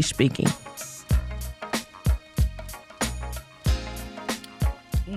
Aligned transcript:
speaking. 0.00 0.46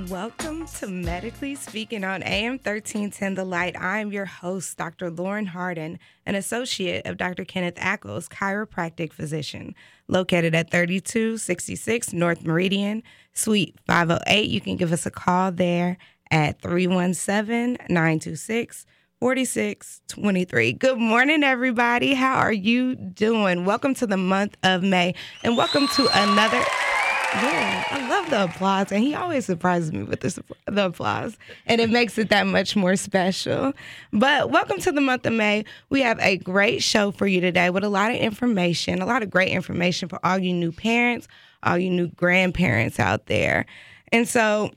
Welcome 0.10 0.66
to 0.80 0.88
Medically 0.88 1.54
Speaking 1.54 2.04
on 2.04 2.24
AM 2.24 2.54
1310 2.54 3.36
The 3.36 3.44
Light. 3.44 3.80
I'm 3.80 4.12
your 4.12 4.26
host, 4.26 4.78
Dr. 4.78 5.12
Lauren 5.12 5.46
Harden, 5.46 6.00
an 6.26 6.36
associate 6.36 7.06
of 7.06 7.18
Dr. 7.18 7.46
Kenneth 7.46 7.76
Ackles, 7.76 8.28
chiropractic 8.28 9.14
physician, 9.14 9.76
located 10.08 10.56
at 10.56 10.72
3266 10.72 12.14
North 12.14 12.44
Meridian, 12.44 13.04
Suite 13.34 13.76
508. 13.86 14.50
You 14.50 14.62
can 14.62 14.78
give 14.78 14.92
us 14.92 15.06
a 15.06 15.12
call 15.12 15.52
there 15.52 15.98
at 16.32 16.60
317 16.62 17.78
926 17.88 18.86
4623. 19.22 20.74
Good 20.74 20.98
morning, 20.98 21.44
everybody. 21.44 22.16
How 22.16 22.38
are 22.38 22.52
you 22.52 22.96
doing? 22.96 23.66
Welcome 23.66 23.94
to 23.96 24.08
the 24.08 24.18
month 24.18 24.58
of 24.64 24.82
May 24.82 25.14
and 25.44 25.56
welcome 25.56 25.88
to 25.90 26.10
another. 26.12 26.58
Yeah, 26.58 27.86
I 27.92 28.10
love 28.10 28.32
the 28.32 28.46
applause, 28.46 28.92
and 28.92 29.04
he 29.04 29.14
always 29.14 29.46
surprises 29.46 29.94
me 29.94 30.02
with 30.02 30.22
this, 30.22 30.40
the 30.66 30.88
applause, 30.88 31.38
and 31.68 31.80
it 31.80 31.92
makes 31.92 32.18
it 32.18 32.30
that 32.30 32.48
much 32.48 32.76
more 32.76 32.96
special. 32.96 33.74
But 34.12 34.50
welcome 34.50 34.80
to 34.80 34.92
the 34.92 35.02
month 35.02 35.28
of 35.28 35.34
May. 35.34 35.66
We 35.92 36.02
have 36.02 36.20
a 36.20 36.38
great 36.38 36.82
show 36.82 37.12
for 37.12 37.28
you 37.28 37.42
today 37.42 37.70
with 37.70 37.84
a 37.84 37.90
lot 37.90 38.10
of 38.10 38.18
information, 38.18 39.04
a 39.04 39.06
lot 39.06 39.22
of 39.22 39.30
great 39.30 39.50
information 39.50 40.10
for 40.10 40.20
all 40.26 40.40
you 40.40 40.52
new 40.52 40.72
parents, 40.72 41.28
all 41.62 41.78
you 41.78 41.92
new 41.92 42.08
grandparents 42.08 43.00
out 43.00 43.28
there. 43.28 43.68
And 44.12 44.28
so, 44.28 44.72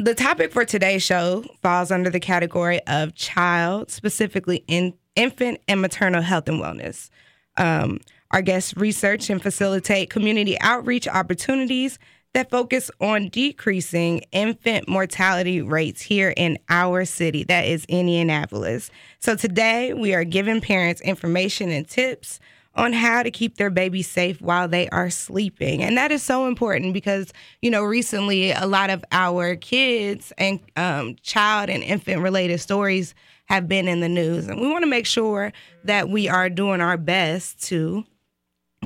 the 0.00 0.14
topic 0.14 0.50
for 0.50 0.64
today's 0.64 1.02
show 1.02 1.44
falls 1.60 1.90
under 1.90 2.08
the 2.08 2.20
category 2.20 2.80
of 2.86 3.14
child, 3.14 3.90
specifically 3.90 4.64
in 4.66 4.94
infant 5.14 5.60
and 5.68 5.82
maternal 5.82 6.22
health 6.22 6.48
and 6.48 6.58
wellness. 6.58 7.10
Um, 7.58 8.00
our 8.30 8.40
guests 8.40 8.74
research 8.76 9.28
and 9.28 9.42
facilitate 9.42 10.08
community 10.08 10.58
outreach 10.60 11.06
opportunities 11.06 11.98
that 12.32 12.48
focus 12.48 12.90
on 13.00 13.28
decreasing 13.28 14.22
infant 14.32 14.88
mortality 14.88 15.60
rates 15.60 16.00
here 16.00 16.32
in 16.34 16.56
our 16.70 17.04
city, 17.04 17.44
that 17.44 17.66
is 17.66 17.84
Indianapolis. 17.86 18.90
So 19.18 19.34
today 19.34 19.92
we 19.92 20.14
are 20.14 20.24
giving 20.24 20.62
parents 20.62 21.02
information 21.02 21.70
and 21.70 21.86
tips 21.86 22.40
on 22.74 22.92
how 22.92 23.22
to 23.22 23.30
keep 23.30 23.56
their 23.56 23.70
baby 23.70 24.02
safe 24.02 24.40
while 24.40 24.68
they 24.68 24.88
are 24.90 25.10
sleeping. 25.10 25.82
And 25.82 25.96
that 25.96 26.12
is 26.12 26.22
so 26.22 26.46
important 26.46 26.94
because, 26.94 27.32
you 27.62 27.70
know, 27.70 27.82
recently 27.82 28.52
a 28.52 28.66
lot 28.66 28.90
of 28.90 29.04
our 29.10 29.56
kids 29.56 30.32
and 30.38 30.60
um, 30.76 31.16
child 31.22 31.68
and 31.68 31.82
infant 31.82 32.22
related 32.22 32.58
stories 32.60 33.14
have 33.46 33.68
been 33.68 33.88
in 33.88 34.00
the 34.00 34.08
news. 34.08 34.46
And 34.46 34.60
we 34.60 34.70
want 34.70 34.82
to 34.82 34.90
make 34.90 35.06
sure 35.06 35.52
that 35.84 36.08
we 36.08 36.28
are 36.28 36.48
doing 36.48 36.80
our 36.80 36.96
best 36.96 37.62
to 37.64 38.04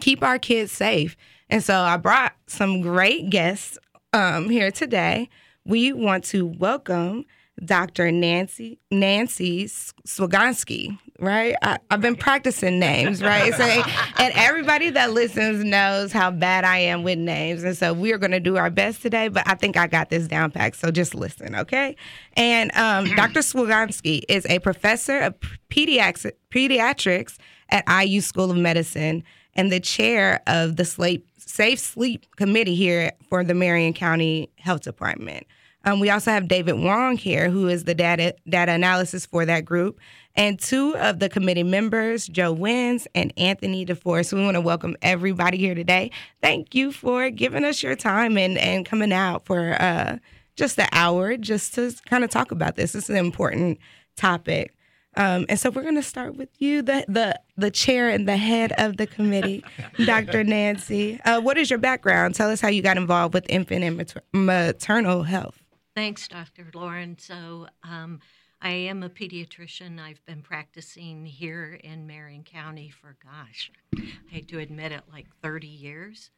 keep 0.01 0.23
our 0.23 0.39
kids 0.39 0.73
safe. 0.73 1.17
And 1.51 1.63
so 1.63 1.79
I 1.79 1.99
brought 1.99 2.35
some 2.47 2.81
great 2.81 3.29
guests 3.29 3.79
um, 4.15 4.49
here 4.49 4.71
today. 4.71 5.29
We 5.67 5.93
want 5.93 6.25
to 6.25 6.47
welcome 6.47 7.27
Dr. 7.63 8.11
Nancy 8.11 8.79
Nancy 8.91 9.67
Swigonski, 9.67 10.99
right? 11.21 11.55
I, 11.63 11.79
have 11.91 12.01
been 12.01 12.17
practicing 12.17 12.79
names, 12.79 13.23
right? 13.23 13.55
So, 13.55 13.65
and 13.65 14.33
everybody 14.35 14.91
that 14.91 15.13
listens 15.13 15.65
knows 15.65 16.13
how 16.13 16.31
bad 16.31 16.65
I 16.65 16.79
am 16.79 17.03
with 17.03 17.19
names, 17.19 17.63
and 17.63 17.77
so 17.77 17.93
we 17.93 18.13
are 18.13 18.19
going 18.19 18.33
to 18.33 18.41
do 18.41 18.57
our 18.57 18.71
best 18.71 19.03
today. 19.03 19.29
But 19.29 19.45
I 19.47 19.55
think 19.55 19.77
I 19.77 19.87
got 19.87 20.11
this 20.11 20.27
down 20.27 20.51
packed, 20.51 20.77
so 20.77 20.91
just 20.91 21.15
listen, 21.15 21.55
okay? 21.55 21.97
And 22.37 22.75
um, 22.77 23.07
Dr. 23.17 23.41
Swigonski 23.41 24.23
is 24.29 24.47
a 24.47 24.59
professor 24.59 25.21
of 25.21 25.35
pediatrics, 25.71 26.31
pediatrics 26.51 27.37
at 27.71 27.85
IU 27.89 28.21
School 28.21 28.51
of 28.51 28.57
Medicine 28.57 29.23
and 29.55 29.71
the 29.71 29.81
chair 29.81 30.43
of 30.47 30.77
the 30.77 31.21
Safe 31.39 31.79
Sleep 31.79 32.27
Committee 32.37 32.75
here 32.75 33.13
for 33.29 33.45
the 33.45 33.55
Marion 33.55 33.93
County 33.93 34.51
Health 34.57 34.83
Department. 34.83 35.47
Um, 35.85 36.01
we 36.01 36.11
also 36.11 36.31
have 36.31 36.49
David 36.49 36.75
Wong 36.75 37.17
here, 37.17 37.51
who 37.51 37.69
is 37.69 37.85
the 37.85 37.95
data 37.95 38.35
data 38.49 38.73
analysis 38.73 39.27
for 39.27 39.45
that 39.45 39.65
group, 39.65 40.01
and 40.37 40.59
two 40.59 40.97
of 40.97 41.19
the 41.19 41.29
committee 41.29 41.63
members, 41.63 42.27
Joe 42.27 42.53
Wins 42.53 43.07
and 43.15 43.33
Anthony 43.37 43.87
DeForest. 43.87 44.33
We 44.33 44.43
want 44.43 44.57
to 44.57 44.61
welcome 44.61 44.97
everybody 45.03 45.59
here 45.59 45.75
today. 45.75 46.11
Thank 46.43 46.75
you 46.75 46.93
for 46.93 47.31
giving 47.31 47.65
us 47.65 47.83
your 47.83 47.97
time 47.97 48.37
and 48.37 48.59
and 48.59 48.85
coming 48.85 49.13
out 49.13 49.47
for 49.47 49.81
uh, 49.81 50.19
just 50.57 50.79
an 50.79 50.89
hour 50.93 51.37
just 51.37 51.75
to 51.75 51.95
kind 52.07 52.25
of 52.25 52.31
talk 52.31 52.51
about 52.51 52.77
this. 52.77 52.93
This 52.93 53.05
is 53.05 53.11
an 53.11 53.17
important 53.17 53.79
topic. 54.17 54.75
Um, 55.17 55.47
and 55.49 55.61
so 55.61 55.71
we're 55.71 55.83
going 55.83 55.95
to 55.95 56.03
start 56.03 56.35
with 56.35 56.49
you, 56.59 56.83
the, 56.83 57.05
the 57.07 57.41
the 57.57 57.71
chair 57.71 58.09
and 58.09 58.29
the 58.29 58.37
head 58.37 58.73
of 58.79 58.97
the 58.97 59.07
committee, 59.07 59.63
Dr. 60.05 60.43
Nancy. 60.43 61.21
Uh, 61.25 61.41
what 61.41 61.57
is 61.57 61.71
your 61.71 61.79
background? 61.79 62.35
Tell 62.35 62.51
us 62.51 62.61
how 62.61 62.69
you 62.69 62.83
got 62.83 62.97
involved 62.97 63.33
with 63.33 63.47
infant 63.49 63.85
and 63.85 63.97
mater- 63.97 64.23
maternal 64.33 65.23
health. 65.23 65.63
Thanks, 65.95 66.27
Dr. 66.27 66.67
Lauren. 66.75 67.17
So 67.19 67.69
um, 67.85 68.19
I 68.65 68.71
am 68.71 69.03
a 69.03 69.11
pediatrician. 69.11 70.01
I've 70.01 70.25
been 70.25 70.41
practicing 70.41 71.27
here 71.27 71.79
in 71.85 72.07
Marion 72.07 72.45
County 72.45 72.89
for, 72.89 73.15
gosh, 73.23 73.71
I 73.95 74.15
hate 74.31 74.49
to 74.49 74.59
admit 74.59 74.91
it, 74.91 75.03
like 75.13 75.27
30 75.43 75.67
years. 75.67 76.31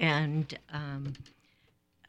And 0.00 0.58
um, 0.72 1.12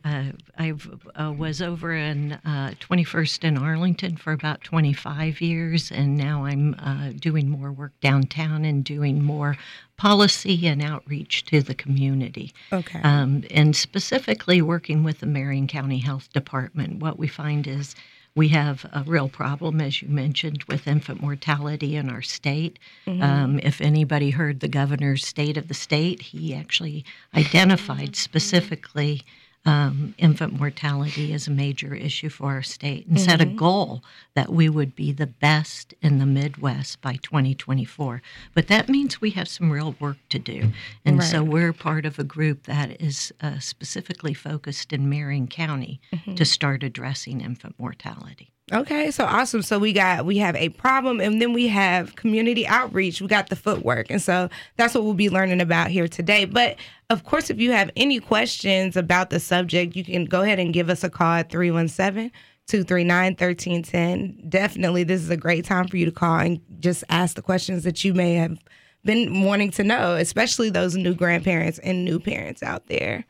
uh, 0.04 0.24
I 0.58 0.74
uh, 1.20 1.34
was 1.34 1.62
over 1.62 1.94
in 1.94 2.32
uh, 2.32 2.74
21st 2.80 3.44
in 3.44 3.58
Arlington 3.60 4.18
for 4.18 4.34
about 4.34 4.62
25 4.62 5.40
years, 5.40 5.92
and 5.92 6.18
now 6.18 6.46
I'm 6.46 6.74
uh, 6.80 7.12
doing 7.20 7.48
more 7.48 7.72
work 7.72 7.94
downtown 8.02 8.66
and 8.66 8.84
doing 8.84 9.24
more 9.24 9.56
policy 9.98 10.66
and 10.66 10.82
outreach 10.84 11.46
to 11.46 11.62
the 11.62 11.76
community. 11.76 12.54
Okay. 12.74 13.02
Um, 13.04 13.44
and 13.52 13.76
specifically 13.76 14.64
working 14.64 15.04
with 15.04 15.20
the 15.20 15.28
Marion 15.28 15.68
County 15.68 16.00
Health 16.00 16.34
Department. 16.34 17.00
What 17.00 17.20
we 17.20 17.28
find 17.28 17.68
is 17.68 17.96
we 18.36 18.50
have 18.50 18.86
a 18.92 19.04
real 19.08 19.30
problem, 19.30 19.80
as 19.80 20.02
you 20.02 20.10
mentioned, 20.10 20.64
with 20.66 20.88
infant 20.88 21.22
mortality 21.22 21.96
in 21.96 22.10
our 22.10 22.22
state. 22.22 22.78
Mm-hmm. 23.08 23.24
Um, 23.24 23.60
if 23.60 23.80
anybody 23.80 24.32
heard 24.32 24.60
the 24.60 24.68
governor's 24.68 25.26
state 25.26 25.56
of 25.56 25.70
the 25.70 25.74
state, 25.74 26.22
he 26.22 26.54
actually 26.54 27.06
identified 27.34 28.16
specifically 28.16 29.22
um, 29.66 30.14
infant 30.18 30.60
mortality 30.60 31.34
is 31.34 31.48
a 31.48 31.52
major 31.52 31.96
issue 31.96 32.30
for 32.30 32.48
our 32.48 32.62
state 32.62 33.08
and 33.08 33.18
mm-hmm. 33.18 33.26
set 33.26 33.42
a 33.42 33.46
mm-hmm. 33.46 33.58
goal 33.58 34.04
that 34.36 34.52
we 34.52 34.70
would 34.70 34.96
be 34.96 35.12
the 35.12 35.28
best 35.28 35.94
in 36.02 36.20
the 36.20 36.26
Midwest 36.26 37.02
by 37.02 37.16
2024. 37.16 38.22
But 38.54 38.68
that 38.68 38.90
means 38.90 39.22
we 39.22 39.32
have 39.32 39.48
some 39.48 39.72
real 39.72 39.96
work 40.00 40.18
to 40.30 40.40
do. 40.40 40.72
And 41.04 41.20
right. 41.20 41.26
so 41.28 41.44
we're 41.44 41.74
part 41.74 42.06
of 42.06 42.20
a 42.20 42.24
group 42.24 42.64
that 42.64 43.02
is 43.02 43.34
uh, 43.42 43.60
specifically 43.60 44.34
focused 44.34 44.94
in 44.94 45.10
Marion 45.10 45.48
County 45.48 46.00
mm-hmm. 46.14 46.36
to 46.36 46.46
start 46.46 46.84
addressing 46.84 47.42
infant 47.42 47.76
mortality. 47.80 48.55
Okay, 48.74 49.12
so 49.12 49.26
awesome. 49.26 49.62
So 49.62 49.78
we 49.78 49.94
got 49.94 50.26
we 50.26 50.40
have 50.40 50.56
a 50.56 50.70
problem 50.70 51.22
and 51.22 51.40
then 51.40 51.54
we 51.54 51.68
have 51.68 52.16
community 52.16 52.66
outreach. 52.66 53.22
We 53.22 53.28
got 53.28 53.50
the 53.50 53.56
footwork. 53.56 54.10
And 54.10 54.20
so 54.20 54.50
that's 54.76 54.96
what 54.96 55.04
we'll 55.04 55.14
be 55.14 55.30
learning 55.30 55.62
about 55.62 55.92
here 55.92 56.08
today. 56.08 56.46
But 56.46 56.78
of 57.12 57.24
course, 57.26 57.52
if 57.52 57.60
you 57.60 57.72
have 57.74 57.92
any 57.96 58.20
questions 58.20 58.98
about 58.98 59.30
the 59.30 59.40
subject, 59.40 59.96
you 59.96 60.04
can 60.04 60.26
go 60.26 60.42
ahead 60.42 60.58
and 60.58 60.74
give 60.74 60.90
us 60.90 61.04
a 61.04 61.12
call 61.12 61.34
at 61.34 61.52
317 61.52 62.32
239 62.66 63.34
1310. 63.34 64.50
Definitely, 64.50 65.04
this 65.04 65.22
is 65.22 65.30
a 65.30 65.38
great 65.38 65.64
time 65.64 65.88
for 65.88 65.98
you 65.98 66.06
to 66.06 66.12
call 66.12 66.40
and 66.40 66.60
just 66.80 67.04
ask 67.10 67.36
the 67.36 67.44
questions 67.44 67.84
that 67.84 68.04
you 68.04 68.16
may 68.16 68.34
have 68.34 68.58
been 69.04 69.44
wanting 69.44 69.70
to 69.70 69.84
know, 69.84 70.16
especially 70.16 70.72
those 70.72 70.96
new 70.96 71.14
grandparents 71.14 71.78
and 71.80 72.04
new 72.04 72.20
parents 72.20 72.64
out 72.64 72.88
there. 72.88 73.26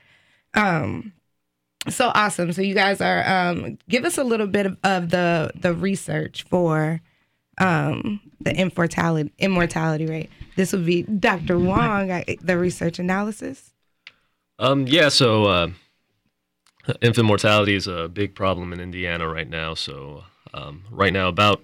Um, 0.53 1.11
so 1.89 2.11
awesome. 2.13 2.51
So 2.53 2.61
you 2.61 2.73
guys 2.73 3.01
are 3.01 3.27
um, 3.27 3.77
give 3.89 4.05
us 4.05 4.17
a 4.17 4.23
little 4.23 4.47
bit 4.47 4.65
of, 4.65 4.77
of 4.83 5.09
the 5.09 5.51
the 5.55 5.73
research 5.73 6.43
for 6.43 7.01
um, 7.57 8.19
the 8.41 8.55
immortality 8.55 9.31
immortality 9.39 10.05
rate. 10.05 10.29
This 10.55 10.71
would 10.71 10.85
be 10.85 11.03
Dr. 11.03 11.59
Wong, 11.59 12.07
the 12.41 12.57
research 12.57 12.99
analysis. 12.99 13.73
Um, 14.59 14.87
yeah. 14.87 15.09
So 15.09 15.45
uh, 15.45 15.67
infant 17.01 17.27
mortality 17.27 17.75
is 17.75 17.87
a 17.87 18.07
big 18.07 18.35
problem 18.35 18.71
in 18.73 18.79
Indiana 18.79 19.27
right 19.27 19.49
now. 19.49 19.73
So 19.73 20.23
um, 20.53 20.83
right 20.89 21.13
now, 21.13 21.27
about 21.27 21.63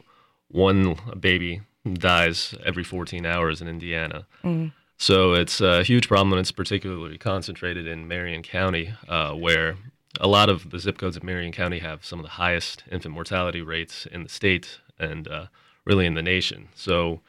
one 0.50 0.97
baby 1.19 1.62
dies 1.94 2.53
every 2.65 2.83
14 2.83 3.25
hours 3.25 3.62
in 3.62 3.67
Indiana. 3.67 4.27
Mm. 4.44 4.74
So 4.97 5.33
it's 5.33 5.62
a 5.62 5.83
huge 5.83 6.07
problem, 6.07 6.33
and 6.33 6.39
it's 6.39 6.51
particularly 6.51 7.17
concentrated 7.17 7.88
in 7.88 8.07
Marion 8.07 8.44
County, 8.44 8.94
uh, 9.07 9.33
where 9.33 9.77
a 10.19 10.28
lot 10.28 10.50
of 10.50 10.69
the 10.72 10.80
zip 10.80 10.98
codes 10.98 11.18
of 11.18 11.24
Marion 11.24 11.52
County 11.52 11.80
have 11.80 12.06
some 12.06 12.19
of 12.19 12.24
the 12.24 12.31
highest 12.31 12.84
infant 12.92 13.13
mortality 13.13 13.62
rates 13.62 14.06
in 14.06 14.24
the 14.24 14.30
state 14.30 14.80
and 15.00 15.28
uh, 15.28 15.46
really 15.86 16.06
in 16.06 16.13
the 16.13 16.22
nation. 16.22 16.69
So 16.75 17.22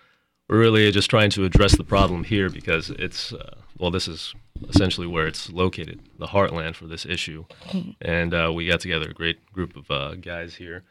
we're 0.49 0.59
really 0.59 0.91
just 0.91 1.09
trying 1.09 1.31
to 1.31 1.45
address 1.45 1.77
the 1.77 1.85
problem 1.85 2.25
here 2.25 2.51
because 2.51 2.91
it's 2.91 3.33
uh, 3.33 3.57
well, 3.79 3.91
this 3.91 4.09
is 4.09 4.35
essentially 4.69 5.07
where 5.07 5.27
it's 5.27 5.51
located, 5.51 6.01
the 6.19 6.27
heartland 6.27 6.77
for 6.77 6.87
this 6.87 7.07
issue. 7.07 7.45
And 8.01 8.35
uh, 8.35 8.53
we 8.55 8.67
got 8.67 8.81
together 8.81 9.09
a 9.11 9.15
great 9.15 9.51
group 9.53 9.77
of 9.77 9.91
uh, 9.91 10.15
guys 10.17 10.57
here 10.57 10.85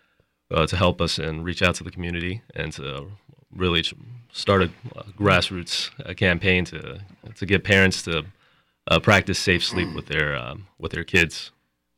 uh, 0.49 0.65
to 0.67 0.75
help 0.75 0.99
us 0.99 1.17
and 1.17 1.45
reach 1.45 1.61
out 1.61 1.75
to 1.75 1.83
the 1.83 1.91
community 1.91 2.41
and 2.55 2.73
to 2.73 3.11
really 3.55 3.83
start 4.33 4.63
a, 4.63 4.69
grassroots 5.17 5.91
uh, 6.05 6.13
campaign 6.13 6.65
to 6.65 7.01
to 7.35 7.45
get 7.45 7.63
parents 7.63 8.01
to 8.03 8.25
practice 9.03 9.39
safe 9.39 9.63
sleep 9.63 9.93
with 9.93 10.07
their 10.07 10.35
um, 10.35 10.67
with 10.79 10.91
their 10.91 11.03
kids. 11.03 11.51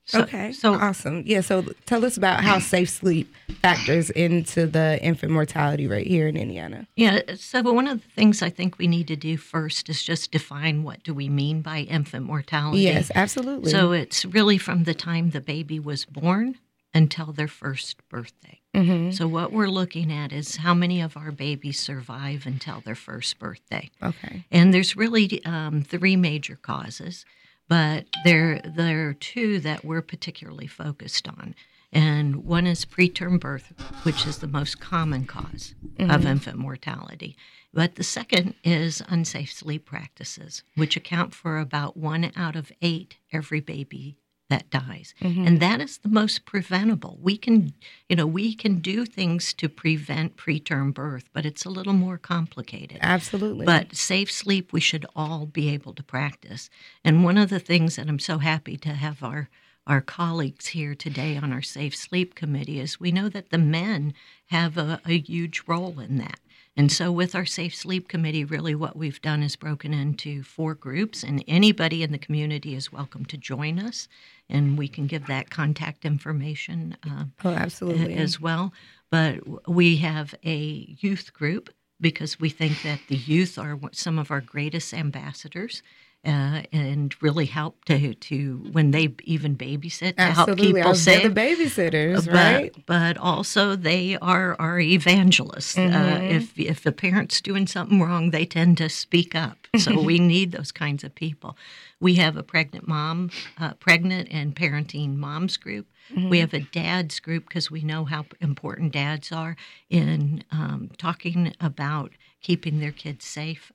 So, 0.06 0.22
okay. 0.22 0.52
So 0.52 0.74
awesome. 0.74 1.24
Yeah. 1.26 1.42
So 1.42 1.64
tell 1.86 2.04
us 2.04 2.18
about 2.18 2.44
how 2.44 2.60
safe 2.60 2.90
sleep 2.90 3.34
factors 3.62 4.10
into 4.10 4.66
the 4.66 5.00
infant 5.02 5.32
mortality 5.32 5.88
rate 5.88 6.08
here 6.08 6.28
in 6.28 6.36
Indiana. 6.36 6.88
Yeah. 6.96 7.22
So 7.36 7.62
one 7.62 7.88
of 7.88 8.02
the 8.02 8.10
things 8.10 8.42
I 8.42 8.50
think 8.50 8.78
we 8.78 8.88
need 8.88 9.08
to 9.08 9.16
do 9.16 9.38
first 9.38 9.90
is 9.90 10.04
just 10.04 10.32
define 10.32 10.84
what 10.84 11.04
do 11.04 11.14
we 11.14 11.30
mean 11.30 11.62
by 11.62 11.80
infant 11.80 12.26
mortality. 12.26 12.82
Yes, 12.82 13.12
absolutely. 13.16 13.72
So 13.72 13.94
it's 13.94 14.26
really 14.26 14.58
from 14.58 14.84
the 14.84 14.94
time 14.94 15.30
the 15.30 15.42
baby 15.42 15.80
was 15.80 16.04
born 16.06 16.58
until 16.94 17.32
their 17.32 17.48
first 17.48 17.98
birthday. 18.10 18.60
Mm-hmm. 18.76 19.12
So 19.12 19.28
what 19.28 19.52
we're 19.52 19.70
looking 19.70 20.12
at 20.12 20.32
is 20.32 20.58
how 20.58 20.74
many 20.74 21.02
of 21.02 21.18
our 21.18 21.32
babies 21.32 21.80
survive 21.80 22.46
until 22.46 22.82
their 22.82 22.96
first 22.96 23.40
birthday. 23.40 23.90
Okay. 24.02 24.46
And 24.52 24.74
there's 24.74 24.96
really 24.96 25.44
um, 25.46 25.82
three 25.82 26.16
major 26.16 26.56
causes 26.56 27.26
but 27.68 28.06
there 28.24 28.62
there 28.64 29.10
are 29.10 29.14
two 29.14 29.60
that 29.60 29.86
we're 29.86 30.02
particularly 30.02 30.68
focused 30.68 31.28
on. 31.28 31.56
And 31.92 32.38
one 32.38 32.66
is 32.66 32.86
preterm 32.86 33.40
birth, 33.40 33.72
which 34.02 34.26
is 34.26 34.40
the 34.40 34.48
most 34.48 34.80
common 34.80 35.22
because 35.22 35.76
mm-hmm. 35.96 36.10
of 36.10 36.26
infant 36.26 36.58
mortality. 36.58 37.38
But 37.72 37.96
the 37.96 38.04
second 38.04 38.56
is 38.64 39.04
unsafe 39.08 39.54
sleep 39.54 39.86
practices, 39.86 40.64
which 40.76 40.96
account 40.96 41.36
for 41.36 41.60
about 41.60 41.96
one 41.96 42.32
out 42.36 42.56
of 42.56 42.72
eight 42.82 43.18
every 43.32 43.60
baby 43.60 44.18
that 44.54 44.70
dies. 44.70 45.16
Mm-hmm. 45.20 45.48
And 45.48 45.60
that 45.60 45.82
is 45.82 45.98
the 45.98 46.10
most 46.10 46.46
preventable. 46.46 47.18
We 47.20 47.38
can, 47.38 47.74
you 48.08 48.16
know, 48.16 48.28
we 48.28 48.54
can 48.54 48.80
do 48.80 49.04
things 49.04 49.52
to 49.56 49.68
prevent 49.68 50.38
preterm 50.38 50.94
birth, 50.94 51.28
but 51.34 51.44
it's 51.46 51.66
a 51.66 51.72
little 51.72 51.94
more 51.94 52.20
complicated. 52.20 53.00
Absolutely. 53.02 53.66
But 53.66 53.96
safe 53.96 54.32
sleep 54.32 54.72
we 54.72 54.80
should 54.80 55.08
all 55.16 55.48
be 55.48 55.70
able 55.70 55.94
to 55.96 56.04
practice. 56.04 56.70
And 57.04 57.24
one 57.24 57.40
of 57.40 57.50
the 57.50 57.60
things 57.60 57.96
that 57.96 58.08
I'm 58.08 58.20
so 58.20 58.38
happy 58.38 58.78
to 58.78 58.90
have 58.90 59.24
our 59.24 59.50
our 59.86 60.00
colleagues 60.00 60.68
here 60.68 60.96
today 60.96 61.36
on 61.36 61.52
our 61.52 61.62
safe 61.62 61.94
sleep 61.94 62.36
committee 62.36 62.80
is 62.80 63.02
we 63.02 63.12
know 63.12 63.28
that 63.28 63.50
the 63.50 63.58
men 63.58 64.14
have 64.46 64.78
a, 64.78 65.02
a 65.06 65.18
huge 65.20 65.64
role 65.68 66.00
in 66.00 66.18
that. 66.20 66.40
And 66.76 66.92
so, 66.92 67.12
with 67.12 67.36
our 67.36 67.46
Safe 67.46 67.76
Sleep 67.76 68.08
Committee, 68.08 68.44
really 68.44 68.74
what 68.74 68.96
we've 68.96 69.22
done 69.22 69.44
is 69.44 69.56
broken 69.56 69.94
into 69.94 70.42
four 70.42 70.74
groups, 70.74 71.22
and 71.22 71.44
anybody 71.48 72.02
in 72.02 72.12
the 72.12 72.18
community 72.18 72.74
is 72.74 72.92
welcome 72.92 73.26
to 73.26 73.38
join 73.38 73.78
us 73.78 74.08
and 74.50 74.78
we 74.78 74.88
can 74.88 75.08
give 75.08 75.28
that 75.28 75.50
contact 75.50 76.06
information. 76.06 76.98
Uh, 77.06 77.26
oh, 77.44 77.54
absolutely. 77.54 78.16
As 78.16 78.40
well. 78.40 78.74
But 79.10 79.68
we 79.68 79.98
have 79.98 80.34
a 80.44 80.96
youth 81.00 81.34
group 81.34 81.70
because 82.00 82.40
we 82.40 82.50
think 82.50 82.82
that 82.84 83.00
the 83.08 83.16
youth 83.16 83.58
are 83.58 83.80
some 83.92 84.20
of 84.20 84.32
our 84.32 84.42
greatest 84.42 84.94
ambassadors 84.94 85.82
uh, 86.26 86.62
and 86.72 87.14
really 87.22 87.46
help 87.46 87.84
to 87.86 88.14
to 88.14 88.58
when 88.72 88.92
they 88.92 89.14
even 89.24 89.58
babysit 89.58 90.16
to 90.16 90.22
Absolutely. 90.22 90.66
help 90.66 90.76
people 90.76 90.96
say 90.96 91.28
the 91.28 91.34
babysitters, 91.34 92.26
but, 92.26 92.34
right? 92.34 92.86
But 92.86 93.18
also 93.18 93.76
they 93.76 94.18
are 94.18 94.56
our 94.58 94.80
evangelists. 94.80 95.78
Uh, 95.78 95.82
mm-hmm. 95.82 96.14
Uh, 96.14 96.28
if 96.28 96.58
if 96.58 96.82
the 96.82 96.94
parent's 96.94 97.42
doing 97.42 97.68
something 97.68 98.02
wrong, 98.02 98.32
they 98.32 98.46
tend 98.46 98.78
to 98.78 98.88
speak 98.88 99.36
up. 99.36 99.68
So 99.78 100.00
we 100.02 100.18
need 100.18 100.54
those 100.54 100.72
kinds 100.72 101.04
of 101.04 101.14
people. 101.14 101.58
We 102.00 102.16
have 102.16 102.38
a 102.38 102.44
pregnant 102.44 102.88
mom, 102.88 103.30
uh, 103.58 103.74
pregnant 103.74 104.30
and 104.32 104.56
parenting 104.56 105.18
moms 105.18 105.58
group. 105.58 105.88
Mm-hmm. 106.12 106.30
We 106.30 106.40
have 106.40 106.54
a 106.54 106.62
dads 106.62 107.20
group 107.20 107.48
because 107.50 107.70
we 107.70 107.82
know 107.82 108.06
how 108.06 108.26
important 108.40 108.94
dads 108.94 109.32
are 109.32 109.56
in 109.90 110.44
um, 110.52 110.90
talking 110.98 111.54
about 111.60 112.12
keeping 112.42 112.80
their 112.80 112.92
kids 112.92 113.26
safe 113.26 113.72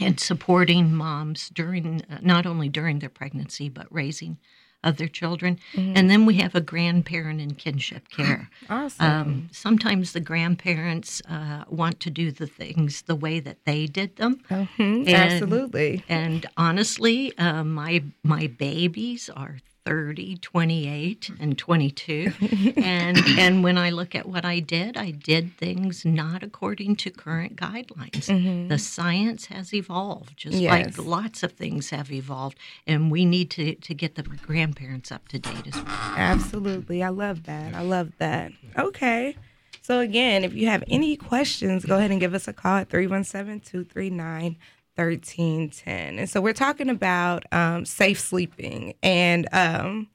and 0.00 0.18
supporting 0.18 0.94
moms 0.94 1.48
during 1.50 2.02
uh, 2.10 2.18
not 2.22 2.46
only 2.46 2.68
during 2.68 2.98
their 2.98 3.10
pregnancy 3.10 3.68
but 3.68 3.86
raising 3.90 4.38
of 4.84 4.96
their 4.96 5.08
children. 5.08 5.58
Mm-hmm. 5.74 5.92
And 5.96 6.10
then 6.10 6.26
we 6.26 6.34
have 6.34 6.54
a 6.54 6.60
grandparent 6.60 7.40
and 7.40 7.56
kinship 7.56 8.08
care. 8.08 8.50
Awesome. 8.70 9.06
Um, 9.06 9.48
sometimes 9.52 10.12
the 10.12 10.20
grandparents 10.20 11.20
uh, 11.28 11.64
want 11.68 12.00
to 12.00 12.10
do 12.10 12.30
the 12.30 12.46
things 12.46 13.02
the 13.02 13.14
way 13.14 13.38
that 13.40 13.64
they 13.64 13.86
did 13.86 14.16
them. 14.16 14.40
Mm-hmm. 14.48 14.82
And, 14.82 15.08
Absolutely. 15.08 16.04
And 16.08 16.46
honestly, 16.56 17.36
uh, 17.36 17.64
my 17.64 18.02
my 18.22 18.46
babies 18.46 19.28
are 19.28 19.58
30, 19.84 20.36
28, 20.36 21.30
and 21.40 21.58
22. 21.58 22.32
and 22.76 23.18
and 23.38 23.64
when 23.64 23.78
I 23.78 23.90
look 23.90 24.14
at 24.14 24.26
what 24.26 24.44
I 24.44 24.60
did, 24.60 24.96
I 24.96 25.10
did 25.10 25.56
things 25.56 26.04
not 26.04 26.42
according 26.42 26.96
to 26.96 27.10
current 27.10 27.56
guidelines. 27.56 28.26
Mm-hmm. 28.26 28.68
The 28.68 28.78
science 28.78 29.46
has 29.46 29.74
evolved, 29.74 30.36
just 30.36 30.56
yes. 30.56 30.70
like 30.70 31.06
lots 31.06 31.42
of 31.42 31.52
things 31.52 31.90
have 31.90 32.12
evolved, 32.12 32.58
and 32.86 33.10
we 33.10 33.24
need 33.24 33.50
to, 33.52 33.74
to 33.74 33.94
get 33.94 34.14
the 34.14 34.22
grandparents 34.22 35.10
up 35.10 35.28
to 35.28 35.38
date 35.38 35.66
as 35.66 35.74
well. 35.74 35.86
Absolutely. 36.16 37.02
I 37.02 37.08
love 37.08 37.44
that. 37.44 37.74
I 37.74 37.82
love 37.82 38.12
that. 38.18 38.52
Okay. 38.78 39.36
So 39.82 39.98
again, 39.98 40.44
if 40.44 40.54
you 40.54 40.68
have 40.68 40.84
any 40.86 41.16
questions, 41.16 41.84
go 41.84 41.98
ahead 41.98 42.12
and 42.12 42.20
give 42.20 42.34
us 42.34 42.46
a 42.46 42.52
call 42.52 42.78
at 42.78 42.88
317 42.88 43.60
239 43.60 44.56
1310. 44.96 46.18
And 46.18 46.28
so 46.28 46.40
we're 46.40 46.52
talking 46.52 46.90
about 46.90 47.44
um, 47.52 47.84
safe 47.84 48.20
sleeping 48.20 48.94
and 49.02 49.48
um, 49.52 50.08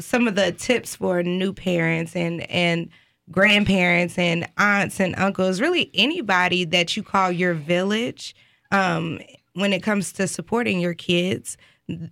some 0.00 0.26
of 0.26 0.34
the 0.34 0.52
tips 0.52 0.96
for 0.96 1.22
new 1.22 1.52
parents 1.52 2.16
and, 2.16 2.48
and 2.50 2.88
grandparents 3.30 4.18
and 4.18 4.48
aunts 4.56 5.00
and 5.00 5.14
uncles, 5.16 5.60
really 5.60 5.90
anybody 5.94 6.64
that 6.64 6.96
you 6.96 7.02
call 7.02 7.30
your 7.30 7.54
village 7.54 8.34
um, 8.70 9.20
when 9.54 9.72
it 9.72 9.82
comes 9.82 10.12
to 10.12 10.26
supporting 10.26 10.80
your 10.80 10.94
kids. 10.94 11.56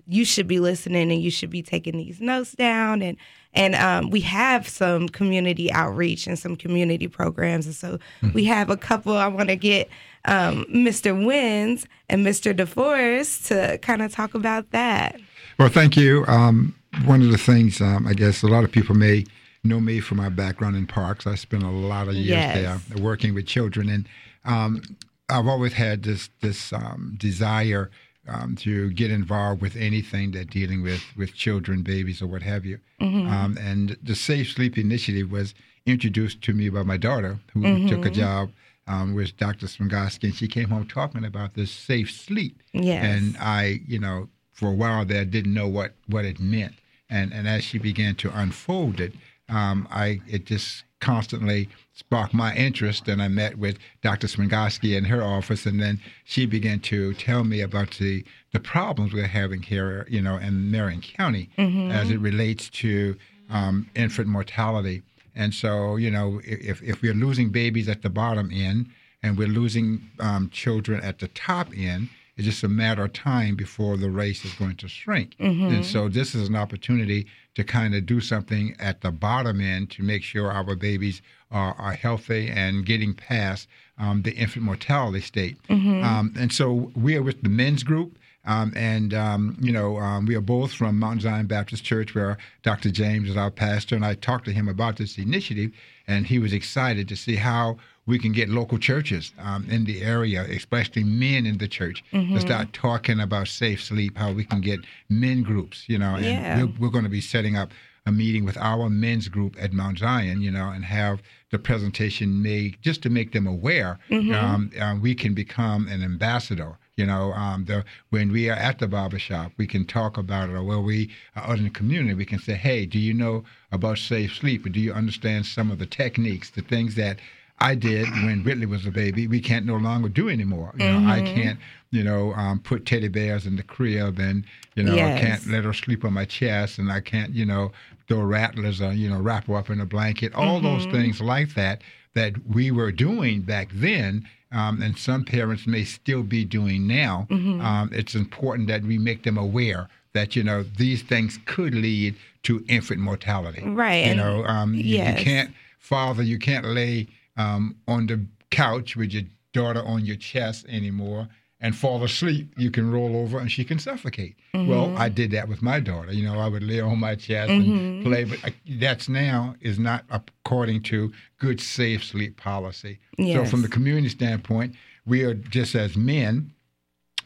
You 0.06 0.24
should 0.24 0.46
be 0.46 0.60
listening 0.60 1.10
and 1.10 1.20
you 1.20 1.32
should 1.32 1.50
be 1.50 1.62
taking 1.62 1.96
these 1.96 2.20
notes 2.20 2.52
down 2.52 3.02
and 3.02 3.16
and 3.56 3.74
um, 3.74 4.10
we 4.10 4.20
have 4.20 4.68
some 4.68 5.08
community 5.08 5.70
outreach 5.72 6.28
and 6.28 6.38
some 6.38 6.54
community 6.54 7.08
programs 7.08 7.66
and 7.66 7.74
so 7.74 7.98
mm-hmm. 8.22 8.32
we 8.34 8.44
have 8.44 8.70
a 8.70 8.76
couple 8.76 9.16
I 9.16 9.26
want 9.26 9.48
to 9.48 9.56
get 9.56 9.88
um, 10.24 10.64
Mr. 10.66 11.24
Wins 11.24 11.86
and 12.08 12.26
Mr. 12.26 12.54
DeForest 12.54 13.48
to 13.48 13.78
kind 13.78 14.02
of 14.02 14.12
talk 14.12 14.34
about 14.34 14.70
that. 14.70 15.20
Well, 15.58 15.68
thank 15.68 15.96
you. 15.96 16.24
Um, 16.26 16.74
one 17.04 17.22
of 17.22 17.30
the 17.30 17.38
things 17.38 17.80
um, 17.80 18.06
I 18.06 18.14
guess 18.14 18.42
a 18.42 18.46
lot 18.46 18.64
of 18.64 18.72
people 18.72 18.94
may 18.94 19.24
know 19.62 19.80
me 19.80 20.00
from 20.00 20.18
my 20.18 20.28
background 20.28 20.76
in 20.76 20.86
parks. 20.86 21.26
I 21.26 21.34
spent 21.34 21.62
a 21.62 21.70
lot 21.70 22.08
of 22.08 22.14
years 22.14 22.28
yes. 22.28 22.84
there 22.88 23.02
working 23.02 23.34
with 23.34 23.46
children, 23.46 23.88
and 23.88 24.08
um, 24.44 24.82
I've 25.28 25.46
always 25.46 25.72
had 25.72 26.02
this 26.02 26.30
this 26.40 26.72
um, 26.72 27.16
desire 27.18 27.90
um, 28.28 28.56
to 28.56 28.90
get 28.90 29.10
involved 29.10 29.60
with 29.60 29.76
anything 29.76 30.32
that 30.32 30.50
dealing 30.50 30.82
with 30.82 31.02
with 31.16 31.34
children, 31.34 31.82
babies, 31.82 32.22
or 32.22 32.26
what 32.26 32.42
have 32.42 32.64
you. 32.64 32.78
Mm-hmm. 33.00 33.32
Um, 33.32 33.58
and 33.60 33.96
the 34.02 34.14
Safe 34.14 34.52
Sleep 34.52 34.78
Initiative 34.78 35.30
was 35.30 35.54
introduced 35.86 36.42
to 36.42 36.52
me 36.52 36.68
by 36.68 36.82
my 36.82 36.96
daughter, 36.96 37.38
who 37.52 37.60
mm-hmm. 37.60 37.88
took 37.88 38.06
a 38.06 38.10
job 38.10 38.50
um, 38.86 39.14
with 39.14 39.36
Dr. 39.36 39.66
Swigonski, 39.66 40.24
and 40.24 40.34
she 40.34 40.48
came 40.48 40.68
home 40.68 40.86
talking 40.86 41.24
about 41.24 41.54
this 41.54 41.70
safe 41.70 42.10
sleep. 42.10 42.62
Yes. 42.72 43.04
And 43.04 43.36
I, 43.38 43.80
you 43.86 43.98
know, 43.98 44.28
for 44.52 44.68
a 44.68 44.74
while 44.74 45.04
there, 45.04 45.24
didn't 45.24 45.54
know 45.54 45.68
what 45.68 45.94
what 46.06 46.24
it 46.24 46.40
meant. 46.40 46.74
And 47.10 47.32
and 47.32 47.48
as 47.48 47.64
she 47.64 47.78
began 47.78 48.14
to 48.16 48.30
unfold 48.38 49.00
it, 49.00 49.14
um, 49.48 49.88
I 49.90 50.20
it 50.26 50.46
just 50.46 50.84
constantly 51.00 51.68
sparked 51.92 52.32
my 52.32 52.54
interest. 52.54 53.08
And 53.08 53.22
I 53.22 53.28
met 53.28 53.58
with 53.58 53.78
Dr. 54.02 54.26
Swigonski 54.26 54.96
in 54.96 55.04
her 55.04 55.22
office, 55.22 55.66
and 55.66 55.80
then 55.80 56.00
she 56.24 56.46
began 56.46 56.80
to 56.80 57.14
tell 57.14 57.44
me 57.44 57.60
about 57.60 57.92
the 57.92 58.24
the 58.52 58.60
problems 58.60 59.12
we're 59.12 59.26
having 59.26 59.62
here, 59.62 60.06
you 60.08 60.22
know, 60.22 60.36
in 60.36 60.70
Marion 60.70 61.02
County 61.02 61.50
mm-hmm. 61.58 61.90
as 61.90 62.10
it 62.10 62.20
relates 62.20 62.70
to 62.70 63.16
um, 63.50 63.88
infant 63.94 64.28
mortality. 64.28 65.02
And 65.34 65.54
so, 65.54 65.96
you 65.96 66.10
know, 66.10 66.40
if, 66.44 66.82
if 66.82 67.02
we're 67.02 67.14
losing 67.14 67.50
babies 67.50 67.88
at 67.88 68.02
the 68.02 68.10
bottom 68.10 68.50
end 68.52 68.88
and 69.22 69.36
we're 69.36 69.48
losing 69.48 70.10
um, 70.20 70.48
children 70.50 71.00
at 71.00 71.18
the 71.18 71.28
top 71.28 71.68
end, 71.76 72.08
it's 72.36 72.46
just 72.46 72.64
a 72.64 72.68
matter 72.68 73.04
of 73.04 73.12
time 73.12 73.54
before 73.54 73.96
the 73.96 74.10
race 74.10 74.44
is 74.44 74.52
going 74.54 74.76
to 74.76 74.88
shrink. 74.88 75.36
Mm-hmm. 75.38 75.74
And 75.74 75.86
so, 75.86 76.08
this 76.08 76.34
is 76.34 76.48
an 76.48 76.56
opportunity 76.56 77.26
to 77.54 77.62
kind 77.62 77.94
of 77.94 78.06
do 78.06 78.20
something 78.20 78.74
at 78.80 79.02
the 79.02 79.12
bottom 79.12 79.60
end 79.60 79.90
to 79.92 80.02
make 80.02 80.24
sure 80.24 80.50
our 80.50 80.74
babies 80.74 81.22
are, 81.52 81.74
are 81.78 81.92
healthy 81.92 82.50
and 82.50 82.84
getting 82.84 83.14
past 83.14 83.68
um, 83.98 84.22
the 84.22 84.32
infant 84.32 84.64
mortality 84.64 85.20
state. 85.20 85.56
Mm-hmm. 85.68 86.02
Um, 86.02 86.34
and 86.36 86.52
so, 86.52 86.90
we 86.96 87.16
are 87.16 87.22
with 87.22 87.42
the 87.42 87.48
men's 87.48 87.84
group. 87.84 88.18
Um, 88.46 88.72
and, 88.76 89.14
um, 89.14 89.56
you 89.60 89.72
know, 89.72 89.98
um, 89.98 90.26
we 90.26 90.34
are 90.34 90.40
both 90.40 90.72
from 90.72 90.98
Mount 90.98 91.22
Zion 91.22 91.46
Baptist 91.46 91.84
Church, 91.84 92.14
where 92.14 92.36
Dr. 92.62 92.90
James 92.90 93.30
is 93.30 93.36
our 93.36 93.50
pastor. 93.50 93.96
And 93.96 94.04
I 94.04 94.14
talked 94.14 94.44
to 94.46 94.52
him 94.52 94.68
about 94.68 94.96
this 94.96 95.18
initiative, 95.18 95.70
and 96.06 96.26
he 96.26 96.38
was 96.38 96.52
excited 96.52 97.08
to 97.08 97.16
see 97.16 97.36
how 97.36 97.78
we 98.06 98.18
can 98.18 98.32
get 98.32 98.50
local 98.50 98.78
churches 98.78 99.32
um, 99.38 99.66
in 99.70 99.84
the 99.84 100.02
area, 100.02 100.42
especially 100.50 101.04
men 101.04 101.46
in 101.46 101.58
the 101.58 101.68
church, 101.68 102.04
mm-hmm. 102.12 102.34
to 102.34 102.40
start 102.40 102.72
talking 102.72 103.20
about 103.20 103.48
safe 103.48 103.82
sleep, 103.82 104.18
how 104.18 104.32
we 104.32 104.44
can 104.44 104.60
get 104.60 104.80
men 105.08 105.42
groups, 105.42 105.84
you 105.88 105.98
know, 105.98 106.14
and 106.16 106.24
yeah. 106.24 106.58
we're, 106.62 106.72
we're 106.78 106.90
going 106.90 107.04
to 107.04 107.10
be 107.10 107.22
setting 107.22 107.56
up 107.56 107.70
a 108.06 108.12
meeting 108.12 108.44
with 108.44 108.58
our 108.58 108.90
men's 108.90 109.28
group 109.28 109.56
at 109.58 109.72
Mount 109.72 109.98
Zion, 109.98 110.42
you 110.42 110.50
know, 110.50 110.68
and 110.68 110.84
have 110.84 111.22
the 111.50 111.58
presentation 111.58 112.42
made 112.42 112.76
just 112.82 113.02
to 113.02 113.10
make 113.10 113.32
them 113.32 113.46
aware 113.46 113.98
um, 114.34 114.70
uh, 114.78 114.96
we 115.00 115.14
can 115.14 115.32
become 115.32 115.88
an 115.88 116.02
ambassador. 116.02 116.76
You 116.96 117.06
know, 117.06 117.32
um, 117.32 117.64
the, 117.64 117.84
when 118.10 118.30
we 118.30 118.48
are 118.48 118.56
at 118.56 118.78
the 118.78 118.86
barbershop, 118.86 119.52
we 119.56 119.66
can 119.66 119.84
talk 119.84 120.16
about 120.16 120.48
it, 120.48 120.54
or 120.54 120.62
where 120.62 120.80
we 120.80 121.10
are 121.34 121.50
out 121.50 121.58
in 121.58 121.64
the 121.64 121.70
community, 121.70 122.14
we 122.14 122.24
can 122.24 122.38
say, 122.38 122.54
hey, 122.54 122.86
do 122.86 122.98
you 122.98 123.12
know 123.12 123.44
about 123.72 123.98
safe 123.98 124.34
sleep? 124.34 124.64
Or 124.64 124.68
do 124.68 124.78
you 124.80 124.92
understand 124.92 125.46
some 125.46 125.70
of 125.72 125.78
the 125.80 125.86
techniques, 125.86 126.50
the 126.50 126.62
things 126.62 126.94
that 126.94 127.18
I 127.60 127.74
did 127.74 128.08
when 128.10 128.42
Whitley 128.44 128.66
was 128.66 128.84
a 128.86 128.90
baby, 128.90 129.26
we 129.28 129.40
can't 129.40 129.64
no 129.64 129.76
longer 129.76 130.08
do 130.08 130.28
anymore. 130.28 130.74
You 130.76 130.86
know, 130.86 131.08
I 131.08 131.20
can't, 131.22 131.58
you 131.90 132.02
know, 132.02 132.32
um, 132.34 132.58
put 132.60 132.84
teddy 132.84 133.08
bears 133.08 133.46
in 133.46 133.56
the 133.56 133.62
crib 133.62 134.18
and, 134.18 134.44
you 134.74 134.82
know, 134.82 134.94
Yes. 134.94 135.18
I 135.18 135.24
can't 135.24 135.46
let 135.46 135.64
her 135.64 135.72
sleep 135.72 136.04
on 136.04 136.12
my 136.12 136.24
chest 136.24 136.78
and 136.78 136.90
I 136.90 137.00
can't, 137.00 137.32
you 137.32 137.46
know, 137.46 137.70
throw 138.08 138.20
rattlers 138.22 138.80
or, 138.80 138.92
you 138.92 139.08
know, 139.08 139.20
wrap 139.20 139.46
her 139.46 139.54
up 139.56 139.70
in 139.70 139.80
a 139.80 139.86
blanket. 139.86 140.34
All 140.34 140.60
those 140.60 140.84
things 140.86 141.20
like 141.20 141.54
that 141.54 141.82
that 142.14 142.34
we 142.48 142.70
were 142.70 142.92
doing 142.92 143.42
back 143.42 143.68
then. 143.72 144.26
Um, 144.54 144.80
and 144.82 144.96
some 144.96 145.24
parents 145.24 145.66
may 145.66 145.84
still 145.84 146.22
be 146.22 146.44
doing 146.44 146.86
now. 146.86 147.26
Um, 147.30 147.90
it's 147.92 148.14
important 148.14 148.68
that 148.68 148.82
we 148.82 148.98
make 148.98 149.24
them 149.24 149.36
aware 149.36 149.88
that 150.12 150.36
you 150.36 150.44
know 150.44 150.62
these 150.62 151.02
things 151.02 151.38
could 151.44 151.74
lead 151.74 152.14
to 152.44 152.64
infant 152.68 153.00
mortality. 153.00 153.62
Right, 153.64 154.06
You 154.06 154.14
know, 154.14 154.44
um, 154.44 154.74
you- 154.74 154.82
yes. 154.98 155.18
you 155.18 155.24
can't, 155.24 155.50
father, 155.80 156.22
you 156.22 156.38
can't 156.38 156.66
lay 156.66 157.08
um, 157.36 157.74
on 157.88 158.06
the 158.06 158.24
couch 158.50 158.94
with 158.96 159.12
your 159.12 159.24
daughter 159.52 159.82
on 159.84 160.04
your 160.04 160.16
chest 160.16 160.66
anymore 160.68 161.26
and 161.64 161.74
fall 161.74 162.04
asleep. 162.04 162.52
You 162.58 162.70
can 162.70 162.92
roll 162.92 163.16
over 163.16 163.38
and 163.38 163.50
she 163.50 163.64
can 163.64 163.78
suffocate. 163.78 164.36
Well, 164.52 164.94
I 164.98 165.08
did 165.08 165.30
that 165.30 165.48
with 165.48 165.62
my 165.62 165.80
daughter. 165.80 166.12
You 166.12 166.26
know, 166.26 166.38
I 166.38 166.46
would 166.46 166.62
lay 166.62 166.78
on 166.78 167.00
my 167.00 167.14
chest 167.14 167.50
and 167.50 168.04
play, 168.04 168.24
but 168.24 168.38
I, 168.44 168.52
that's 168.78 169.08
now 169.08 169.56
is 169.62 169.78
not 169.78 170.04
according 170.10 170.82
to 170.84 171.10
good 171.38 171.62
safe 171.62 172.04
sleep 172.04 172.36
policy. 172.36 172.98
So, 173.16 173.46
from 173.46 173.62
the 173.62 173.68
community 173.68 174.10
standpoint, 174.10 174.74
we 175.06 175.22
are 175.24 175.32
just 175.32 175.74
as 175.74 175.96
men 175.96 176.52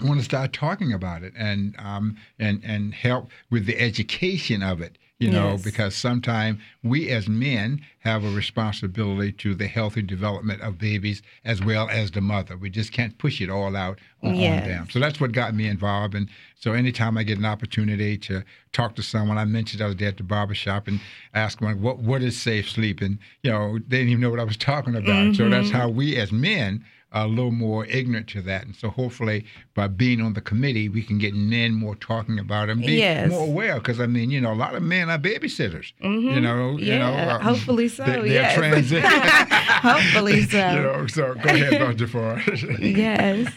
want 0.00 0.20
to 0.20 0.24
start 0.24 0.52
talking 0.52 0.92
about 0.92 1.24
it 1.24 1.32
and 1.36 1.74
um, 1.80 2.16
and 2.38 2.62
and 2.64 2.94
help 2.94 3.30
with 3.50 3.66
the 3.66 3.76
education 3.80 4.62
of 4.62 4.80
it. 4.80 4.98
You 5.18 5.32
know, 5.32 5.52
Yes. 5.52 5.62
because 5.64 5.96
sometimes 5.96 6.60
we 6.84 7.08
as 7.08 7.28
men 7.28 7.80
have 8.00 8.22
a 8.22 8.30
responsibility 8.30 9.32
to 9.32 9.56
the 9.56 9.66
healthy 9.66 10.00
development 10.00 10.60
of 10.62 10.78
babies 10.78 11.22
as 11.44 11.60
well 11.60 11.88
as 11.90 12.12
the 12.12 12.20
mother. 12.20 12.56
We 12.56 12.70
just 12.70 12.92
can't 12.92 13.18
push 13.18 13.40
it 13.40 13.50
all 13.50 13.74
out 13.74 13.98
on, 14.22 14.34
on 14.34 14.36
them. 14.36 14.86
So 14.88 15.00
that's 15.00 15.20
what 15.20 15.32
got 15.32 15.56
me 15.56 15.66
involved. 15.66 16.14
And 16.14 16.28
so 16.54 16.72
anytime 16.72 17.18
I 17.18 17.24
get 17.24 17.36
an 17.36 17.44
opportunity 17.44 18.16
to 18.18 18.44
talk 18.72 18.94
to 18.94 19.02
someone, 19.02 19.38
I 19.38 19.44
mentioned 19.44 19.82
I 19.82 19.86
was 19.86 19.96
there 19.96 20.08
at 20.08 20.18
the 20.18 20.22
barbershop 20.22 20.86
and 20.86 21.00
asked 21.34 21.60
one, 21.60 21.82
what 21.82 21.98
what 21.98 22.22
is 22.22 22.40
safe 22.40 22.70
sleep? 22.70 23.00
And 23.00 23.18
you 23.42 23.50
know, 23.50 23.80
they 23.88 23.98
didn't 23.98 24.10
even 24.10 24.20
know 24.20 24.30
what 24.30 24.40
I 24.40 24.44
was 24.44 24.56
talking 24.56 24.94
about. 24.94 25.34
So 25.34 25.48
that's 25.48 25.68
mm-hmm. 25.68 25.76
how 25.76 25.88
we 25.88 26.16
as 26.16 26.30
men 26.30 26.84
a 27.12 27.26
little 27.26 27.50
more 27.50 27.86
ignorant 27.86 28.26
to 28.28 28.42
that. 28.42 28.66
And 28.66 28.76
so 28.76 28.90
hopefully 28.90 29.44
by 29.74 29.88
being 29.88 30.20
on 30.20 30.34
the 30.34 30.40
committee, 30.42 30.88
we 30.90 31.02
can 31.02 31.16
get 31.18 31.34
men 31.34 31.72
more 31.72 31.94
talking 31.94 32.38
about 32.38 32.68
it 32.68 32.72
and 32.72 32.82
be 32.82 32.96
Yes. 32.98 33.30
more 33.30 33.46
aware. 33.46 33.76
Because 33.76 33.98
I 33.98 34.06
mean, 34.06 34.30
you 34.30 34.40
know, 34.42 34.52
a 34.52 34.54
lot 34.54 34.74
of 34.74 34.82
men 34.82 35.08
are 35.08 35.18
babysitters. 35.18 35.92
You 36.02 36.40
know, 36.40 36.76
you 36.78 36.98
know, 36.98 37.10
Yeah, 37.12 37.36
um, 37.36 37.40
hopefully 37.42 37.88
so, 37.88 38.04
They, 38.04 38.12
they're 38.12 38.26
yes. 38.26 38.58
transi- 38.58 39.00
Hopefully 39.82 40.42
so. 40.42 40.58
you 40.70 40.82
know, 40.82 41.06
so 41.06 41.34
go 41.34 41.48
ahead, 41.48 41.70
Dr. 41.98 42.06
Forrest. 42.08 42.64
Yes. 42.80 43.52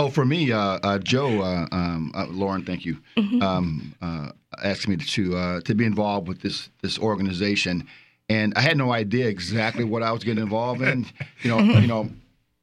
Oh, 0.00 0.10
for 0.10 0.24
me, 0.24 0.52
uh, 0.52 0.58
uh, 0.82 0.98
Joe, 0.98 1.40
uh, 1.42 1.66
um, 1.72 2.12
uh, 2.14 2.26
Lauren, 2.28 2.64
thank 2.64 2.84
you, 2.84 2.98
Mm-hmm. 3.16 3.42
um, 3.42 3.94
uh, 4.00 4.30
asked 4.62 4.86
me 4.88 4.96
to 4.96 5.36
uh, 5.36 5.60
to 5.62 5.74
be 5.74 5.84
involved 5.84 6.28
with 6.28 6.40
this 6.40 6.70
this 6.82 6.98
organization, 7.00 7.84
and 8.28 8.52
I 8.54 8.60
had 8.60 8.76
no 8.76 8.92
idea 8.92 9.26
exactly 9.26 9.82
what 9.84 10.02
I 10.04 10.12
was 10.12 10.22
getting 10.22 10.42
involved 10.42 10.82
in. 10.82 11.04
You 11.42 11.50
know, 11.50 11.58
Mm-hmm. 11.58 11.80
you 11.82 11.86
know, 11.88 12.10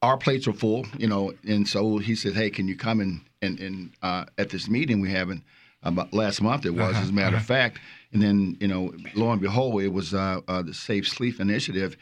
our 0.06 0.16
plates 0.16 0.46
were 0.46 0.52
full. 0.52 0.86
You 0.98 1.08
know, 1.08 1.32
and 1.46 1.66
so 1.68 1.98
he 1.98 2.14
said, 2.14 2.34
"Hey, 2.34 2.50
can 2.50 2.66
you 2.68 2.76
come 2.76 3.00
and 3.00 3.20
and, 3.42 3.60
and 3.60 3.90
uh, 4.02 4.24
at 4.38 4.50
this 4.50 4.68
meeting 4.68 5.00
we 5.00 5.10
having 5.10 5.42
about 5.82 6.12
last 6.12 6.40
month? 6.42 6.64
It 6.66 6.74
was, 6.74 6.96
as 6.96 7.10
a 7.10 7.12
matter 7.12 7.36
of 7.36 7.44
fact." 7.44 7.78
And 8.12 8.22
then, 8.22 8.56
you 8.60 8.68
know, 8.68 8.94
lo 9.14 9.30
and 9.32 9.40
behold, 9.40 9.82
it 9.82 9.92
was 9.92 10.14
uh, 10.14 10.40
uh, 10.48 10.62
the 10.62 10.72
Safe 10.72 11.06
Sleep 11.08 11.38
Initiative. 11.40 11.96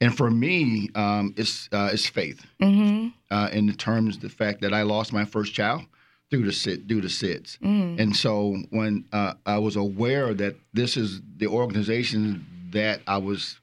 And 0.00 0.16
for 0.16 0.30
me, 0.30 0.88
um, 0.94 1.34
it's 1.36 1.68
uh, 1.72 1.90
it's 1.92 2.06
faith 2.06 2.44
Mm-hmm. 2.60 3.08
uh, 3.30 3.48
in 3.52 3.66
the 3.66 3.72
terms 3.74 4.16
of 4.16 4.22
the 4.22 4.28
fact 4.28 4.60
that 4.62 4.72
I 4.74 4.82
lost 4.82 5.12
my 5.12 5.24
first 5.24 5.54
child 5.54 5.82
through 6.30 6.44
the 6.46 6.52
sit 6.52 6.88
due 6.88 7.00
to 7.00 7.08
SIDS. 7.08 7.58
And 8.00 8.16
so 8.16 8.56
when 8.70 9.04
uh, 9.12 9.34
I 9.46 9.58
was 9.58 9.76
aware 9.76 10.34
that 10.34 10.56
this 10.72 10.96
is 10.96 11.20
the 11.36 11.46
organization 11.46 12.44
that 12.72 13.00
I 13.06 13.18
was 13.18 13.60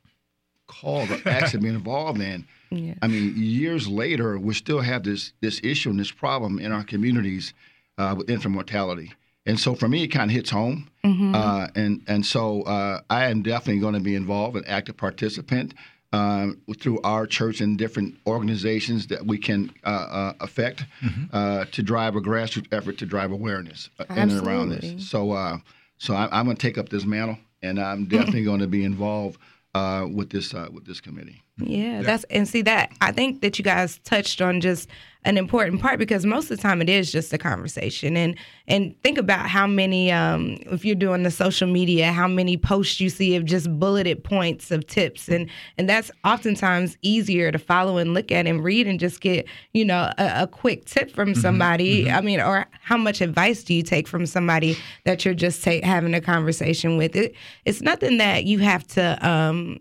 called 0.68 1.10
or 1.12 1.20
asked 1.26 1.52
to 1.52 1.58
be 1.60 1.68
involved 1.68 2.22
in, 2.22 2.46
Yes. 2.72 2.98
I 3.02 3.08
mean, 3.08 3.34
years 3.36 3.88
later, 3.88 4.40
we 4.40 4.54
still 4.54 4.80
have 4.82 5.04
this 5.04 5.34
this 5.42 5.60
issue 5.64 5.90
and 5.90 6.00
this 6.00 6.12
problem 6.12 6.60
in 6.60 6.72
our 6.72 6.84
communities 6.84 7.54
uh, 7.98 8.16
with 8.18 8.30
infant 8.30 8.54
mortality. 8.54 9.14
And 9.46 9.60
so 9.60 9.74
for 9.76 9.88
me, 9.88 10.04
it 10.04 10.08
kind 10.10 10.30
of 10.30 10.36
hits 10.36 10.50
home. 10.52 10.90
Uh, 11.04 11.68
and 11.76 12.02
and 12.08 12.26
so 12.26 12.62
uh, 12.64 13.02
I 13.10 13.30
am 13.30 13.42
definitely 13.42 13.82
going 13.82 13.96
to 13.96 14.00
be 14.00 14.16
involved, 14.16 14.56
an 14.56 14.64
active 14.68 14.98
participant 14.98 15.74
um, 16.14 16.62
through 16.80 17.02
our 17.02 17.26
church 17.26 17.62
and 17.62 17.78
different 17.78 18.16
organizations 18.28 19.08
that 19.08 19.26
we 19.26 19.38
can 19.38 19.72
uh, 19.84 19.88
uh, 19.90 20.34
affect 20.42 20.86
uh, 21.34 21.66
to 21.72 21.82
drive 21.84 22.16
a 22.16 22.22
grassroots 22.22 22.68
effort 22.72 22.98
to 23.00 23.06
drive 23.06 23.32
awareness 23.32 23.90
uh, 24.00 24.06
in 24.12 24.30
and 24.30 24.48
around 24.48 24.70
this. 24.70 25.10
So 25.10 25.32
uh, 25.32 25.58
so 25.98 26.14
I, 26.16 26.28
I'm 26.32 26.46
going 26.46 26.58
to 26.58 26.62
take 26.62 26.78
up 26.78 26.90
this 26.90 27.06
mantle, 27.06 27.38
and 27.62 27.80
I'm 27.80 28.06
definitely 28.16 28.44
going 28.44 28.60
to 28.60 28.68
be 28.68 28.84
involved 28.84 29.40
uh, 29.74 30.08
with 30.12 30.30
this 30.30 30.54
uh, 30.54 30.68
with 30.72 30.86
this 30.86 31.00
committee. 31.02 31.42
Yeah, 31.66 32.02
that's 32.02 32.24
and 32.26 32.48
see 32.48 32.62
that 32.64 32.92
I 33.02 33.12
think 33.12 33.42
that 33.42 33.58
you 33.58 33.64
guys 33.64 34.00
touched 34.04 34.42
on 34.42 34.62
just 34.62 34.90
an 35.24 35.38
important 35.38 35.80
part 35.80 36.00
because 36.00 36.26
most 36.26 36.50
of 36.50 36.58
the 36.58 36.62
time 36.62 36.82
it 36.82 36.90
is 36.90 37.12
just 37.12 37.32
a 37.32 37.38
conversation. 37.38 38.18
And 38.18 38.36
and 38.68 38.96
think 39.04 39.18
about 39.18 39.48
how 39.48 39.68
many 39.68 40.12
um 40.12 40.58
if 40.72 40.84
you're 40.84 40.96
doing 40.96 41.24
the 41.24 41.32
social 41.32 41.68
media 41.68 42.12
how 42.12 42.28
many 42.28 42.58
posts 42.58 43.00
you 43.00 43.10
see 43.10 43.36
of 43.36 43.46
just 43.46 43.72
bulleted 43.80 44.24
points 44.24 44.72
of 44.72 44.88
tips. 44.88 45.30
And 45.30 45.50
and 45.78 45.88
that's 45.88 46.10
oftentimes 46.26 46.98
easier 47.04 47.52
to 47.52 47.60
follow 47.60 47.98
and 47.98 48.14
look 48.14 48.32
at 48.32 48.48
and 48.48 48.64
read 48.64 48.88
and 48.88 49.00
just 49.00 49.22
get 49.22 49.48
you 49.74 49.86
know 49.86 50.12
a, 50.18 50.44
a 50.44 50.48
quick 50.48 50.86
tip 50.86 51.12
from 51.12 51.36
somebody. 51.36 52.10
I 52.10 52.22
mean 52.22 52.42
or 52.42 52.66
how 52.82 52.98
much 52.98 53.22
advice 53.22 53.64
do 53.64 53.76
you 53.76 53.84
take 53.84 54.08
from 54.08 54.26
somebody 54.26 54.76
that 55.06 55.24
you're 55.24 55.36
just 55.36 55.64
ta- 55.64 55.82
having 55.84 56.16
a 56.16 56.22
conversation 56.22 56.98
with? 56.98 57.16
It 57.16 57.36
it's 57.66 57.82
nothing 57.82 58.18
that 58.18 58.46
you 58.46 58.60
have 58.60 58.88
to 58.88 59.28
um 59.28 59.80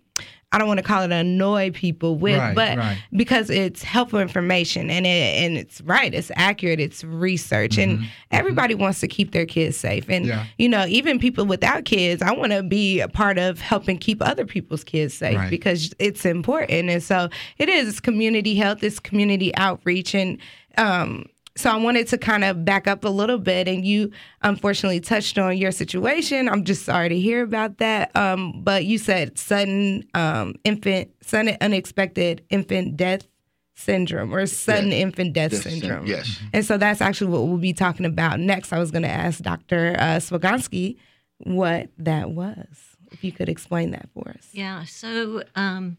I 0.53 0.59
don't 0.59 0.67
want 0.67 0.79
to 0.79 0.83
call 0.85 1.03
it 1.03 1.13
annoy 1.13 1.71
people 1.71 2.17
with, 2.17 2.37
Right, 2.39 2.55
but 2.57 2.77
right. 2.79 2.99
because 3.13 3.51
it's 3.51 3.85
helpful 3.85 4.19
information 4.19 4.91
and 4.91 5.07
it 5.07 5.11
and 5.11 5.57
it's 5.57 5.81
right, 5.83 6.13
it's 6.13 6.33
accurate, 6.35 6.81
it's 6.81 7.05
research, 7.05 7.79
and 7.79 8.01
everybody 8.33 8.75
wants 8.75 8.99
to 9.01 9.07
keep 9.09 9.31
their 9.31 9.47
kids 9.47 9.77
safe. 9.77 10.09
And 10.09 10.25
Mm-hmm. 10.27 10.29
Yeah. 10.39 10.45
you 10.59 10.69
know, 10.69 10.87
even 10.87 11.19
people 11.21 11.47
without 11.47 11.85
kids, 11.85 12.21
I 12.21 12.33
want 12.33 12.51
to 12.53 12.63
be 12.65 13.01
a 13.01 13.07
part 13.09 13.39
of 13.39 13.61
helping 13.61 13.97
keep 13.97 14.21
other 14.21 14.45
people's 14.45 14.83
kids 14.83 15.15
safe 15.15 15.37
Right. 15.37 15.51
because 15.51 15.95
it's 16.01 16.25
important. 16.27 16.91
And 16.91 17.03
so 17.03 17.29
it 17.59 17.69
is 17.69 18.01
community 18.01 18.57
health, 18.57 18.83
it's 18.83 18.99
community 18.99 19.55
outreach, 19.57 20.15
and 20.17 20.37
um, 20.79 21.27
so 21.57 21.71
I 21.71 21.77
wanted 21.77 22.07
to 22.09 22.19
kind 22.19 22.45
of 22.45 22.65
back 22.65 22.87
up 22.87 23.05
a 23.05 23.09
little 23.09 23.39
bit, 23.39 23.69
and 23.69 23.85
you 23.85 24.11
unfortunately 24.43 25.01
touched 25.01 25.39
on 25.39 25.57
your 25.59 25.73
situation. 25.73 26.49
I'm 26.49 26.65
just 26.65 26.85
sorry 26.85 27.09
to 27.09 27.19
hear 27.19 27.43
about 27.43 27.79
that. 27.79 28.15
Um, 28.17 28.63
but 28.63 28.85
you 28.85 28.99
said 28.99 29.39
sudden 29.39 30.05
um, 30.15 30.55
infant, 30.65 31.11
sudden 31.23 31.57
unexpected 31.61 32.45
infant 32.51 32.97
death 32.97 33.27
syndrome, 33.75 34.35
or 34.35 34.47
sudden 34.47 34.91
Yes. 34.91 35.01
infant 35.03 35.33
death 35.33 35.51
Death 35.53 35.63
syn- 35.63 35.81
syndrome. 35.81 36.07
yes. 36.07 36.39
And 36.53 36.65
so 36.65 36.77
that's 36.79 37.01
actually 37.01 37.31
what 37.31 37.47
we'll 37.47 37.57
be 37.59 37.73
talking 37.73 38.05
about 38.07 38.39
next. 38.39 38.73
I 38.73 38.79
was 38.79 38.91
going 38.91 39.03
to 39.05 39.09
ask 39.09 39.41
Dr. 39.43 39.97
Uh, 39.99 40.17
Swigonski 40.19 40.97
what 41.39 41.89
that 41.99 42.31
was. 42.31 42.67
If 43.11 43.25
you 43.25 43.33
could 43.33 43.49
explain 43.49 43.91
that 43.93 44.09
for 44.15 44.29
us. 44.29 44.49
Yeah, 44.53 44.85
so 44.85 45.43
um, 45.57 45.97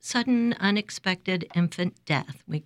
sudden 0.00 0.54
unexpected 0.58 1.46
infant 1.54 1.94
death. 2.06 2.42
We 2.48 2.64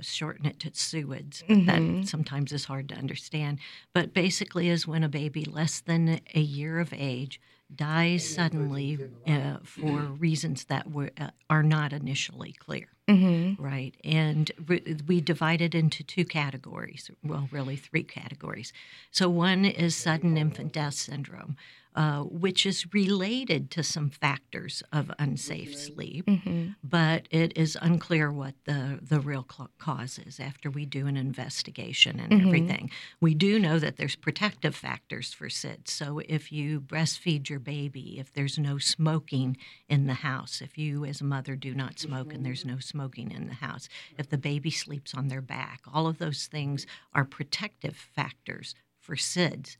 shorten 0.00 0.46
it 0.46 0.58
to 0.60 0.70
SUIDs. 0.70 1.42
but 1.46 1.66
That 1.66 2.08
sometimes 2.08 2.52
is 2.52 2.64
hard 2.64 2.88
to 2.90 2.94
understand. 2.94 3.58
But 3.92 4.12
basically, 4.14 4.68
is 4.68 4.86
when 4.86 5.04
a 5.04 5.08
baby 5.08 5.44
less 5.44 5.80
than 5.80 6.20
a 6.34 6.40
year 6.40 6.78
of 6.78 6.92
age 6.92 7.40
dies 7.74 8.28
suddenly 8.28 8.98
uh, 9.26 9.58
for 9.62 10.00
reasons 10.18 10.64
that 10.64 10.90
were, 10.90 11.10
uh, 11.18 11.30
are 11.48 11.62
not 11.62 11.92
initially 11.92 12.52
clear. 12.52 12.88
Mm-hmm. 13.08 13.62
Right. 13.62 13.94
And 14.04 14.50
we, 14.68 14.96
we 15.06 15.20
divide 15.20 15.60
it 15.60 15.74
into 15.74 16.02
two 16.04 16.24
categories, 16.24 17.10
well, 17.24 17.48
really 17.50 17.76
three 17.76 18.04
categories. 18.04 18.72
So, 19.10 19.28
one 19.28 19.64
is 19.64 19.96
sudden 19.96 20.36
infant 20.36 20.72
death 20.72 20.94
syndrome, 20.94 21.56
uh, 22.00 22.22
which 22.22 22.64
is 22.64 22.94
related 22.94 23.70
to 23.70 23.82
some 23.82 24.08
factors 24.08 24.82
of 24.90 25.12
unsafe 25.18 25.72
mm-hmm. 25.72 25.94
sleep, 25.94 26.24
mm-hmm. 26.24 26.68
but 26.82 27.28
it 27.30 27.52
is 27.54 27.76
unclear 27.82 28.32
what 28.32 28.54
the, 28.64 28.98
the 29.02 29.20
real 29.20 29.46
cause 29.76 30.18
is 30.18 30.40
after 30.40 30.70
we 30.70 30.86
do 30.86 31.06
an 31.06 31.18
investigation 31.18 32.18
and 32.18 32.32
mm-hmm. 32.32 32.46
everything. 32.46 32.90
We 33.20 33.34
do 33.34 33.58
know 33.58 33.78
that 33.78 33.98
there's 33.98 34.16
protective 34.16 34.74
factors 34.74 35.34
for 35.34 35.50
SIDS. 35.50 35.88
So 35.88 36.22
if 36.26 36.50
you 36.50 36.80
breastfeed 36.80 37.50
your 37.50 37.60
baby, 37.60 38.18
if 38.18 38.32
there's 38.32 38.58
no 38.58 38.78
smoking 38.78 39.58
in 39.86 40.06
the 40.06 40.14
house, 40.14 40.62
if 40.62 40.78
you 40.78 41.04
as 41.04 41.20
a 41.20 41.24
mother 41.24 41.54
do 41.54 41.74
not 41.74 41.98
smoke 41.98 42.32
and 42.32 42.46
there's 42.46 42.64
no 42.64 42.78
smoking 42.78 43.30
in 43.30 43.46
the 43.46 43.56
house, 43.56 43.90
if 44.16 44.30
the 44.30 44.38
baby 44.38 44.70
sleeps 44.70 45.12
on 45.12 45.28
their 45.28 45.42
back, 45.42 45.82
all 45.92 46.06
of 46.06 46.16
those 46.16 46.46
things 46.46 46.86
are 47.12 47.26
protective 47.26 47.94
factors 47.94 48.74
for 48.98 49.16
SIDS. 49.16 49.76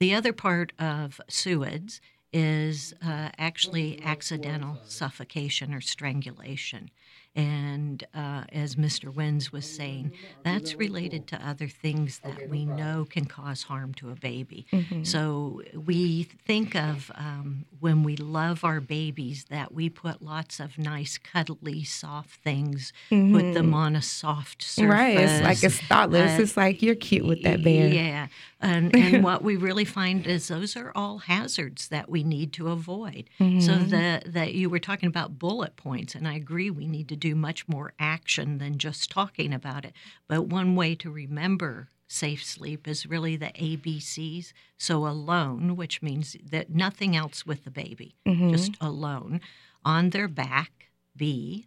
The 0.00 0.14
other 0.14 0.32
part 0.32 0.72
of 0.78 1.20
SUIDS 1.28 2.00
is 2.32 2.92
uh, 3.00 3.30
actually 3.38 4.00
accidental 4.02 4.80
suffocation 4.84 5.72
or 5.72 5.80
strangulation. 5.80 6.90
And 7.36 8.04
uh, 8.14 8.44
as 8.52 8.76
Mr. 8.76 9.12
Wins 9.12 9.52
was 9.52 9.68
saying, 9.68 10.12
that's 10.44 10.76
related 10.76 11.26
to 11.28 11.36
other 11.48 11.66
things 11.66 12.20
that 12.20 12.48
we 12.48 12.64
know 12.64 13.06
can 13.10 13.24
cause 13.24 13.64
harm 13.64 13.92
to 13.94 14.10
a 14.10 14.14
baby. 14.14 14.66
So 15.02 15.62
we 15.74 16.24
think 16.46 16.76
of 16.76 17.10
um, 17.16 17.64
when 17.80 18.04
we 18.04 18.16
love 18.16 18.62
our 18.64 18.80
babies 18.80 19.46
that 19.50 19.74
we 19.74 19.88
put 19.88 20.22
lots 20.22 20.60
of 20.60 20.78
nice, 20.78 21.18
cuddly, 21.18 21.82
soft 21.82 22.40
things, 22.42 22.92
put 23.10 23.52
them 23.52 23.74
on 23.74 23.96
a 23.96 24.02
soft 24.02 24.62
surface. 24.62 24.90
Right. 24.90 25.18
It's 25.18 25.42
like 25.42 25.64
it's 25.64 25.80
thoughtless. 25.80 26.38
Uh, 26.38 26.42
it's 26.42 26.56
like 26.56 26.82
you're 26.82 26.94
cute 26.94 27.26
with 27.26 27.42
that 27.42 27.64
bear. 27.64 27.88
Yeah. 27.88 28.28
And, 28.60 28.94
and 28.94 29.24
what 29.28 29.42
we 29.42 29.56
really 29.56 29.84
find 29.84 30.26
is 30.26 30.48
those 30.48 30.76
are 30.76 30.92
all 30.94 31.18
hazards 31.18 31.88
that 31.88 32.08
we 32.08 32.22
need 32.22 32.52
to 32.54 32.68
avoid. 32.68 33.28
So 33.60 33.74
that, 33.76 34.32
that 34.32 34.54
you 34.54 34.70
were 34.70 34.78
talking 34.78 35.08
about 35.08 35.38
bullet 35.38 35.76
points, 35.76 36.14
and 36.14 36.26
I 36.26 36.34
agree 36.34 36.70
we 36.70 36.86
need 36.86 37.08
to 37.08 37.16
do 37.24 37.34
much 37.34 37.66
more 37.66 37.94
action 37.98 38.58
than 38.58 38.76
just 38.76 39.10
talking 39.10 39.54
about 39.54 39.86
it. 39.86 39.94
But 40.28 40.42
one 40.42 40.76
way 40.76 40.94
to 40.96 41.10
remember 41.10 41.88
safe 42.06 42.44
sleep 42.44 42.86
is 42.86 43.06
really 43.06 43.34
the 43.34 43.46
ABCs. 43.46 44.52
So 44.76 45.06
alone, 45.06 45.74
which 45.74 46.02
means 46.02 46.36
that 46.50 46.74
nothing 46.74 47.16
else 47.16 47.46
with 47.46 47.64
the 47.64 47.70
baby, 47.70 48.14
mm-hmm. 48.26 48.50
just 48.50 48.72
alone. 48.78 49.40
On 49.86 50.10
their 50.10 50.28
back, 50.28 50.90
B 51.16 51.66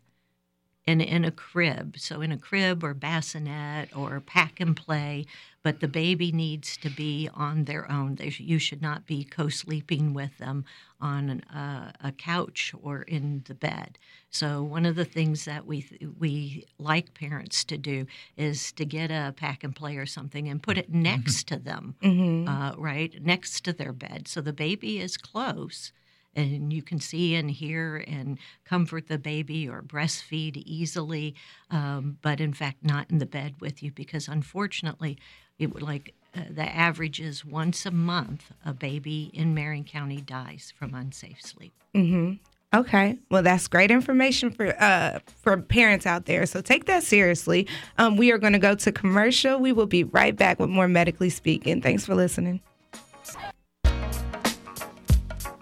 in 0.87 1.01
in 1.01 1.25
a 1.25 1.31
crib. 1.31 1.97
So 1.99 2.21
in 2.21 2.31
a 2.31 2.37
crib 2.37 2.83
or 2.83 2.93
bassinet 2.93 3.95
or 3.95 4.19
pack 4.21 4.59
and 4.59 4.75
play, 4.75 5.25
but 5.61 5.81
the 5.81 5.87
baby 5.87 6.31
needs 6.31 6.77
to 6.77 6.89
be 6.89 7.29
on 7.33 7.65
their 7.65 7.91
own. 7.91 8.15
They, 8.15 8.29
sh- 8.29 8.39
you 8.39 8.57
should 8.57 8.81
not 8.81 9.05
be 9.05 9.25
co-sleeping 9.25 10.13
with 10.13 10.37
them 10.37 10.63
on 11.01 11.29
an, 11.29 11.41
uh, 11.43 11.91
a 12.01 12.13
couch 12.13 12.73
or 12.81 13.01
in 13.01 13.43
the 13.47 13.53
bed. 13.53 13.99
So 14.29 14.63
one 14.63 14.85
of 14.85 14.95
the 14.95 15.05
things 15.05 15.43
that 15.45 15.65
we 15.65 15.81
th- 15.81 16.01
we 16.17 16.65
like 16.79 17.13
parents 17.13 17.65
to 17.65 17.77
do 17.77 18.07
is 18.37 18.71
to 18.73 18.85
get 18.85 19.11
a 19.11 19.33
pack 19.35 19.63
and 19.65 19.75
play 19.75 19.97
or 19.97 20.05
something 20.05 20.47
and 20.47 20.63
put 20.63 20.77
it 20.77 20.89
next 20.89 21.47
to 21.49 21.57
them, 21.57 21.95
uh, 22.47 22.73
right 22.77 23.21
next 23.21 23.61
to 23.65 23.73
their 23.73 23.93
bed, 23.93 24.27
so 24.29 24.39
the 24.39 24.53
baby 24.53 24.99
is 24.99 25.17
close 25.17 25.91
and 26.35 26.71
you 26.71 26.81
can 26.81 26.99
see 26.99 27.35
and 27.35 27.49
hear 27.49 28.03
and 28.07 28.37
comfort 28.65 29.07
the 29.07 29.17
baby 29.17 29.67
or 29.67 29.81
breastfeed 29.81 30.57
easily, 30.65 31.35
um, 31.71 32.17
but 32.21 32.39
in 32.39 32.53
fact 32.53 32.83
not 32.83 33.09
in 33.09 33.17
the 33.17 33.25
bed 33.25 33.55
with 33.59 33.81
you 33.81 33.91
because 33.91 34.27
unfortunately, 34.27 35.17
it 35.59 35.73
would 35.73 35.83
like 35.83 36.13
uh, 36.35 36.41
the 36.49 36.63
average 36.63 37.19
is 37.19 37.43
once 37.43 37.85
a 37.85 37.91
month 37.91 38.51
a 38.65 38.73
baby 38.73 39.31
in 39.33 39.53
Marion 39.53 39.83
County 39.83 40.21
dies 40.21 40.73
from 40.77 40.93
unsafe 40.93 41.41
sleep. 41.41 41.73
Okay. 42.73 43.17
Well, 43.31 43.43
that's 43.43 43.67
great 43.67 43.91
information 43.91 44.51
for 44.51 44.75
uh 44.81 45.19
for 45.41 45.57
parents 45.57 46.05
out 46.05 46.25
there. 46.25 46.45
So 46.45 46.61
take 46.61 46.85
that 46.85 47.03
seriously. 47.03 47.65
Um, 47.97 48.17
we 48.17 48.31
are 48.31 48.37
going 48.37 48.53
to 48.53 48.59
go 48.59 48.75
to 48.75 48.91
commercial. 48.91 49.57
We 49.59 49.71
will 49.71 49.87
be 49.87 50.03
right 50.03 50.35
back 50.35 50.59
with 50.59 50.69
more 50.69 50.87
medically 50.87 51.29
speaking. 51.29 51.81
Thanks 51.81 52.05
for 52.05 52.13
listening. 52.13 52.61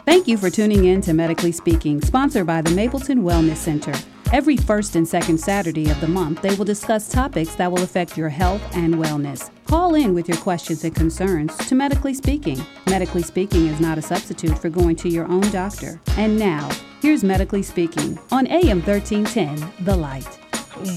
Thank 0.05 0.27
you 0.27 0.37
for 0.37 0.51
tuning 0.51 0.85
in 0.85 1.01
to 1.01 1.13
Medically 1.13 1.51
Speaking, 1.51 1.99
sponsored 1.99 2.45
by 2.45 2.61
the 2.61 2.69
Mapleton 2.69 3.23
Wellness 3.23 3.55
Center. 3.55 3.91
Every 4.31 4.55
first 4.55 4.95
and 4.95 5.07
second 5.07 5.39
Saturday 5.39 5.89
of 5.89 5.99
the 5.99 6.07
month, 6.07 6.43
they 6.43 6.53
will 6.53 6.63
discuss 6.63 7.09
topics 7.09 7.55
that 7.55 7.71
will 7.71 7.81
affect 7.81 8.15
your 8.15 8.29
health 8.29 8.61
and 8.75 8.95
wellness. 8.95 9.49
Call 9.65 9.95
in 9.95 10.13
with 10.13 10.27
your 10.27 10.37
questions 10.37 10.83
and 10.83 10.93
concerns 10.93 11.57
to 11.57 11.73
Medically 11.73 12.13
Speaking. 12.13 12.63
Medically 12.85 13.23
Speaking 13.23 13.65
is 13.65 13.79
not 13.79 13.97
a 13.97 14.01
substitute 14.01 14.59
for 14.59 14.69
going 14.69 14.95
to 14.97 15.09
your 15.09 15.25
own 15.25 15.49
doctor. 15.49 15.99
And 16.17 16.37
now, 16.37 16.69
here's 17.01 17.23
Medically 17.23 17.63
Speaking 17.63 18.19
on 18.31 18.45
AM 18.45 18.83
1310, 18.83 19.85
The 19.85 19.95
Light. 19.95 20.39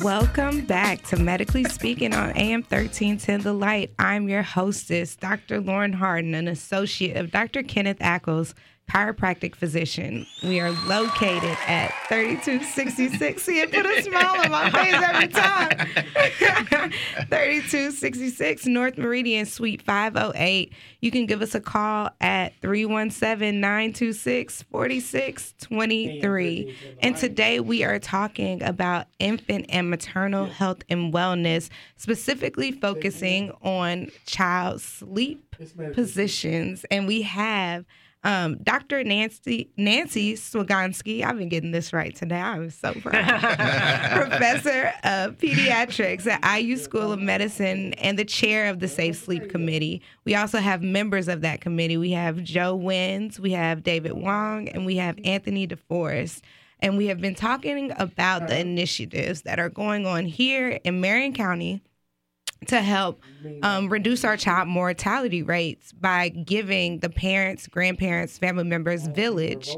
Welcome 0.03 0.67
back 0.67 1.03
to 1.05 1.17
Medically 1.17 1.65
Speaking 1.65 2.13
on 2.13 2.37
AM 2.37 2.61
1310 2.61 3.41
The 3.41 3.55
Light. 3.55 3.95
I'm 3.99 4.29
your 4.29 4.43
hostess, 4.43 5.17
Dr. 5.17 5.63
Lauren 5.63 5.95
Harden, 5.95 6.35
an 6.35 6.47
associate 6.47 7.17
of 7.17 7.31
Dr. 7.31 7.63
Kenneth 7.63 8.01
Ackles, 8.01 8.53
chiropractic 8.89 9.55
physician. 9.55 10.27
We 10.43 10.61
are 10.61 10.71
located 10.87 11.57
at 11.67 11.93
3266. 12.09 13.43
See, 13.43 13.61
it 13.61 13.71
put 13.71 13.85
a 13.85 14.03
smile 14.03 14.41
on 14.41 14.51
my 14.51 14.71
face 14.71 14.95
every 14.95 15.29
time. 15.29 15.79
3266 17.29 18.67
North 18.67 18.97
Meridian, 18.97 19.45
Suite 19.47 19.83
508. 19.83 20.73
You 21.01 21.11
can 21.11 21.27
give 21.27 21.43
us 21.43 21.55
a 21.55 21.61
call 21.61 22.11
at 22.21 22.55
317 22.63 23.61
926 23.61 24.63
4623. 24.63 26.77
And 27.01 27.17
today 27.17 27.61
we 27.61 27.85
are 27.85 27.99
talking 27.99 28.63
about 28.63 29.07
infant 29.19 29.67
and 29.69 29.91
maternal 29.91 30.47
health 30.47 30.83
and 30.89 31.13
wellness, 31.13 31.69
specifically 31.97 32.73
focusing 32.73 33.53
on 33.63 34.11
child 34.27 34.81
sleep 34.81 35.45
positions. 35.93 36.85
And 36.91 37.07
we 37.07 37.23
have 37.23 37.85
um, 38.25 38.59
Dr. 38.63 39.05
Nancy 39.05 39.71
Nancy 39.77 40.35
Swigonski. 40.35 41.25
I've 41.25 41.39
been 41.39 41.49
getting 41.49 41.71
this 41.71 41.93
right 41.93 42.15
today. 42.15 42.41
I'm 42.41 42.71
so 42.71 42.93
proud. 42.95 43.41
Professor 44.29 44.93
of 45.05 45.39
Pediatrics 45.39 46.27
at 46.27 46.61
IU 46.61 46.77
School 46.77 47.13
of 47.13 47.21
Medicine 47.21 47.95
and 47.95 48.19
the 48.19 48.25
chair 48.25 48.71
of 48.71 48.81
the 48.81 48.89
Safe 48.89 49.17
Sleep 49.17 49.49
Committee. 49.49 50.03
We 50.25 50.35
also 50.35 50.59
have 50.59 50.83
members 50.83 51.29
of 51.29 51.43
that 51.43 51.61
committee. 51.61 51.97
We 51.97 52.11
have 52.13 52.43
Joe 52.43 52.75
Wins, 52.75 53.39
we 53.39 53.53
have 53.53 53.83
David 53.83 54.13
Wong, 54.13 54.69
and 54.69 54.85
we 54.85 54.97
have 54.97 55.19
Anthony 55.25 55.67
DeForest. 55.67 56.41
And 56.81 56.97
we 56.97 57.07
have 57.07 57.21
been 57.21 57.35
talking 57.35 57.93
about 57.97 58.47
the 58.47 58.59
initiatives 58.59 59.43
that 59.43 59.59
are 59.59 59.69
going 59.69 60.07
on 60.07 60.27
here 60.27 60.79
in 60.85 61.01
Marion 61.01 61.33
County 61.33 61.83
to 62.67 62.81
help 62.81 63.23
um, 63.63 63.89
reduce 63.89 64.25
our 64.25 64.37
child 64.37 64.69
mortality 64.69 65.43
rates 65.43 65.93
by 65.93 66.29
giving 66.29 66.99
the 66.99 67.09
parents, 67.09 67.67
grandparents, 67.67 68.37
family 68.37 68.65
members, 68.65 69.07
village 69.07 69.75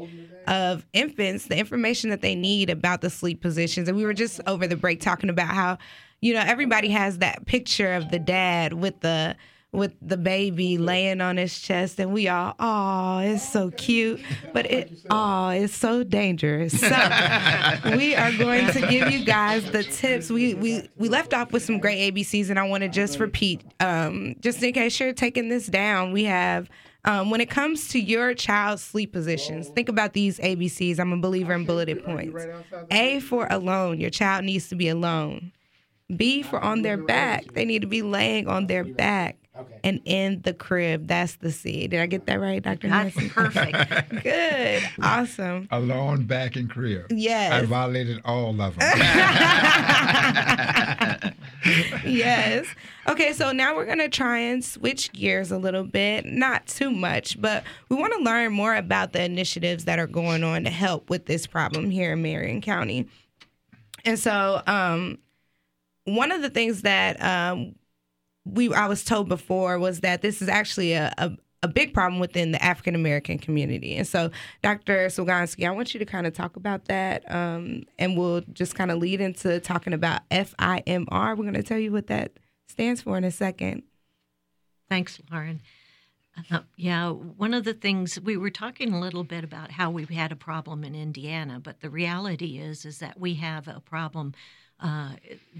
of 0.47 0.85
infants 0.93 1.45
the 1.45 1.57
information 1.57 2.09
that 2.09 2.21
they 2.21 2.33
need 2.33 2.69
about 2.69 3.01
the 3.01 3.09
sleep 3.09 3.41
positions. 3.41 3.87
And 3.87 3.95
we 3.95 4.03
were 4.03 4.13
just 4.13 4.41
over 4.47 4.67
the 4.67 4.75
break 4.75 4.99
talking 4.99 5.29
about 5.29 5.49
how, 5.49 5.77
you 6.21 6.33
know, 6.33 6.43
everybody 6.45 6.89
has 6.89 7.19
that 7.19 7.45
picture 7.45 7.93
of 7.93 8.09
the 8.09 8.19
dad 8.19 8.73
with 8.73 8.99
the 9.01 9.35
with 9.73 9.93
the 10.01 10.17
baby 10.17 10.77
laying 10.77 11.21
on 11.21 11.37
his 11.37 11.57
chest 11.57 11.97
and 11.97 12.11
we 12.11 12.27
all 12.27 12.55
oh 12.59 13.19
it's 13.19 13.47
so 13.47 13.71
cute. 13.71 14.21
But 14.53 14.69
it 14.69 14.91
oh 15.09 15.49
it's 15.49 15.75
so 15.75 16.03
dangerous. 16.03 16.79
So 16.79 16.87
we 17.95 18.15
are 18.15 18.31
going 18.37 18.67
to 18.71 18.81
give 18.87 19.11
you 19.11 19.23
guys 19.25 19.69
the 19.71 19.83
tips. 19.83 20.29
We 20.29 20.53
we 20.55 20.89
we 20.97 21.09
left 21.09 21.33
off 21.33 21.51
with 21.51 21.63
some 21.63 21.79
great 21.79 22.13
abcs 22.13 22.49
and 22.49 22.59
i 22.59 22.63
want 22.63 22.81
to 22.81 22.89
just 22.89 23.19
repeat 23.19 23.63
um 23.79 24.35
just 24.39 24.61
in 24.63 24.73
case 24.73 24.99
you're 24.99 25.13
taking 25.13 25.49
this 25.49 25.67
down 25.67 26.11
we 26.11 26.23
have 26.25 26.69
um, 27.03 27.31
when 27.31 27.41
it 27.41 27.49
comes 27.49 27.87
to 27.89 27.99
your 27.99 28.33
child's 28.35 28.83
sleep 28.83 29.11
positions, 29.11 29.69
think 29.69 29.89
about 29.89 30.13
these 30.13 30.37
ABCs. 30.39 30.99
I'm 30.99 31.11
a 31.11 31.17
believer 31.17 31.53
in 31.53 31.65
bulleted 31.65 32.03
points. 32.03 32.45
A 32.91 33.19
for 33.21 33.47
alone, 33.49 33.99
your 33.99 34.11
child 34.11 34.45
needs 34.45 34.69
to 34.69 34.75
be 34.75 34.87
alone. 34.87 35.51
B 36.15 36.43
for 36.43 36.59
on 36.59 36.83
their 36.83 36.97
back, 36.97 37.53
they 37.53 37.65
need 37.65 37.81
to 37.81 37.87
be 37.87 38.01
laying 38.01 38.47
on 38.47 38.67
their 38.67 38.83
back. 38.83 39.37
And 39.83 39.99
in 40.05 40.41
the 40.43 40.53
crib, 40.53 41.07
that's 41.07 41.35
the 41.35 41.51
C. 41.51 41.87
Did 41.87 41.99
I 41.99 42.05
get 42.05 42.25
that 42.27 42.39
right, 42.39 42.63
Dr. 42.63 42.87
That's 42.87 43.15
Nancy? 43.15 43.29
perfect. 43.29 44.09
Good. 44.23 44.83
Awesome. 45.01 45.67
Alone 45.71 46.25
back 46.25 46.55
in 46.55 46.67
crib. 46.67 47.07
Yes. 47.09 47.51
I 47.51 47.65
violated 47.65 48.21
all 48.23 48.49
of 48.61 48.77
them. 48.77 48.79
yes. 52.05 52.65
Okay, 53.07 53.33
so 53.33 53.51
now 53.51 53.75
we're 53.75 53.85
going 53.85 53.97
to 53.97 54.09
try 54.09 54.37
and 54.37 54.63
switch 54.63 55.11
gears 55.11 55.51
a 55.51 55.57
little 55.57 55.83
bit. 55.83 56.25
Not 56.25 56.67
too 56.67 56.91
much, 56.91 57.41
but 57.41 57.63
we 57.89 57.97
want 57.97 58.13
to 58.13 58.19
learn 58.19 58.53
more 58.53 58.75
about 58.75 59.13
the 59.13 59.23
initiatives 59.23 59.85
that 59.85 59.99
are 59.99 60.07
going 60.07 60.43
on 60.43 60.63
to 60.63 60.69
help 60.69 61.09
with 61.09 61.25
this 61.25 61.45
problem 61.45 61.89
here 61.89 62.13
in 62.13 62.21
Marion 62.21 62.61
County. 62.61 63.07
And 64.05 64.17
so, 64.17 64.61
um, 64.65 65.17
one 66.05 66.31
of 66.31 66.41
the 66.41 66.49
things 66.49 66.81
that 66.81 67.21
um, 67.21 67.75
we 68.45 68.73
I 68.73 68.87
was 68.87 69.03
told 69.03 69.29
before 69.29 69.77
was 69.79 70.01
that 70.01 70.21
this 70.21 70.41
is 70.41 70.49
actually 70.49 70.93
a, 70.93 71.13
a 71.17 71.31
a 71.63 71.67
big 71.67 71.93
problem 71.93 72.19
within 72.19 72.51
the 72.51 72.63
African 72.63 72.95
American 72.95 73.37
community. 73.37 73.95
And 73.95 74.07
so, 74.07 74.31
Dr. 74.63 75.07
Swigonski, 75.07 75.67
I 75.67 75.71
want 75.71 75.93
you 75.93 75.99
to 75.99 76.05
kind 76.05 76.25
of 76.25 76.33
talk 76.33 76.55
about 76.55 76.85
that, 76.85 77.29
um, 77.31 77.83
and 77.99 78.17
we'll 78.17 78.41
just 78.51 78.75
kind 78.75 78.91
of 78.91 78.97
lead 78.97 79.21
into 79.21 79.59
talking 79.59 79.93
about 79.93 80.27
FIMR. 80.29 81.37
We're 81.37 81.43
going 81.43 81.53
to 81.53 81.63
tell 81.63 81.77
you 81.77 81.91
what 81.91 82.07
that 82.07 82.33
stands 82.67 83.01
for 83.01 83.17
in 83.17 83.23
a 83.23 83.31
second. 83.31 83.83
Thanks, 84.89 85.21
Lauren. 85.31 85.61
Uh, 86.49 86.61
yeah, 86.77 87.09
one 87.09 87.53
of 87.53 87.65
the 87.65 87.73
things 87.73 88.19
we 88.19 88.37
were 88.37 88.49
talking 88.49 88.93
a 88.93 88.99
little 88.99 89.23
bit 89.23 89.43
about 89.43 89.71
how 89.71 89.91
we've 89.91 90.09
had 90.09 90.31
a 90.31 90.35
problem 90.35 90.83
in 90.83 90.95
Indiana, 90.95 91.59
but 91.59 91.81
the 91.81 91.89
reality 91.89 92.57
is 92.57 92.85
is 92.85 92.99
that 92.99 93.19
we 93.19 93.35
have 93.35 93.67
a 93.67 93.81
problem 93.81 94.33
uh, 94.81 95.11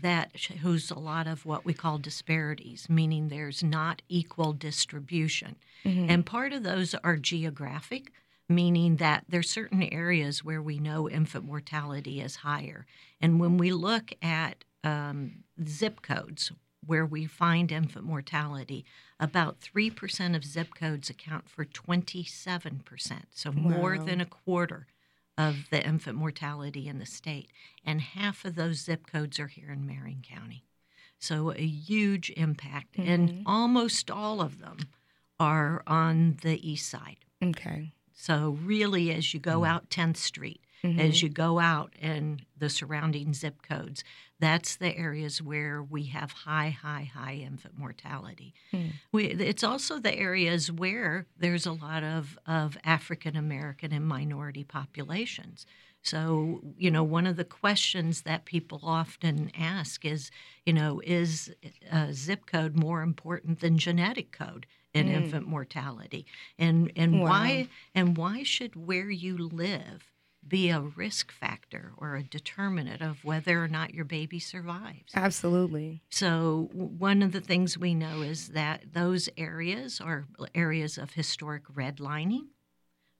that 0.01 0.31
shows 0.35 0.91
a 0.91 0.99
lot 0.99 1.27
of 1.27 1.45
what 1.45 1.63
we 1.63 1.73
call 1.73 1.97
disparities, 1.97 2.89
meaning 2.89 3.27
there's 3.27 3.63
not 3.63 4.01
equal 4.09 4.53
distribution, 4.53 5.55
mm-hmm. 5.85 6.09
and 6.09 6.25
part 6.25 6.53
of 6.53 6.63
those 6.63 6.95
are 7.03 7.17
geographic. 7.17 8.11
Meaning 8.49 8.97
that 8.97 9.23
there's 9.29 9.49
certain 9.49 9.81
areas 9.81 10.43
where 10.43 10.61
we 10.61 10.77
know 10.77 11.09
infant 11.09 11.45
mortality 11.45 12.19
is 12.19 12.35
higher. 12.35 12.85
And 13.21 13.39
when 13.39 13.57
we 13.57 13.71
look 13.71 14.11
at 14.21 14.65
um, 14.83 15.45
zip 15.65 16.01
codes, 16.01 16.51
where 16.85 17.05
we 17.05 17.25
find 17.25 17.71
infant 17.71 18.05
mortality. 18.05 18.85
About 19.19 19.59
3% 19.59 20.35
of 20.35 20.43
zip 20.43 20.73
codes 20.75 21.09
account 21.09 21.47
for 21.47 21.63
27%, 21.63 23.21
so 23.31 23.51
wow. 23.51 23.55
more 23.55 23.97
than 23.97 24.19
a 24.19 24.25
quarter 24.25 24.87
of 25.37 25.69
the 25.69 25.83
infant 25.85 26.17
mortality 26.17 26.87
in 26.87 26.99
the 26.99 27.05
state. 27.05 27.49
And 27.85 28.01
half 28.01 28.45
of 28.45 28.55
those 28.55 28.83
zip 28.83 29.07
codes 29.07 29.39
are 29.39 29.47
here 29.47 29.71
in 29.71 29.85
Marion 29.85 30.23
County. 30.23 30.65
So 31.19 31.51
a 31.51 31.65
huge 31.65 32.31
impact. 32.35 32.97
Mm-hmm. 32.97 33.09
And 33.11 33.43
almost 33.45 34.09
all 34.11 34.41
of 34.41 34.59
them 34.59 34.77
are 35.39 35.83
on 35.87 36.37
the 36.41 36.69
east 36.69 36.89
side. 36.89 37.17
Okay. 37.43 37.93
So, 38.13 38.57
really, 38.63 39.11
as 39.11 39.33
you 39.33 39.39
go 39.39 39.61
mm. 39.61 39.67
out 39.67 39.89
10th 39.89 40.17
Street, 40.17 40.61
mm-hmm. 40.83 40.99
as 40.99 41.23
you 41.23 41.29
go 41.29 41.59
out 41.59 41.93
and 41.99 42.45
the 42.57 42.69
surrounding 42.69 43.33
zip 43.33 43.61
codes. 43.63 44.03
That's 44.41 44.75
the 44.75 44.97
areas 44.97 45.39
where 45.39 45.83
we 45.83 46.05
have 46.05 46.31
high, 46.31 46.69
high, 46.69 47.09
high 47.13 47.35
infant 47.35 47.77
mortality. 47.77 48.55
Mm. 48.73 48.93
We, 49.11 49.25
it's 49.27 49.63
also 49.63 49.99
the 49.99 50.17
areas 50.17 50.71
where 50.71 51.27
there's 51.37 51.67
a 51.67 51.71
lot 51.71 52.03
of, 52.03 52.39
of 52.47 52.75
African 52.83 53.37
American 53.37 53.93
and 53.93 54.05
minority 54.05 54.63
populations. 54.63 55.67
So, 56.01 56.61
you 56.75 56.89
know, 56.89 57.03
one 57.03 57.27
of 57.27 57.35
the 57.35 57.45
questions 57.45 58.23
that 58.23 58.45
people 58.45 58.79
often 58.83 59.51
ask 59.55 60.03
is, 60.03 60.31
you 60.65 60.73
know, 60.73 61.01
is 61.05 61.53
a 61.91 62.11
zip 62.11 62.47
code 62.47 62.75
more 62.75 63.03
important 63.03 63.59
than 63.59 63.77
genetic 63.77 64.31
code 64.31 64.65
in 64.95 65.05
mm. 65.05 65.13
infant 65.13 65.47
mortality? 65.47 66.25
And 66.57 66.91
and 66.95 67.21
wow. 67.21 67.29
why 67.29 67.67
and 67.93 68.17
why 68.17 68.41
should 68.41 68.75
where 68.75 69.11
you 69.11 69.37
live 69.37 70.10
be 70.47 70.69
a 70.69 70.79
risk 70.79 71.31
factor 71.31 71.93
or 71.97 72.15
a 72.15 72.23
determinant 72.23 73.01
of 73.01 73.23
whether 73.23 73.63
or 73.63 73.67
not 73.67 73.93
your 73.93 74.05
baby 74.05 74.39
survives. 74.39 75.13
Absolutely. 75.15 76.01
So, 76.09 76.69
one 76.73 77.21
of 77.21 77.31
the 77.31 77.41
things 77.41 77.77
we 77.77 77.93
know 77.93 78.21
is 78.21 78.49
that 78.49 78.93
those 78.93 79.29
areas 79.37 80.01
are 80.01 80.25
areas 80.55 80.97
of 80.97 81.13
historic 81.13 81.65
redlining, 81.67 82.47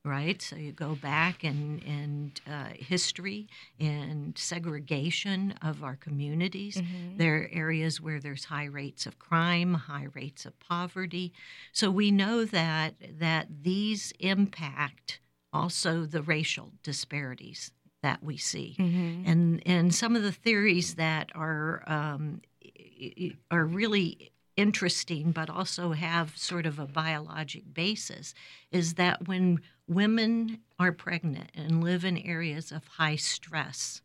right? 0.04 0.42
So, 0.42 0.56
you 0.56 0.72
go 0.72 0.96
back 0.96 1.44
and, 1.44 1.84
and 1.84 2.42
uh, 2.52 2.74
history 2.76 3.48
and 3.80 4.36
segregation 4.36 5.54
of 5.62 5.84
our 5.84 5.96
communities. 5.96 6.78
Mm-hmm. 6.78 7.18
There 7.18 7.44
are 7.44 7.50
areas 7.52 8.02
where 8.02 8.20
there's 8.20 8.46
high 8.46 8.66
rates 8.66 9.06
of 9.06 9.20
crime, 9.20 9.76
high 9.76 10.08
rates 10.16 10.46
of 10.46 10.60
poverty. 10.60 11.34
So, 11.72 11.92
we 11.92 12.10
know 12.10 12.46
that, 12.46 12.96
that 13.20 13.48
these 13.62 14.12
impact 14.20 15.20
also 15.54 16.06
the 16.06 16.22
racial 16.22 16.72
disparities 16.84 17.72
that 18.02 18.24
we 18.24 18.38
see, 18.38 18.76
mm-hmm. 18.80 19.30
and 19.30 19.62
and 19.66 19.94
some 19.94 20.16
of 20.16 20.24
the 20.24 20.32
theories 20.32 20.96
that 20.96 21.30
are 21.36 21.84
um, 21.86 22.42
are 23.50 23.66
really 23.66 24.32
interesting, 24.58 25.32
but 25.32 25.50
also 25.50 25.92
have 25.92 26.38
sort 26.38 26.66
of 26.66 26.80
a 26.80 26.86
biologic 26.86 27.74
basis, 27.74 28.34
is 28.72 28.96
that 28.96 29.28
when 29.28 29.62
women 29.88 30.60
are 30.80 30.92
pregnant 30.92 31.50
and 31.56 31.84
live 31.84 32.04
in 32.06 32.18
areas 32.18 32.72
of 32.72 32.88
high 32.88 33.16
stress, 33.16 34.02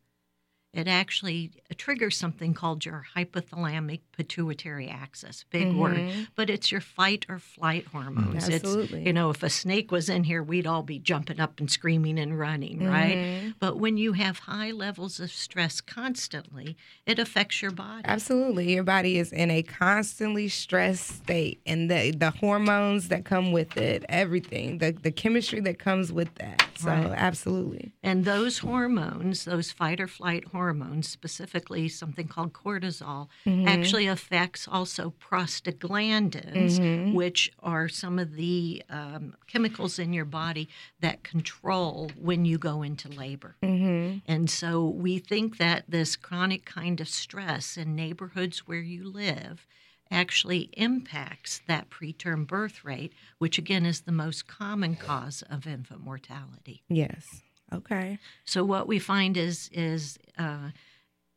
it 0.72 0.87
actually 0.87 1.52
triggers 1.79 2.16
something 2.16 2.52
called 2.52 2.85
your 2.85 3.07
hypothalamic 3.16 4.00
pituitary 4.12 4.88
axis. 4.88 5.44
Big 5.50 5.68
mm-hmm. 5.68 5.79
word, 5.79 6.29
but 6.35 6.50
it's 6.50 6.70
your 6.70 6.83
fight 6.83 7.24
or 7.31 7.38
flight 7.38 7.87
hormones. 7.87 8.48
Absolutely. 8.48 8.98
It's 8.98 9.07
you 9.07 9.12
know, 9.12 9.31
if 9.31 9.42
a 9.42 9.48
snake 9.48 9.90
was 9.90 10.11
in 10.11 10.24
here, 10.24 10.42
we'd 10.42 10.66
all 10.66 10.83
be 10.83 10.98
jumping 10.98 11.40
up 11.40 11.59
and 11.61 11.70
screaming 11.70 12.18
and 12.18 12.38
running, 12.38 12.81
mm-hmm. 12.81 12.92
right? 12.92 13.55
But 13.59 13.79
when 13.79 13.96
you 13.96 14.12
have 14.12 14.40
high 14.40 14.70
levels 14.70 15.18
of 15.18 15.31
stress 15.31 15.81
constantly, 15.81 16.76
it 17.07 17.18
affects 17.18 17.62
your 17.62 17.70
body. 17.70 18.02
Absolutely, 18.05 18.74
your 18.74 18.85
body 18.85 19.18
is 19.18 19.33
in 19.33 19.50
a 19.50 19.62
constantly 19.62 20.48
stressed 20.48 21.07
state, 21.07 21.61
and 21.64 21.90
the 21.90 22.11
the 22.11 22.33
hormones 22.33 23.09
that 23.09 23.24
come 23.24 23.50
with 23.50 23.79
it, 23.79 24.05
everything, 24.11 24.79
the 24.79 24.92
the 24.92 25.11
chemistry 25.11 25.61
that 25.61 25.79
comes 25.79 26.12
with 26.12 26.35
that. 26.35 26.62
So 26.79 26.88
right. 26.88 27.14
absolutely. 27.16 27.94
And 28.02 28.26
those 28.26 28.59
hormones, 28.59 29.46
those 29.46 29.72
fight 29.72 30.00
or 30.00 30.07
flight 30.07 30.44
hormones, 30.48 30.65
specifically 31.02 31.88
something 31.88 32.29
called 32.29 32.52
cortisol, 32.52 33.29
mm-hmm. 33.44 33.66
actually 33.68 34.07
affects 34.07 34.68
also 34.70 35.12
prostaglandins, 35.20 36.79
mm-hmm. 36.79 37.14
which 37.14 37.52
are 37.61 37.88
some 37.88 38.18
of 38.18 38.35
the 38.35 38.83
um, 38.90 39.35
chemicals 39.46 39.98
in 39.98 40.12
your 40.12 40.24
body 40.24 40.68
that 41.00 41.22
control 41.22 42.11
when 42.20 42.44
you 42.44 42.59
go 42.59 42.83
into 42.83 43.09
labor. 43.09 43.57
Mm-hmm. 43.62 44.18
And 44.26 44.50
so 44.50 44.87
we 44.87 45.18
think 45.18 45.59
that 45.59 45.85
this 45.88 46.16
chronic 46.16 46.64
kind 46.64 47.00
of 47.00 47.09
stress 47.09 47.76
in 47.76 47.94
neighborhoods 47.94 48.66
where 48.66 48.81
you 48.81 49.11
live 49.11 49.66
actually 50.11 50.70
impacts 50.74 51.61
that 51.66 51.90
preterm 51.90 52.46
birth 52.46 52.85
rate, 52.85 53.12
which 53.38 53.59
again 53.59 53.85
is 53.85 54.02
the 54.02 54.12
most 54.12 54.46
common 54.46 54.96
cause 54.96 55.42
of 55.50 55.66
infant 55.66 56.00
mortality. 56.00 56.83
Yes. 56.88 57.42
Okay. 57.72 58.18
So 58.44 58.64
what 58.64 58.87
we 58.87 58.98
find 58.98 59.37
is 59.37 59.68
is 59.72 60.18
uh, 60.38 60.70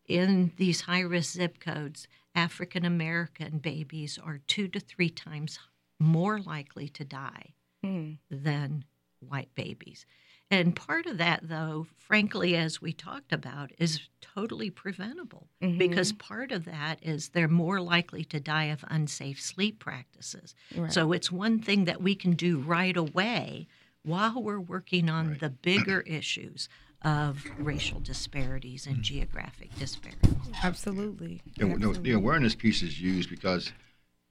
in 0.08 0.52
these 0.58 0.82
high 0.82 1.02
risk 1.02 1.34
zip 1.34 1.60
codes, 1.60 2.08
African 2.36 2.86
American 2.86 3.60
babies 3.60 4.20
are 4.24 4.40
two 4.48 4.68
to 4.70 4.80
three 4.80 5.10
times 5.10 5.60
more 6.00 6.40
likely 6.40 6.88
to 6.90 7.04
die 7.04 7.54
mm. 7.84 8.18
than 8.30 8.86
white 9.20 9.54
babies. 9.56 10.06
And 10.52 10.76
part 10.76 11.06
of 11.06 11.20
that, 11.20 11.42
though, 11.44 11.86
frankly, 11.98 12.56
as 12.56 12.82
we 12.82 12.92
talked 12.92 13.32
about, 13.32 13.72
is 13.78 14.02
totally 14.20 14.72
preventable 14.72 15.48
mm-hmm. 15.62 15.78
because 15.78 16.12
part 16.12 16.52
of 16.52 16.66
that 16.66 16.98
is 17.04 17.30
they're 17.30 17.48
more 17.48 17.80
likely 17.80 18.24
to 18.26 18.40
die 18.40 18.66
of 18.66 18.84
unsafe 18.88 19.40
sleep 19.40 19.78
practices. 19.78 20.56
Right. 20.76 20.92
So 20.92 21.12
it's 21.12 21.32
one 21.32 21.60
thing 21.60 21.86
that 21.86 22.02
we 22.02 22.16
can 22.16 22.34
do 22.34 22.58
right 22.58 22.98
away 22.98 23.68
while 24.10 24.42
we're 24.42 24.60
working 24.60 25.10
on 25.10 25.30
right. 25.30 25.40
the 25.40 25.50
bigger 25.50 26.02
issues 26.02 26.68
of 27.04 27.46
racial 27.58 28.00
disparities 28.00 28.86
and 28.86 28.96
mm-hmm. 28.96 29.04
geographic 29.04 29.74
disparities. 29.78 30.36
Absolutely. 30.64 31.42
Yeah, 31.56 31.66
Absolutely. 31.66 31.88
No, 31.88 31.94
the 31.94 32.12
awareness 32.12 32.56
piece 32.56 32.82
is 32.82 33.00
used 33.00 33.30
because 33.30 33.72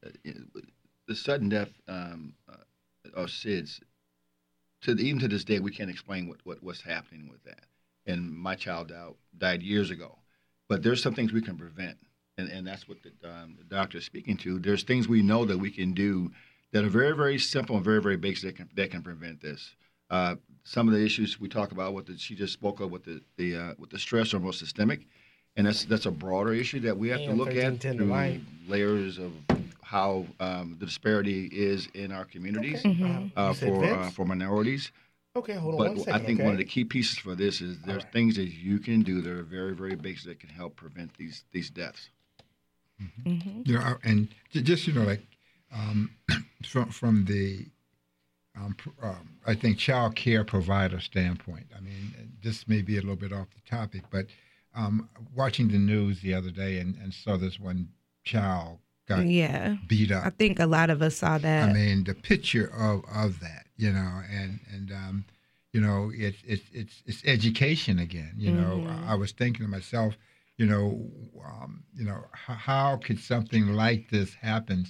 uh, 0.05 0.11
the 1.07 1.15
sudden 1.15 1.49
death 1.49 1.71
um, 1.89 2.35
uh, 2.49 2.57
of 3.15 3.29
SIDS 3.29 3.81
to 4.83 4.93
even 4.93 5.21
to 5.21 5.29
this 5.29 5.45
day, 5.45 5.59
we 5.59 5.71
can't 5.71 5.91
explain 5.91 6.29
what, 6.29 6.39
what 6.45 6.63
what's 6.63 6.83
happening 6.83 7.29
with 7.29 7.43
that. 7.45 7.65
And 8.07 8.31
my 8.33 8.55
child 8.55 8.89
died, 8.89 9.15
died 9.37 9.63
years 9.63 9.91
ago, 9.91 10.19
but 10.69 10.83
there's 10.83 11.03
some 11.03 11.15
things 11.15 11.33
we 11.33 11.43
can 11.43 11.57
prevent, 11.57 11.99
and 12.37 12.49
and 12.49 12.67
that's 12.67 12.89
what 12.89 12.99
the, 13.03 13.29
um, 13.29 13.57
the 13.59 13.65
doctor 13.65 13.99
is 13.99 14.05
speaking 14.05 14.37
to. 14.39 14.59
There's 14.59 14.83
things 14.83 15.09
we 15.09 15.23
know 15.23 15.45
that 15.45 15.59
we 15.59 15.71
can 15.71 15.93
do 15.93 16.31
that 16.73 16.85
are 16.85 16.89
very 16.89 17.17
very 17.17 17.39
simple 17.39 17.77
and 17.77 17.85
very 17.85 18.01
very 18.01 18.17
basic 18.17 18.51
that 18.51 18.57
can 18.57 18.69
that 18.75 18.91
can 18.91 19.03
prevent 19.03 19.41
this. 19.41 19.75
Uh, 20.11 20.37
some 20.65 20.89
of 20.89 20.95
the 20.95 21.05
issues 21.05 21.41
we 21.41 21.49
talk 21.49 21.73
about, 21.73 21.95
what 21.95 22.07
the, 22.07 22.17
she 22.19 22.35
just 22.35 22.53
spoke 22.53 22.81
of, 22.81 22.91
with 22.91 23.05
the 23.05 23.23
the 23.37 23.57
uh, 23.57 23.75
with 23.79 23.91
the 23.91 23.99
stress 23.99 24.35
are 24.35 24.41
more 24.41 24.53
systemic, 24.53 25.07
and 25.57 25.67
that's 25.67 25.85
that's 25.85 26.07
a 26.07 26.11
broader 26.11 26.53
issue 26.53 26.81
that 26.81 26.97
we 26.97 27.09
have 27.09 27.21
to 27.21 27.33
look 27.33 27.55
at 27.55 27.81
through 27.81 28.41
layers 28.69 29.19
of 29.19 29.33
how 29.83 30.27
um, 30.41 30.77
the 30.79 30.85
disparity 30.85 31.47
is 31.47 31.89
in 31.95 32.13
our 32.13 32.27
communities 32.27 32.81
okay. 32.81 32.91
mm-hmm. 32.91 33.27
uh, 33.37 33.55
for 33.55 33.85
uh, 33.85 34.11
for 34.11 34.25
minorities. 34.27 34.93
Okay, 35.37 35.55
hold 35.55 35.75
on 35.75 35.79
but 35.79 35.89
one 35.89 35.99
second. 35.99 36.15
I 36.15 36.19
think 36.25 36.41
okay. 36.41 36.45
one 36.45 36.53
of 36.53 36.59
the 36.59 36.65
key 36.65 36.85
pieces 36.85 37.17
for 37.17 37.35
this 37.35 37.61
is 37.61 37.79
there's 37.87 38.03
right. 38.03 38.13
things 38.13 38.37
that 38.37 38.49
you 38.49 38.79
can 38.79 39.03
do 39.03 39.23
that 39.23 39.31
are 39.31 39.43
very 39.43 39.75
very 39.75 39.95
basic 39.95 40.27
that 40.27 40.41
can 40.41 40.51
help 40.51 40.77
prevent 40.77 41.17
these 41.17 41.45
these 41.53 41.71
deaths. 41.71 42.11
Mm-hmm. 43.01 43.31
Mm-hmm. 43.31 43.63
Yeah, 43.65 43.95
and 44.05 44.29
just 44.53 44.87
you 44.87 44.93
know, 44.93 45.05
like 45.05 45.23
um, 45.75 46.11
from 46.65 46.91
from 46.91 47.25
the 47.27 47.67
um, 48.57 48.77
um, 49.03 49.37
I 49.47 49.55
think 49.55 49.79
child 49.79 50.17
care 50.17 50.45
provider 50.45 51.01
standpoint. 51.01 51.67
I 51.77 51.81
mean, 51.81 52.13
this 52.43 52.67
may 52.67 52.83
be 52.83 52.97
a 52.97 53.01
little 53.01 53.17
bit 53.17 53.33
off 53.33 53.49
the 53.55 53.71
topic, 53.71 54.03
but 54.11 54.27
um, 54.75 55.09
watching 55.35 55.69
the 55.69 55.79
news 55.79 56.21
the 56.21 56.35
other 56.35 56.51
day 56.51 56.79
and, 56.79 56.97
and 56.97 57.13
saw 57.15 57.37
this 57.37 57.59
one 57.61 57.89
child 58.25 58.79
got 59.09 59.27
Yeah. 59.27 59.77
beat 59.87 60.11
up. 60.11 60.25
I 60.27 60.31
think 60.31 60.59
a 60.59 60.67
lot 60.67 60.91
of 60.91 61.03
us 61.03 61.17
saw 61.17 61.39
that. 61.39 61.69
I 61.69 61.73
mean, 61.73 62.05
the 62.05 62.15
picture 62.15 62.67
of, 62.75 63.05
of 63.15 63.41
that, 63.41 63.67
you 63.77 63.93
know, 63.93 64.23
and 64.31 64.61
and 64.73 64.91
um, 64.93 65.25
you 65.73 65.81
know, 65.81 66.11
it's 66.15 66.39
it's 66.47 66.65
it's 66.73 67.03
it's 67.07 67.23
education 67.25 67.99
again. 67.99 68.35
You 68.37 68.53
know, 68.53 68.83
Mm-hmm. 68.85 69.09
I, 69.09 69.13
I 69.13 69.15
was 69.15 69.31
thinking 69.33 69.65
to 69.67 69.71
myself, 69.71 70.17
you 70.57 70.67
know, 70.67 71.11
um, 71.45 71.85
you 71.95 72.05
know, 72.05 72.25
how, 72.33 72.55
how 72.55 72.97
could 72.97 73.21
something 73.21 73.69
like 73.69 74.11
this 74.11 74.35
happen 74.35 74.87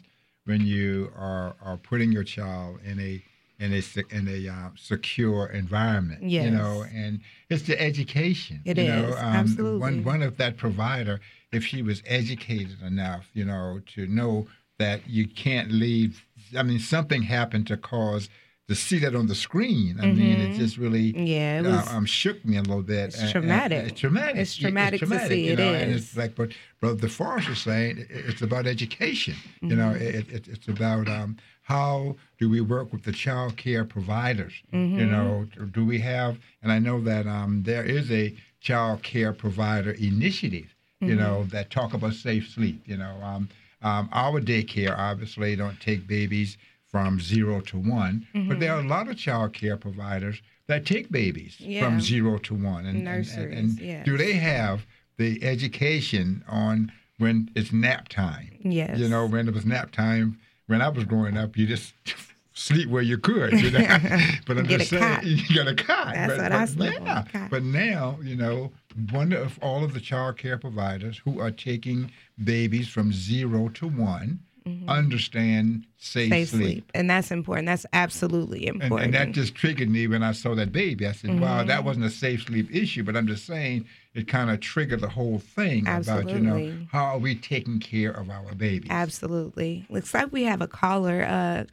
when 0.48 0.64
you 0.66 1.12
are 1.14 1.54
are 1.62 1.76
putting 1.76 2.10
your 2.10 2.24
child 2.24 2.78
in 2.82 2.98
a 2.98 3.22
in 3.60 3.74
a 3.74 3.82
in 4.10 4.28
a 4.28 4.48
uh, 4.48 4.70
secure 4.76 5.46
environment, 5.48 6.22
you 6.44 6.50
know, 6.50 6.84
and 6.94 7.20
it's 7.50 7.64
the 7.64 7.80
education. 7.80 8.62
It 8.64 8.78
you 8.78 8.84
know, 8.84 9.08
um, 9.18 9.34
absolutely. 9.34 9.78
One 9.78 10.04
one 10.04 10.22
of 10.22 10.38
that 10.38 10.56
provider, 10.56 11.20
if 11.52 11.66
she 11.66 11.82
was 11.82 12.02
educated 12.06 12.80
enough, 12.82 13.28
you 13.34 13.44
know, 13.44 13.82
to 13.94 14.06
know 14.06 14.46
that 14.78 15.06
you 15.06 15.28
can't 15.28 15.70
leave. 15.70 16.24
I 16.56 16.62
mean, 16.62 16.78
something 16.78 17.22
happened 17.22 17.66
to 17.66 17.76
cause 17.76 18.30
to 18.68 18.74
see 18.74 18.98
that 18.98 19.14
on 19.14 19.26
the 19.26 19.34
screen. 19.34 19.96
I 20.00 20.06
mean, 20.12 20.40
it 20.40 20.56
just 20.58 20.76
really 20.76 21.12
Mm-hmm. 21.12 21.26
Yeah, 21.26 21.60
it 21.60 21.66
uh, 21.66 21.70
was- 21.70 21.88
um, 21.94 22.04
shook 22.06 22.44
me 22.44 22.56
a 22.56 22.60
little 22.62 22.82
bit. 22.82 23.06
It's 23.06 23.16
And- 23.16 23.24
and- 23.24 23.32
traumatic. 23.32 23.86
it's 23.90 24.00
traumatic. 24.00 24.36
It's 24.42 24.56
traumatic 24.56 25.00
to 25.00 25.28
see, 25.28 25.46
you 25.46 25.52
it 25.54 25.58
know, 25.58 25.72
And 25.74 25.92
it's 25.92 26.16
like 26.16 26.34
but 26.34 26.50
Brother 26.80 27.06
DeForest 27.08 27.50
is 27.50 27.58
saying. 27.60 28.06
It's 28.10 28.42
about 28.42 28.66
education. 28.66 29.34
You 29.62 29.76
know, 29.76 29.92
Mm-hmm. 29.94 30.18
it, 30.18 30.32
it, 30.32 30.48
it's 30.48 30.68
about 30.68 31.08
um, 31.08 31.36
how 31.62 32.16
do 32.38 32.48
we 32.50 32.60
work 32.60 32.92
with 32.92 33.04
the 33.04 33.12
child 33.12 33.56
care 33.56 33.84
providers? 33.84 34.52
You 34.72 34.78
Mm-hmm. 34.78 35.10
know, 35.10 35.46
do 35.72 35.84
we 35.84 35.98
have? 36.00 36.38
And 36.62 36.70
I 36.70 36.78
know 36.78 37.00
that 37.02 37.26
um, 37.26 37.62
there 37.64 37.84
is 37.84 38.10
a 38.10 38.34
child 38.60 39.02
care 39.02 39.32
provider 39.32 39.92
initiative. 39.92 40.74
You 41.00 41.08
Mm-hmm. 41.14 41.18
know, 41.20 41.44
that 41.44 41.70
talk 41.70 41.94
about 41.94 42.14
safe 42.14 42.50
sleep. 42.50 42.82
You 42.84 42.96
know, 42.98 43.16
um, 43.22 43.48
um, 43.82 44.08
our 44.12 44.40
daycare 44.40 44.96
obviously 44.98 45.54
don't 45.56 45.80
take 45.80 46.06
babies 46.08 46.58
from 47.04 47.20
zero 47.20 47.60
to 47.60 47.78
one, 47.78 48.26
but 48.34 48.60
there 48.60 48.72
are 48.72 48.78
mm-hmm. 48.78 48.90
a 48.90 48.94
lot 48.94 49.08
of 49.08 49.16
child 49.16 49.52
care 49.52 49.76
providers 49.76 50.42
that 50.66 50.84
take 50.84 51.10
babies 51.10 51.56
Yeah. 51.60 51.84
from 51.84 52.00
zero 52.00 52.38
to 52.38 52.54
one. 52.54 52.86
And, 52.86 53.06
and- 53.08 53.26
and, 53.26 53.52
and 53.52 53.80
yes. 53.80 54.04
do 54.04 54.16
they 54.16 54.32
have 54.32 54.86
the 55.16 55.42
education 55.42 56.44
on 56.48 56.92
when 57.18 57.50
it's 57.54 57.72
nap 57.72 58.08
time? 58.08 58.50
Yes. 58.62 58.98
You 58.98 59.08
know, 59.08 59.26
when 59.26 59.48
it 59.48 59.54
was 59.54 59.64
nap 59.64 59.90
time, 59.90 60.38
when 60.66 60.82
I 60.82 60.88
was 60.88 61.04
growing 61.04 61.36
up, 61.36 61.56
you 61.56 61.66
just 61.66 61.94
sleep 62.52 62.88
where 62.88 63.02
you 63.02 63.16
could, 63.16 63.52
you 63.60 63.70
know. 63.70 63.78
but 64.46 64.58
I'm 64.58 64.66
Get 64.66 64.78
just 64.80 64.90
saying, 64.90 65.02
cot. 65.02 65.24
you 65.24 65.56
got 65.56 65.68
a 65.68 65.74
cot. 65.74 66.14
That's 66.14 66.32
but, 66.32 66.42
what 66.42 66.52
I 66.52 66.58
but 66.60 66.68
slept 66.68 67.00
on, 67.00 67.06
yeah. 67.06 67.24
cot. 67.32 67.50
But 67.50 67.62
now, 67.62 68.18
you 68.22 68.36
know, 68.36 68.72
one 69.10 69.32
of 69.32 69.58
all 69.62 69.84
of 69.84 69.94
the 69.94 70.00
child 70.00 70.36
care 70.36 70.58
providers 70.58 71.20
who 71.24 71.40
are 71.40 71.50
taking 71.50 72.10
babies 72.42 72.88
from 72.88 73.12
zero 73.12 73.68
to 73.70 73.86
one 73.86 74.40
understand 74.88 75.84
safe, 75.98 76.30
Mm-hmm. 76.30 76.32
Safe 76.32 76.48
sleep. 76.48 76.62
sleep. 76.62 76.90
And 76.94 77.08
that's 77.10 77.30
important. 77.30 77.66
That's 77.66 77.86
absolutely 77.92 78.66
important. 78.66 79.02
and 79.02 79.14
that 79.14 79.32
just 79.32 79.54
triggered 79.54 79.88
me 79.90 80.06
when 80.06 80.22
I 80.22 80.32
saw 80.32 80.54
that 80.54 80.72
baby. 80.72 81.06
I 81.06 81.12
said, 81.12 81.40
"Wow, 81.40 81.58
Mm-hmm. 81.58 81.68
that 81.68 81.84
wasn't 81.84 82.06
a 82.06 82.10
safe 82.10 82.44
sleep 82.44 82.68
issue." 82.74 83.02
But 83.04 83.16
I'm 83.16 83.26
just 83.26 83.44
saying, 83.46 83.84
it 84.14 84.28
kind 84.28 84.50
of 84.50 84.60
triggered 84.60 85.00
the 85.00 85.08
whole 85.08 85.38
thing 85.38 85.86
about 85.88 86.28
you 86.28 86.38
know 86.40 86.72
how 86.92 87.04
are 87.04 87.18
we 87.18 87.34
taking 87.34 87.78
care 87.80 88.10
of 88.12 88.30
our 88.30 88.54
babies. 88.54 88.90
Absolutely. 88.90 89.86
Looks 89.90 90.14
like 90.14 90.32
we 90.32 90.44
have 90.44 90.60
a 90.60 90.68
caller. 90.68 91.24
Uh, 91.24 91.64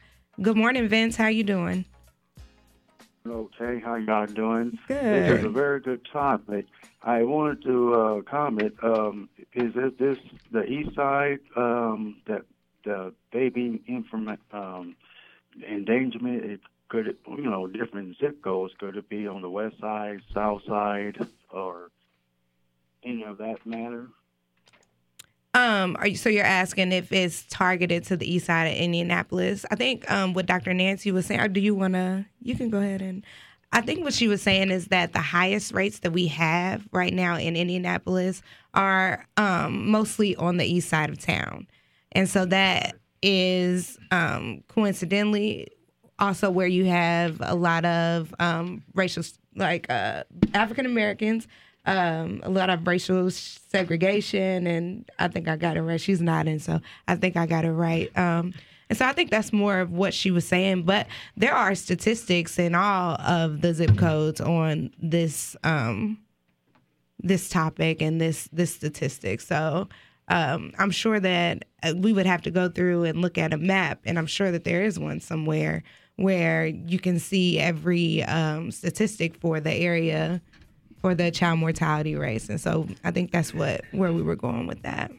good 0.42 0.56
morning, 0.56 0.88
Vince. 0.88 1.16
How 1.16 1.28
you 1.28 1.44
doing? 1.44 1.84
Okay, 3.26 3.80
how 3.84 3.96
y'all 3.96 4.26
doing? 4.26 4.78
Good. 4.86 5.02
This 5.02 5.38
is 5.40 5.44
a 5.44 5.48
very 5.48 5.80
good 5.80 6.06
topic. 6.12 6.66
I 7.02 7.24
wanted 7.24 7.62
to 7.64 7.94
uh, 7.94 8.20
comment. 8.22 8.74
Um, 8.84 9.28
is 9.52 9.72
it 9.74 9.98
this 9.98 10.18
the 10.52 10.62
east 10.64 10.94
side 10.94 11.38
um, 11.56 12.18
that 12.28 12.42
the 12.86 13.12
baby 13.32 13.82
inform 13.86 14.38
um, 14.52 14.96
endangerment? 15.68 16.44
It 16.44 16.60
could 16.88 17.16
you 17.28 17.50
know 17.50 17.66
different 17.66 18.16
zip 18.18 18.42
codes? 18.42 18.72
Could 18.78 18.96
it 18.96 19.08
be 19.08 19.26
on 19.26 19.42
the 19.42 19.50
west 19.50 19.78
side, 19.80 20.20
south 20.32 20.62
side, 20.66 21.18
or 21.50 21.90
any 23.04 23.24
of 23.24 23.38
that 23.38 23.66
matter? 23.66 24.08
Um, 25.56 25.96
are 25.98 26.06
you, 26.06 26.16
so 26.16 26.28
you're 26.28 26.44
asking 26.44 26.92
if 26.92 27.10
it's 27.12 27.46
targeted 27.48 28.04
to 28.04 28.16
the 28.18 28.30
east 28.30 28.44
side 28.44 28.66
of 28.66 28.76
Indianapolis? 28.76 29.64
I 29.70 29.74
think 29.74 30.08
um, 30.10 30.34
what 30.34 30.44
Dr. 30.44 30.74
Nancy 30.74 31.10
was 31.10 31.24
saying. 31.24 31.40
Or 31.40 31.48
do 31.48 31.60
you 31.60 31.74
want 31.74 31.94
to? 31.94 32.26
You 32.42 32.56
can 32.56 32.68
go 32.68 32.78
ahead 32.78 33.00
and. 33.00 33.24
I 33.72 33.80
think 33.80 34.04
what 34.04 34.14
she 34.14 34.28
was 34.28 34.42
saying 34.42 34.70
is 34.70 34.88
that 34.88 35.12
the 35.12 35.20
highest 35.20 35.72
rates 35.72 35.98
that 36.00 36.12
we 36.12 36.28
have 36.28 36.86
right 36.92 37.12
now 37.12 37.36
in 37.36 37.56
Indianapolis 37.56 38.40
are 38.74 39.26
um, 39.36 39.90
mostly 39.90 40.36
on 40.36 40.56
the 40.56 40.64
east 40.64 40.88
side 40.88 41.10
of 41.10 41.18
town, 41.18 41.66
and 42.16 42.28
so 42.30 42.46
that 42.46 42.96
is 43.20 43.98
um, 44.10 44.64
coincidentally 44.68 45.68
also 46.18 46.50
where 46.50 46.66
you 46.66 46.86
have 46.86 47.36
a 47.42 47.54
lot 47.54 47.84
of 47.84 48.34
um, 48.38 48.82
racial, 48.94 49.22
like 49.54 49.86
uh, 49.90 50.24
African 50.54 50.86
Americans, 50.86 51.46
um, 51.84 52.40
a 52.42 52.48
lot 52.48 52.70
of 52.70 52.86
racial 52.86 53.30
segregation, 53.30 54.66
and 54.66 55.10
I 55.18 55.28
think 55.28 55.46
I 55.46 55.56
got 55.56 55.76
it 55.76 55.82
right. 55.82 56.00
She's 56.00 56.22
nodding, 56.22 56.58
so 56.58 56.80
I 57.06 57.16
think 57.16 57.36
I 57.36 57.44
got 57.44 57.66
it 57.66 57.72
right. 57.72 58.10
Um, 58.16 58.54
and 58.88 58.96
so 58.96 59.04
I 59.04 59.12
think 59.12 59.30
that's 59.30 59.52
more 59.52 59.80
of 59.80 59.92
what 59.92 60.14
she 60.14 60.30
was 60.30 60.48
saying. 60.48 60.84
But 60.84 61.08
there 61.36 61.54
are 61.54 61.74
statistics 61.74 62.58
in 62.58 62.74
all 62.74 63.16
of 63.20 63.60
the 63.60 63.74
zip 63.74 63.98
codes 63.98 64.40
on 64.40 64.90
this 64.98 65.54
um, 65.64 66.16
this 67.18 67.50
topic 67.50 68.00
and 68.00 68.18
this 68.18 68.48
this 68.52 68.74
statistic. 68.74 69.42
So 69.42 69.88
um, 70.28 70.72
I'm 70.78 70.90
sure 70.90 71.20
that 71.20 71.64
uh, 71.82 71.94
we 71.96 72.12
would 72.12 72.26
have 72.26 72.42
to 72.42 72.50
go 72.50 72.68
through 72.68 73.04
and 73.04 73.22
look 73.22 73.38
at 73.38 73.52
a 73.52 73.58
map, 73.58 74.00
and 74.04 74.18
I'm 74.18 74.26
sure 74.26 74.50
that 74.50 74.64
there 74.64 74.82
is 74.82 74.98
one 74.98 75.20
somewhere 75.20 75.82
where 76.16 76.66
you 76.66 76.98
can 76.98 77.18
see 77.18 77.58
every 77.58 78.22
um, 78.24 78.70
statistic 78.70 79.36
for 79.36 79.60
the 79.60 79.72
area 79.72 80.40
for 81.00 81.14
the 81.14 81.30
child 81.30 81.58
mortality 81.58 82.16
rates. 82.16 82.48
And 82.48 82.60
so 82.60 82.88
I 83.04 83.10
think 83.10 83.30
that's 83.30 83.54
what 83.54 83.82
where 83.92 84.12
we 84.12 84.22
were 84.22 84.36
going 84.36 84.66
with 84.66 84.82
that. 84.82 85.12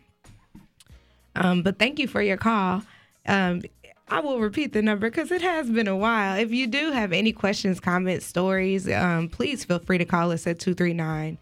Um, 1.36 1.62
but 1.62 1.78
thank 1.78 2.00
you 2.00 2.08
for 2.08 2.22
your 2.22 2.38
call. 2.38 2.82
Um, 3.28 3.62
I 4.10 4.22
will 4.22 4.39
repeat 4.39 4.74
the 4.74 4.82
number 4.82 5.10
because 5.10 5.32
it 5.32 5.41
has 5.41 5.70
been 5.70 5.88
a 5.88 5.96
while. 5.96 6.39
If 6.39 6.52
you 6.52 6.65
do 6.65 6.91
have 6.91 7.12
any 7.12 7.32
questions, 7.32 7.80
comments, 7.80 8.26
stories, 8.26 8.89
um, 8.89 9.30
please 9.30 9.65
feel 9.65 9.80
free 9.80 9.98
to 9.98 10.06
call 10.06 10.32
us 10.32 10.48
at 10.48 10.60
239 10.60 11.38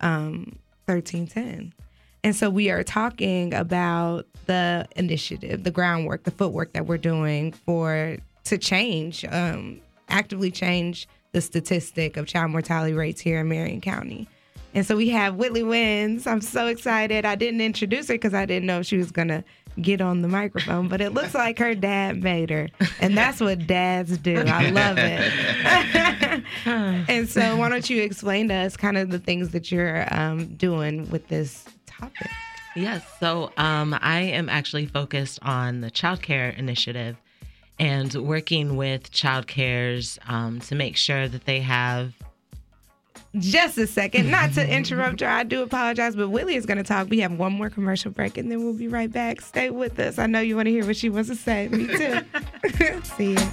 um, 0.00 0.58
1310. 0.84 1.72
And 2.22 2.36
so 2.36 2.50
we 2.50 2.70
are 2.70 2.82
talking 2.82 3.54
about 3.54 4.26
the 4.46 4.86
initiative, 4.96 5.64
the 5.64 5.70
groundwork, 5.70 6.24
the 6.24 6.30
footwork 6.30 6.72
that 6.74 6.86
we're 6.86 6.98
doing 6.98 7.52
for 7.52 8.18
to 8.44 8.58
change, 8.58 9.24
um, 9.30 9.80
actively 10.08 10.50
change 10.50 11.08
the 11.32 11.40
statistic 11.40 12.16
of 12.16 12.26
child 12.26 12.50
mortality 12.50 12.92
rates 12.92 13.20
here 13.20 13.40
in 13.40 13.48
Marion 13.48 13.80
County. 13.80 14.28
And 14.74 14.86
so 14.86 14.96
we 14.96 15.08
have 15.08 15.36
Whitley 15.36 15.62
Wins. 15.62 16.26
I'm 16.26 16.40
so 16.40 16.66
excited. 16.66 17.24
I 17.24 17.34
didn't 17.34 17.60
introduce 17.60 18.08
her 18.08 18.14
because 18.14 18.34
I 18.34 18.46
didn't 18.46 18.66
know 18.66 18.82
she 18.82 18.98
was 18.98 19.10
gonna 19.10 19.42
get 19.80 20.00
on 20.00 20.22
the 20.22 20.28
microphone, 20.28 20.88
but 20.88 21.00
it 21.00 21.12
looks 21.12 21.34
like 21.34 21.58
her 21.58 21.74
dad 21.74 22.22
made 22.22 22.50
her, 22.50 22.68
and 23.00 23.16
that's 23.16 23.40
what 23.40 23.66
dads 23.66 24.18
do. 24.18 24.44
I 24.46 24.70
love 24.70 24.96
it. 24.98 26.44
and 27.08 27.28
so, 27.28 27.56
why 27.56 27.68
don't 27.68 27.88
you 27.88 28.02
explain 28.02 28.48
to 28.48 28.54
us 28.54 28.76
kind 28.76 28.96
of 28.96 29.10
the 29.10 29.18
things 29.18 29.50
that 29.50 29.70
you're 29.72 30.06
um, 30.12 30.54
doing 30.56 31.08
with 31.10 31.28
this 31.28 31.64
topic? 32.00 32.30
Yes. 32.76 33.04
So 33.18 33.52
um, 33.56 33.96
I 34.00 34.20
am 34.20 34.48
actually 34.48 34.86
focused 34.86 35.38
on 35.42 35.80
the 35.80 35.90
child 35.90 36.22
care 36.22 36.50
initiative 36.50 37.16
and 37.78 38.12
working 38.14 38.76
with 38.76 39.10
child 39.10 39.46
cares 39.46 40.18
um, 40.28 40.60
to 40.60 40.74
make 40.74 40.96
sure 40.96 41.26
that 41.26 41.46
they 41.46 41.60
have. 41.60 42.14
Just 43.38 43.78
a 43.78 43.86
second, 43.86 44.30
not 44.30 44.52
to 44.54 44.68
interrupt 44.76 45.20
her. 45.20 45.28
I 45.28 45.44
do 45.44 45.62
apologize, 45.62 46.16
but 46.16 46.28
Willie 46.28 46.56
is 46.56 46.66
going 46.66 46.78
to 46.78 46.84
talk. 46.84 47.08
We 47.08 47.20
have 47.20 47.32
one 47.32 47.52
more 47.52 47.70
commercial 47.70 48.10
break, 48.10 48.36
and 48.36 48.50
then 48.50 48.64
we'll 48.64 48.74
be 48.74 48.88
right 48.88 49.10
back. 49.10 49.40
Stay 49.40 49.70
with 49.70 49.98
us. 50.00 50.18
I 50.18 50.26
know 50.26 50.40
you 50.40 50.56
want 50.56 50.66
to 50.66 50.72
hear 50.72 50.84
what 50.84 50.96
she 50.96 51.08
wants 51.10 51.30
to 51.30 51.36
say. 51.36 51.68
Me 51.68 51.86
too. 51.86 53.02
See 53.16 53.34
ya. 53.34 53.50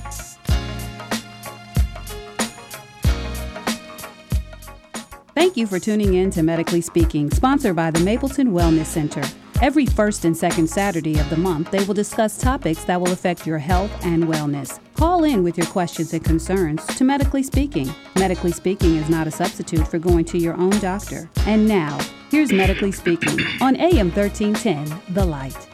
Thank 5.38 5.56
you 5.56 5.68
for 5.68 5.78
tuning 5.78 6.16
in 6.16 6.32
to 6.32 6.42
Medically 6.42 6.82
Speaking, 6.82 7.30
sponsored 7.30 7.76
by 7.76 7.92
the 7.92 8.00
Mapleton 8.00 8.54
Wellness 8.54 8.88
Center. 8.88 9.22
Every 9.62 9.86
first 9.86 10.26
and 10.26 10.36
second 10.36 10.68
Saturday 10.68 11.20
of 11.20 11.30
the 11.30 11.38
month, 11.38 11.70
they 11.70 11.84
will 11.84 11.94
discuss 11.94 12.40
topics 12.40 12.84
that 12.86 13.00
will 13.00 13.12
affect 13.12 13.46
your 13.46 13.60
health 13.60 13.92
and 14.04 14.24
wellness. 14.24 14.80
Call 14.96 15.26
in 15.26 15.44
with 15.44 15.56
your 15.56 15.68
questions 15.68 16.12
and 16.12 16.26
concerns 16.26 16.84
to 16.88 17.04
Medically 17.04 17.44
Speaking. 17.44 17.88
Medically 18.16 18.52
Speaking 18.52 18.96
is 18.96 19.12
not 19.12 19.28
a 19.28 19.32
substitute 19.32 19.88
for 19.88 20.00
going 20.00 20.26
to 20.26 20.40
your 20.40 20.56
own 20.56 20.72
doctor. 20.80 21.30
And 21.46 21.68
now, 21.68 22.00
here's 22.32 22.52
Medically 22.52 22.92
Speaking 22.92 23.40
on 23.62 23.76
AM 23.76 24.10
1310, 24.10 25.14
The 25.14 25.24
Light. 25.24 25.68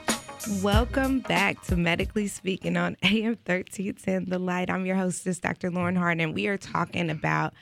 Welcome 0.61 1.21
back 1.21 1.61
to 1.67 1.77
Medically 1.77 2.27
Speaking 2.27 2.75
on 2.75 2.97
AM 3.01 3.37
1310 3.45 4.25
The 4.25 4.39
Light. 4.39 4.69
I'm 4.69 4.85
your 4.85 4.97
hostess, 4.97 5.39
Dr. 5.39 5.71
Lauren 5.71 5.95
Hart, 5.95 6.19
and 6.19 6.33
we 6.33 6.47
are 6.47 6.57
talking 6.57 7.09
about 7.09 7.53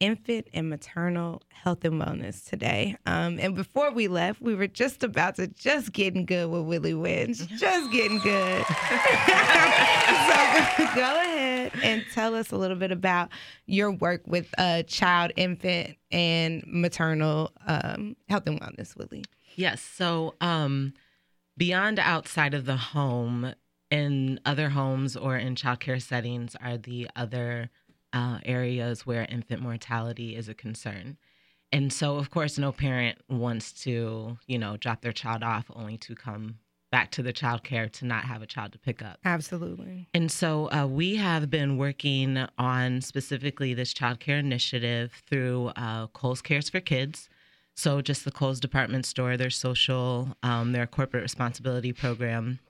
infant 0.00 0.48
and 0.52 0.68
maternal 0.68 1.42
health 1.48 1.84
and 1.84 2.00
wellness 2.00 2.44
today. 2.44 2.96
Um, 3.06 3.38
and 3.40 3.54
before 3.54 3.92
we 3.92 4.08
left, 4.08 4.42
we 4.42 4.54
were 4.54 4.66
just 4.66 5.02
about 5.02 5.36
to 5.36 5.46
just 5.46 5.92
getting 5.92 6.26
good 6.26 6.50
with 6.50 6.62
Willie 6.62 6.94
Wins, 6.94 7.46
just 7.46 7.90
getting 7.90 8.18
good. 8.18 8.64
so 8.66 8.72
go 10.94 11.20
ahead 11.20 11.72
and 11.82 12.04
tell 12.12 12.34
us 12.34 12.52
a 12.52 12.56
little 12.56 12.76
bit 12.76 12.92
about 12.92 13.30
your 13.66 13.90
work 13.90 14.22
with 14.26 14.48
uh, 14.58 14.82
child, 14.82 15.32
infant, 15.36 15.96
and 16.10 16.62
maternal 16.66 17.52
um, 17.66 18.16
health 18.28 18.46
and 18.46 18.60
wellness, 18.60 18.96
Willie. 18.96 19.24
Yes. 19.54 19.80
So 19.80 20.34
um, 20.40 20.92
beyond 21.56 21.98
outside 21.98 22.54
of 22.54 22.66
the 22.66 22.76
home, 22.76 23.54
in 23.88 24.40
other 24.44 24.70
homes 24.70 25.16
or 25.16 25.36
in 25.36 25.54
childcare 25.54 26.02
settings 26.02 26.56
are 26.60 26.76
the 26.76 27.08
other 27.14 27.70
uh, 28.16 28.38
areas 28.46 29.04
where 29.04 29.26
infant 29.28 29.60
mortality 29.60 30.34
is 30.34 30.48
a 30.48 30.54
concern. 30.54 31.18
And 31.70 31.92
so, 31.92 32.16
of 32.16 32.30
course, 32.30 32.56
no 32.56 32.72
parent 32.72 33.18
wants 33.28 33.72
to, 33.84 34.38
you 34.46 34.58
know, 34.58 34.78
drop 34.78 35.02
their 35.02 35.12
child 35.12 35.42
off 35.42 35.66
only 35.74 35.98
to 35.98 36.14
come 36.14 36.58
back 36.90 37.10
to 37.10 37.22
the 37.22 37.32
child 37.32 37.62
care 37.62 37.88
to 37.88 38.06
not 38.06 38.24
have 38.24 38.40
a 38.40 38.46
child 38.46 38.72
to 38.72 38.78
pick 38.78 39.02
up. 39.02 39.18
Absolutely. 39.24 40.08
And 40.14 40.32
so 40.32 40.70
uh, 40.70 40.86
we 40.86 41.16
have 41.16 41.50
been 41.50 41.76
working 41.76 42.46
on 42.56 43.02
specifically 43.02 43.74
this 43.74 43.92
child 43.92 44.20
care 44.20 44.38
initiative 44.38 45.22
through 45.28 45.72
uh, 45.76 46.06
Kohl's 46.06 46.40
Cares 46.40 46.70
for 46.70 46.80
Kids. 46.80 47.28
So 47.74 48.00
just 48.00 48.24
the 48.24 48.30
Kohl's 48.30 48.60
department 48.60 49.04
store, 49.04 49.36
their 49.36 49.50
social, 49.50 50.36
um, 50.42 50.72
their 50.72 50.86
corporate 50.86 51.24
responsibility 51.24 51.92
program, 51.92 52.60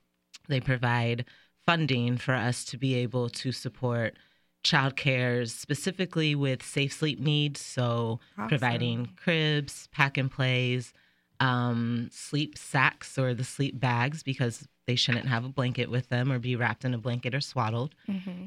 they 0.48 0.58
provide 0.58 1.26
funding 1.64 2.16
for 2.16 2.34
us 2.34 2.64
to 2.64 2.78
be 2.78 2.94
able 2.94 3.28
to 3.28 3.52
support 3.52 4.14
child 4.62 4.96
cares 4.96 5.54
specifically 5.54 6.34
with 6.34 6.62
safe 6.62 6.92
sleep 6.92 7.20
needs. 7.20 7.60
So 7.60 8.20
Awesome. 8.36 8.48
providing 8.48 9.08
cribs, 9.16 9.88
pack 9.92 10.18
and 10.18 10.30
plays, 10.30 10.92
um, 11.40 12.08
sleep 12.12 12.56
sacks 12.56 13.18
or 13.18 13.34
the 13.34 13.44
sleep 13.44 13.78
bags 13.78 14.22
because 14.22 14.66
they 14.86 14.94
shouldn't 14.96 15.26
have 15.26 15.44
a 15.44 15.48
blanket 15.48 15.90
with 15.90 16.08
them 16.08 16.30
or 16.32 16.38
be 16.38 16.56
wrapped 16.56 16.84
in 16.84 16.94
a 16.94 16.98
blanket 16.98 17.34
or 17.34 17.40
swaddled. 17.40 17.94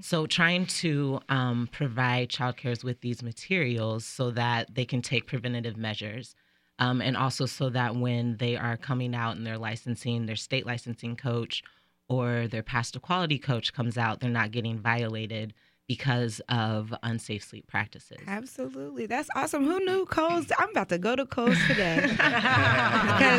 So 0.01 0.25
trying 0.25 0.65
to 0.67 1.19
um, 1.29 1.67
provide 1.71 2.29
child 2.29 2.57
cares 2.57 2.83
with 2.83 3.01
these 3.01 3.21
materials 3.21 4.05
so 4.05 4.31
that 4.31 4.73
they 4.73 4.85
can 4.85 5.01
take 5.01 5.27
preventative 5.27 5.75
measures. 5.77 6.35
Um, 6.79 7.01
and 7.01 7.17
also 7.17 7.45
so 7.45 7.69
that 7.71 7.95
when 7.97 8.37
they 8.37 8.55
are 8.55 8.77
coming 8.77 9.13
out 9.13 9.35
and 9.35 9.45
their 9.45 9.57
licensing, 9.57 10.25
their 10.25 10.37
state 10.37 10.65
licensing 10.65 11.17
coach 11.17 11.61
or 12.07 12.47
their 12.47 12.63
Paths 12.63 12.91
to 12.91 13.01
Quality 13.01 13.37
coach 13.37 13.73
comes 13.73 13.97
out, 13.97 14.21
they're 14.21 14.29
not 14.29 14.51
getting 14.51 14.79
violated 14.79 15.53
because 15.89 16.39
of 16.49 16.93
unsafe 17.04 17.43
sleep 17.43 17.65
practices. 17.67 18.19
Absolutely. 18.28 19.08
That's 19.08 19.28
awesome. 19.36 19.65
Who 19.65 19.84
knew 19.84 20.06
Kohl's? 20.10 20.45
I'm 20.60 20.69
about 20.69 20.88
to 20.89 20.99
go 20.99 21.15
to 21.15 21.25
Kohl's 21.25 21.58
today 21.67 21.99
because 22.12 22.21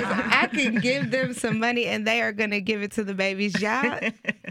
I 0.05 0.49
can 0.53 0.75
give 0.81 1.13
them 1.13 1.33
some 1.33 1.61
money 1.61 1.87
and 1.87 2.05
they 2.07 2.21
are 2.21 2.33
going 2.33 2.51
to 2.51 2.61
give 2.61 2.83
it 2.83 2.91
to 2.93 3.05
the 3.05 3.15
babies. 3.15 3.59
Y'all, 3.63 4.01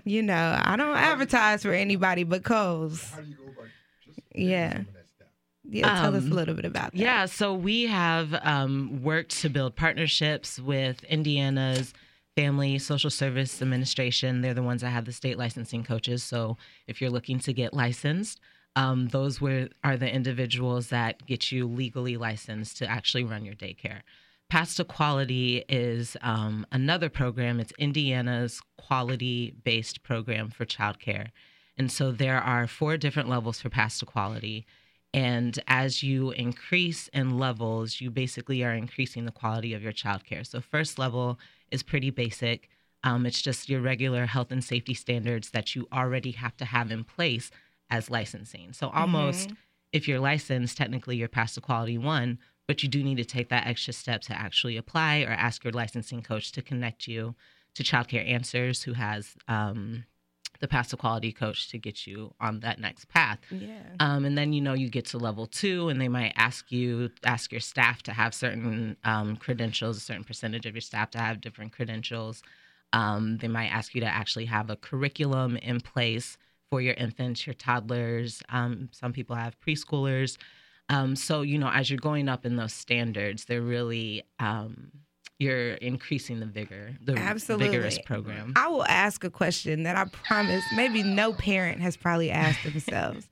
you 0.06 0.24
know, 0.24 0.58
I 0.64 0.78
don't 0.78 0.96
advertise 0.96 1.62
for 1.62 1.74
anybody 1.74 2.24
but 2.24 2.44
Kohl's. 2.44 3.12
How 3.12 3.20
do 3.22 3.28
you 3.28 3.36
go 3.36 3.44
about 3.52 3.66
just 4.06 4.20
Yeah. 4.34 4.72
some 4.72 4.80
of 4.80 4.94
that 4.94 5.10
stuff? 5.10 5.28
Yeah, 5.66 6.02
tell 6.02 6.16
us 6.16 6.24
a 6.24 6.26
Um, 6.26 6.32
little 6.32 6.56
bit 6.56 6.64
about 6.66 6.94
that. 6.94 6.98
Yeah, 6.98 7.26
so 7.26 7.54
we 7.54 7.84
have 7.88 8.34
um, 8.44 9.04
worked 9.04 9.42
to 9.42 9.50
build 9.50 9.76
partnerships 9.76 10.58
with 10.58 11.04
Indiana's 11.04 11.94
Family 12.40 12.80
Social 12.80 13.10
Service 13.10 13.62
Administration. 13.62 14.40
They're 14.40 14.54
the 14.54 14.64
ones 14.64 14.82
that 14.82 14.92
have 14.92 15.04
the 15.04 15.12
state 15.12 15.38
licensing 15.38 15.84
coaches. 15.84 16.24
So 16.24 16.56
if 16.88 17.02
you're 17.02 17.10
looking 17.10 17.38
to 17.40 17.52
get 17.52 17.74
licensed, 17.74 18.40
um, 18.78 19.10
those 19.10 19.42
were 19.42 19.68
are 19.84 19.98
the 19.98 20.10
individuals 20.10 20.88
that 20.88 21.26
get 21.26 21.52
you 21.52 21.68
legally 21.68 22.16
licensed 22.16 22.78
to 22.78 22.90
actually 22.90 23.26
run 23.26 23.44
your 23.44 23.56
daycare. 23.56 24.04
Paths 24.50 24.76
to 24.76 24.86
Quality 24.86 25.66
is 25.68 26.16
um, 26.22 26.66
another 26.72 27.10
program. 27.10 27.60
It's 27.60 27.74
Indiana's 27.78 28.62
quality-based 28.78 30.02
program 30.04 30.50
for 30.50 30.66
childcare, 30.66 31.32
and 31.78 31.92
so 31.92 32.14
there 32.14 32.40
are 32.40 32.68
four 32.68 32.96
different 32.96 33.28
levels 33.28 33.60
for 33.60 33.70
Paths 33.70 34.00
to 34.00 34.06
Quality. 34.06 34.66
And 35.14 35.60
as 35.68 36.04
you 36.04 36.32
increase 36.32 37.10
in 37.10 37.38
levels, 37.38 38.00
you 38.00 38.12
basically 38.12 38.64
are 38.64 38.74
increasing 38.74 39.26
the 39.26 39.32
quality 39.32 39.74
of 39.74 39.82
your 39.82 39.92
childcare. 39.92 40.48
So, 40.48 40.62
first 40.62 40.98
level 41.00 41.38
is 41.72 41.84
pretty 41.84 42.10
basic. 42.10 42.70
Um, 43.04 43.26
it's 43.26 43.42
just 43.42 43.70
your 43.70 43.82
regular 43.82 44.26
health 44.26 44.52
and 44.52 44.64
safety 44.64 44.94
standards 44.94 45.52
that 45.52 45.76
you 45.76 45.88
already 45.94 46.32
have 46.32 46.58
to 46.58 46.66
have 46.66 46.92
in 46.92 47.04
place 47.04 47.50
as 47.90 48.10
licensing. 48.10 48.74
So, 48.74 48.90
almost 48.90 49.52
if 49.92 50.08
you're 50.08 50.20
licensed, 50.20 50.78
technically 50.78 51.16
you're 51.16 51.28
past 51.28 51.56
the 51.56 51.62
quality 51.62 51.98
one, 51.98 52.40
but 52.68 52.84
you 52.84 52.90
do 52.90 53.04
need 53.04 53.18
to 53.18 53.26
take 53.26 53.50
that 53.50 53.66
extra 53.66 53.94
step 53.94 54.22
to 54.22 54.38
actually 54.38 54.78
apply 54.78 55.22
or 55.22 55.32
ask 55.32 55.64
your 55.64 55.74
licensing 55.74 56.22
coach 56.22 56.52
to 56.52 56.62
connect 56.62 57.08
you 57.08 57.36
to 57.76 57.84
Childcare 57.84 58.28
Answers, 58.28 58.84
who 58.84 58.94
has 58.94 59.36
um, 59.48 60.06
the 60.60 60.68
Paths 60.68 60.90
to 60.90 60.98
Quality 60.98 61.32
coach 61.32 61.70
to 61.70 61.78
get 61.78 62.06
you 62.06 62.34
on 62.40 62.60
that 62.62 62.80
next 62.80 63.08
path. 63.10 63.40
Yeah. 63.50 63.80
Um, 64.00 64.26
and 64.26 64.38
then 64.38 64.54
you 64.54 64.62
know 64.62 64.74
you 64.74 64.90
get 64.90 65.06
to 65.08 65.18
level 65.18 65.48
two, 65.48 65.90
and 65.90 66.00
they 66.00 66.08
might 66.08 66.34
ask 66.36 66.72
you 66.72 67.10
ask 67.24 67.52
your 67.52 67.62
staff 67.62 68.04
to 68.04 68.14
have 68.14 68.34
certain 68.34 68.98
um, 69.04 69.38
credentials, 69.38 69.98
a 69.98 70.02
certain 70.02 70.24
percentage 70.24 70.66
of 70.66 70.76
your 70.76 70.82
staff 70.82 71.12
to 71.12 71.20
have 71.20 71.42
different 71.42 71.72
credentials. 71.72 72.42
Um, 72.92 73.38
they 73.38 73.48
might 73.48 73.68
ask 73.68 73.94
you 73.94 74.02
to 74.02 74.08
actually 74.08 74.46
have 74.46 74.70
a 74.70 74.76
curriculum 74.76 75.58
in 75.58 75.80
place 75.80 76.38
for 76.70 76.82
your 76.82 76.96
infants, 76.96 77.46
your 77.46 77.54
toddlers. 77.54 78.42
Um, 78.50 78.90
some 78.92 79.14
people 79.14 79.36
have 79.36 79.60
preschoolers. 79.60 80.38
Um, 80.90 81.16
so 81.16 81.42
you 81.42 81.58
know, 81.58 81.70
as 81.70 81.90
you're 81.90 82.00
going 82.00 82.28
up 82.28 82.46
in 82.46 82.56
those 82.56 82.74
standards, 82.74 83.46
they're 83.46 83.62
really 83.62 84.24
um, 84.40 84.92
you're 85.40 85.74
increasing 85.76 86.42
the 86.42 86.46
vigor, 86.46 86.96
the 87.02 87.18
Absolutely. 87.18 87.70
vigorous 87.70 87.98
program. 88.00 88.54
I 88.56 88.68
will 88.68 88.86
ask 88.86 89.24
a 89.24 89.30
question 89.30 89.84
that 89.84 89.96
I 89.96 90.06
promise 90.06 90.64
maybe 90.76 91.02
no 91.02 91.34
parent 91.34 91.82
has 91.82 91.96
probably 91.96 92.30
asked 92.30 92.64
themselves. 92.64 93.30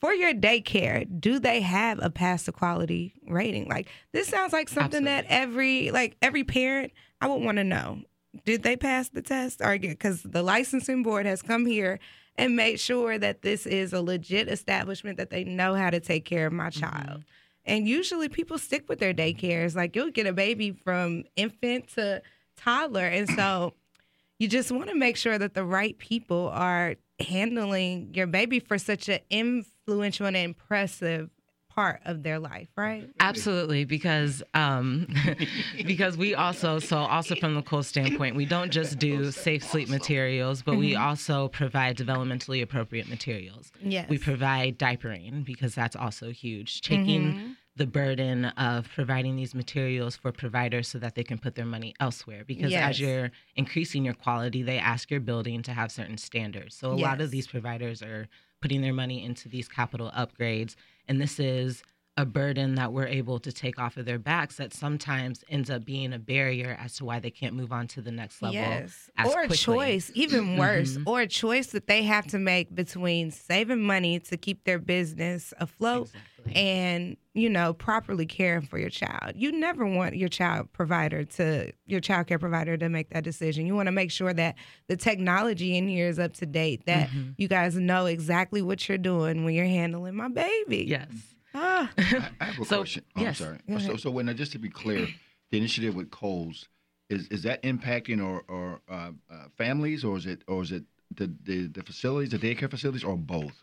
For 0.00 0.12
your 0.12 0.34
daycare, 0.34 1.06
do 1.20 1.38
they 1.38 1.60
have 1.60 2.00
a 2.02 2.10
Paths 2.10 2.44
to 2.46 2.52
Quality 2.52 3.14
rating? 3.28 3.68
Like 3.68 3.88
this 4.12 4.26
sounds 4.26 4.52
like 4.52 4.68
something 4.68 5.04
that 5.04 5.26
every 5.28 5.90
like 5.92 6.16
every 6.20 6.42
parent 6.42 6.92
I 7.20 7.28
would 7.28 7.42
want 7.42 7.58
to 7.58 7.64
know. 7.64 8.00
Did 8.44 8.62
they 8.64 8.76
pass 8.76 9.10
the 9.10 9.22
test 9.22 9.60
or 9.62 9.78
because 9.78 10.22
the 10.22 10.42
licensing 10.42 11.02
board 11.02 11.26
has 11.26 11.40
come 11.42 11.66
here 11.66 12.00
and 12.36 12.56
made 12.56 12.80
sure 12.80 13.18
that 13.18 13.42
this 13.42 13.66
is 13.66 13.92
a 13.92 14.00
legit 14.00 14.48
establishment 14.48 15.18
that 15.18 15.30
they 15.30 15.44
know 15.44 15.74
how 15.74 15.90
to 15.90 16.00
take 16.00 16.24
care 16.24 16.46
of 16.46 16.52
my 16.52 16.68
mm-hmm. 16.68 16.80
child. 16.80 17.24
And 17.64 17.88
usually 17.88 18.28
people 18.28 18.58
stick 18.58 18.88
with 18.88 18.98
their 18.98 19.14
daycares. 19.14 19.76
Like 19.76 19.94
you'll 19.94 20.10
get 20.10 20.26
a 20.26 20.32
baby 20.32 20.72
from 20.72 21.24
infant 21.36 21.88
to 21.94 22.22
toddler. 22.56 23.06
And 23.06 23.28
so 23.30 23.74
you 24.38 24.48
just 24.48 24.72
want 24.72 24.88
to 24.88 24.96
make 24.96 25.16
sure 25.16 25.38
that 25.38 25.54
the 25.54 25.64
right 25.64 25.96
people 25.98 26.48
are 26.48 26.96
handling 27.20 28.12
your 28.14 28.26
baby 28.26 28.58
for 28.58 28.78
such 28.78 29.08
an 29.08 29.20
influential 29.30 30.26
and 30.26 30.36
impressive 30.36 31.30
part 31.74 32.00
of 32.04 32.22
their 32.22 32.38
life, 32.38 32.68
right? 32.76 33.08
Absolutely, 33.20 33.84
because 33.84 34.42
um, 34.54 35.06
because 35.86 36.16
we 36.16 36.34
also 36.34 36.78
so 36.78 36.98
also 36.98 37.34
from 37.36 37.54
the 37.54 37.62
Kohl 37.62 37.82
standpoint, 37.82 38.36
we 38.36 38.44
don't 38.44 38.70
just 38.70 38.98
do 38.98 39.30
safe 39.30 39.62
sleep 39.64 39.88
materials, 39.88 40.62
but 40.62 40.76
we 40.76 40.94
also 40.96 41.48
provide 41.48 41.96
developmentally 41.96 42.62
appropriate 42.62 43.08
materials. 43.08 43.72
Yes. 43.80 44.08
We 44.08 44.18
provide 44.18 44.78
diapering 44.78 45.44
because 45.44 45.74
that's 45.74 45.96
also 45.96 46.30
huge. 46.30 46.82
Taking 46.82 47.56
the 47.74 47.86
burden 47.86 48.44
of 48.44 48.86
providing 48.94 49.34
these 49.36 49.54
materials 49.54 50.14
for 50.14 50.30
providers 50.30 50.88
so 50.88 50.98
that 50.98 51.14
they 51.14 51.24
can 51.24 51.38
put 51.38 51.54
their 51.54 51.64
money 51.64 51.94
elsewhere. 52.00 52.44
Because 52.46 52.70
Yes. 52.70 52.90
as 52.90 53.00
you're 53.00 53.30
increasing 53.56 54.04
your 54.04 54.12
quality, 54.12 54.62
they 54.62 54.78
ask 54.78 55.10
your 55.10 55.20
building 55.20 55.62
to 55.62 55.72
have 55.72 55.90
certain 55.90 56.18
standards. 56.18 56.76
So 56.76 56.92
a 56.92 56.94
lot 56.94 57.22
of 57.22 57.30
these 57.30 57.46
providers 57.46 58.02
are 58.02 58.28
putting 58.60 58.82
their 58.82 58.92
money 58.92 59.24
into 59.24 59.48
these 59.48 59.68
capital 59.68 60.10
upgrades. 60.14 60.76
And 61.08 61.20
this 61.20 61.38
is 61.40 61.82
a 62.18 62.26
burden 62.26 62.74
that 62.74 62.92
we're 62.92 63.06
able 63.06 63.38
to 63.38 63.50
take 63.50 63.78
off 63.78 63.96
of 63.96 64.04
their 64.04 64.18
backs 64.18 64.56
that 64.56 64.74
sometimes 64.74 65.42
ends 65.48 65.70
up 65.70 65.82
being 65.82 66.12
a 66.12 66.18
barrier 66.18 66.76
as 66.78 66.94
to 66.96 67.06
why 67.06 67.18
they 67.18 67.30
can't 67.30 67.54
move 67.54 67.72
on 67.72 67.86
to 67.88 68.02
the 68.02 68.12
next 68.12 68.42
level. 68.42 68.54
Yes. 68.60 69.08
Or 69.18 69.30
a 69.30 69.46
quickly. 69.46 69.56
choice, 69.56 70.10
even 70.14 70.58
worse, 70.58 70.98
Mhm. 70.98 71.04
or 71.06 71.22
a 71.22 71.26
choice 71.26 71.68
that 71.68 71.86
they 71.86 72.02
have 72.02 72.26
to 72.28 72.38
make 72.38 72.74
between 72.74 73.30
saving 73.30 73.82
money 73.82 74.20
to 74.20 74.36
keep 74.36 74.64
their 74.64 74.78
business 74.78 75.54
afloat 75.58 76.08
Exactly. 76.08 76.20
And, 76.54 77.16
you 77.34 77.48
know, 77.48 77.72
properly 77.72 78.26
caring 78.26 78.62
for 78.66 78.78
your 78.78 78.90
child. 78.90 79.32
You 79.36 79.52
never 79.52 79.86
want 79.86 80.16
your 80.16 80.28
child 80.28 80.72
provider 80.72 81.24
to, 81.24 81.72
your 81.86 82.00
child 82.00 82.26
care 82.26 82.38
provider 82.38 82.76
to 82.76 82.88
make 82.88 83.10
that 83.10 83.24
decision. 83.24 83.66
You 83.66 83.74
want 83.74 83.86
to 83.86 83.92
make 83.92 84.10
sure 84.10 84.34
that 84.34 84.56
the 84.88 84.96
technology 84.96 85.76
in 85.76 85.88
here 85.88 86.08
is 86.08 86.18
up 86.18 86.34
to 86.34 86.46
date, 86.46 86.86
that 86.86 87.08
Mm-hmm. 87.08 87.30
you 87.36 87.48
guys 87.48 87.76
know 87.76 88.06
exactly 88.06 88.60
what 88.62 88.88
you're 88.88 88.98
doing 88.98 89.44
when 89.44 89.54
you're 89.54 89.64
handling 89.64 90.14
my 90.14 90.28
baby. 90.28 90.84
Yes. 90.88 91.10
Ah, 91.54 91.90
I, 91.98 92.30
I 92.40 92.44
have 92.44 92.58
a 92.58 92.64
So, 92.64 92.78
question. 92.78 93.04
Oh, 93.16 93.20
yes, 93.22 93.40
I'm 93.40 93.46
sorry. 93.46 93.58
go 93.68 93.78
So, 93.78 93.96
so 93.96 94.10
when 94.10 94.34
just 94.36 94.52
to 94.52 94.58
be 94.58 94.68
clear, 94.70 95.08
the 95.50 95.58
initiative 95.58 95.94
with 95.94 96.10
Kohl's 96.10 96.68
is 97.10 97.28
is 97.28 97.42
that 97.42 97.62
impacting 97.62 98.24
or 98.24 98.42
or 98.48 98.80
uh, 98.90 99.10
uh, 99.30 99.44
families 99.56 100.02
or 100.02 100.16
is 100.16 100.24
it 100.26 100.42
or 100.48 100.62
is 100.62 100.72
it 100.72 100.84
the, 101.14 101.34
the 101.44 101.66
the 101.68 101.82
facilities, 101.82 102.30
the 102.30 102.38
daycare 102.38 102.70
facilities, 102.70 103.04
or 103.04 103.16
both? 103.16 103.54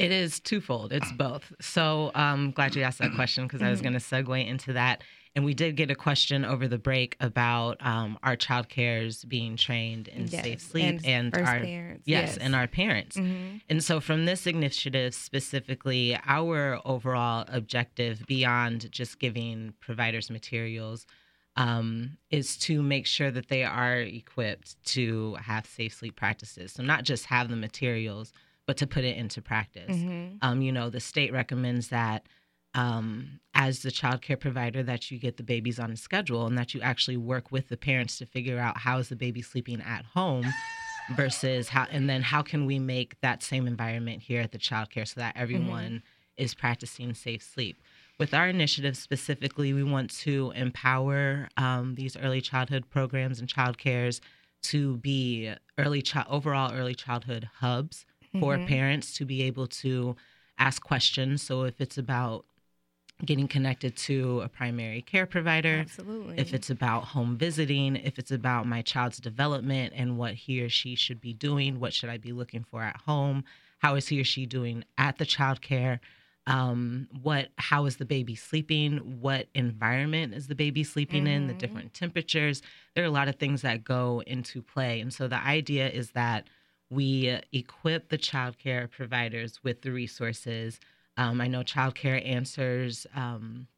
It 0.00 0.12
is 0.12 0.40
twofold. 0.40 0.92
It's 0.92 1.12
both. 1.12 1.52
So 1.60 2.10
um, 2.14 2.50
glad 2.52 2.74
you 2.74 2.82
asked 2.82 2.98
that 2.98 3.14
question 3.14 3.46
because 3.46 3.62
I 3.62 3.70
was 3.70 3.80
Mm-hmm. 3.80 3.92
going 3.92 4.00
to 4.00 4.30
segue 4.30 4.46
into 4.46 4.72
that. 4.74 5.02
And 5.36 5.44
we 5.44 5.54
did 5.54 5.76
get 5.76 5.92
a 5.92 5.94
question 5.94 6.44
over 6.44 6.66
the 6.66 6.76
break 6.78 7.16
about 7.20 7.76
um, 7.86 8.18
our 8.24 8.34
child 8.34 8.68
cares 8.68 9.24
being 9.24 9.56
trained 9.56 10.08
in 10.08 10.26
Yes, 10.26 10.42
safe 10.42 10.60
sleep 10.60 11.00
and 11.04 11.32
and, 11.32 11.46
our 11.46 11.60
parents, 11.60 12.02
yes, 12.04 12.28
yes. 12.30 12.36
and 12.38 12.56
our 12.56 12.66
parents. 12.66 13.16
Mhm. 13.16 13.60
And 13.68 13.84
so, 13.84 14.00
from 14.00 14.24
this 14.24 14.44
initiative 14.48 15.14
specifically, 15.14 16.18
our 16.26 16.80
overall 16.84 17.44
objective 17.46 18.24
beyond 18.26 18.90
just 18.90 19.20
giving 19.20 19.74
providers 19.78 20.30
materials 20.30 21.06
um, 21.56 22.16
is 22.30 22.56
to 22.58 22.82
make 22.82 23.06
sure 23.06 23.30
that 23.30 23.48
they 23.48 23.62
are 23.62 24.00
equipped 24.00 24.82
to 24.86 25.34
have 25.36 25.64
safe 25.66 25.94
sleep 25.94 26.16
practices. 26.16 26.72
So, 26.72 26.82
not 26.82 27.04
just 27.04 27.26
have 27.26 27.48
the 27.50 27.56
materials, 27.56 28.32
but 28.66 28.76
to 28.78 28.86
put 28.86 29.04
it 29.04 29.16
into 29.16 29.42
practice. 29.42 29.96
Mhm. 29.96 30.38
Um, 30.42 30.62
you 30.62 30.72
know, 30.72 30.90
the 30.90 31.00
state 31.00 31.32
recommends 31.32 31.88
that 31.88 32.26
um, 32.74 33.40
as 33.52 33.80
the 33.82 33.90
child 33.90 34.22
care 34.22 34.36
provider 34.36 34.82
that 34.84 35.10
you 35.10 35.18
get 35.18 35.36
the 35.36 35.42
babies 35.42 35.80
on 35.80 35.90
a 35.90 35.96
schedule 35.96 36.46
and 36.46 36.56
that 36.56 36.72
you 36.72 36.80
actually 36.80 37.16
work 37.16 37.50
with 37.50 37.68
the 37.68 37.76
parents 37.76 38.16
to 38.18 38.26
figure 38.26 38.58
out 38.60 38.78
how 38.78 38.98
is 38.98 39.08
the 39.08 39.16
baby 39.16 39.42
sleeping 39.42 39.80
at 39.82 40.04
home 40.04 40.46
versus 41.16 41.68
how 41.68 41.84
and 41.90 42.08
then 42.08 42.22
how 42.22 42.42
can 42.42 42.66
we 42.66 42.78
make 42.78 43.20
that 43.22 43.42
same 43.42 43.66
environment 43.66 44.22
here 44.22 44.40
at 44.40 44.52
the 44.52 44.58
child 44.58 44.88
care 44.90 45.04
so 45.04 45.18
that 45.20 45.36
everyone 45.36 46.02
is 46.36 46.54
practicing 46.54 47.12
safe 47.12 47.42
sleep 47.42 47.82
with 48.20 48.32
our 48.32 48.48
initiative 48.48 48.96
specifically 48.96 49.72
we 49.72 49.82
want 49.82 50.08
to 50.08 50.52
empower 50.54 51.48
um, 51.56 51.96
these 51.96 52.16
early 52.16 52.40
childhood 52.40 52.88
programs 52.88 53.40
and 53.40 53.48
child 53.48 53.76
cares 53.78 54.20
to 54.62 54.96
be 54.98 55.52
early 55.76 56.00
child 56.02 56.26
overall 56.30 56.72
early 56.72 56.94
childhood 56.94 57.48
hubs 57.56 58.06
for 58.38 58.58
Mhm. 58.58 58.66
parents 58.66 59.12
to 59.14 59.24
be 59.24 59.42
able 59.42 59.66
to 59.66 60.16
ask 60.58 60.82
questions 60.82 61.42
so 61.42 61.64
if 61.64 61.80
it's 61.80 61.98
about 61.98 62.44
getting 63.24 63.48
connected 63.48 63.96
to 63.96 64.40
a 64.40 64.48
primary 64.48 65.02
care 65.02 65.26
provider 65.26 65.80
Absolutely. 65.80 66.36
if 66.38 66.54
it's 66.54 66.70
about 66.70 67.04
home 67.06 67.36
visiting, 67.36 67.96
if 67.96 68.18
it's 68.18 68.30
about 68.30 68.66
my 68.66 68.80
child's 68.82 69.18
development 69.18 69.92
and 69.96 70.16
what 70.16 70.34
he 70.34 70.62
or 70.62 70.68
she 70.68 70.94
should 70.94 71.20
be 71.20 71.32
doing, 71.34 71.80
what 71.80 71.92
should 71.92 72.08
I 72.08 72.16
be 72.18 72.32
looking 72.32 72.62
for 72.64 72.82
at 72.82 72.96
home, 72.98 73.44
how 73.78 73.94
is 73.96 74.08
he 74.08 74.20
or 74.20 74.24
she 74.24 74.46
doing 74.46 74.84
at 74.96 75.18
the 75.18 75.26
child 75.26 75.60
care, 75.60 76.00
um, 76.46 77.08
what 77.22 77.48
how 77.58 77.84
is 77.86 77.96
the 77.96 78.04
baby 78.06 78.34
sleeping, 78.34 79.20
what 79.20 79.48
environment 79.54 80.32
is 80.34 80.46
the 80.46 80.54
baby 80.54 80.82
sleeping 80.84 81.26
in, 81.26 81.46
the 81.46 81.54
Mhm. 81.54 81.58
different 81.58 81.94
temperatures. 81.94 82.62
There 82.94 83.04
are 83.04 83.08
a 83.08 83.10
lot 83.10 83.28
of 83.28 83.36
things 83.36 83.62
that 83.62 83.84
go 83.84 84.22
into 84.26 84.62
play, 84.62 85.00
and 85.00 85.12
so 85.12 85.28
the 85.28 85.42
idea 85.44 85.88
is 85.90 86.12
that 86.12 86.48
we 86.90 87.38
equip 87.52 88.08
the 88.08 88.18
child 88.18 88.58
care 88.58 88.88
providers 88.88 89.60
with 89.62 89.82
the 89.82 89.92
resources. 89.92 90.80
Um, 91.16 91.40
I 91.40 91.46
know 91.46 91.62
Child 91.62 91.94
Care 91.94 92.20
Answers. 92.24 93.06
Um, 93.14 93.68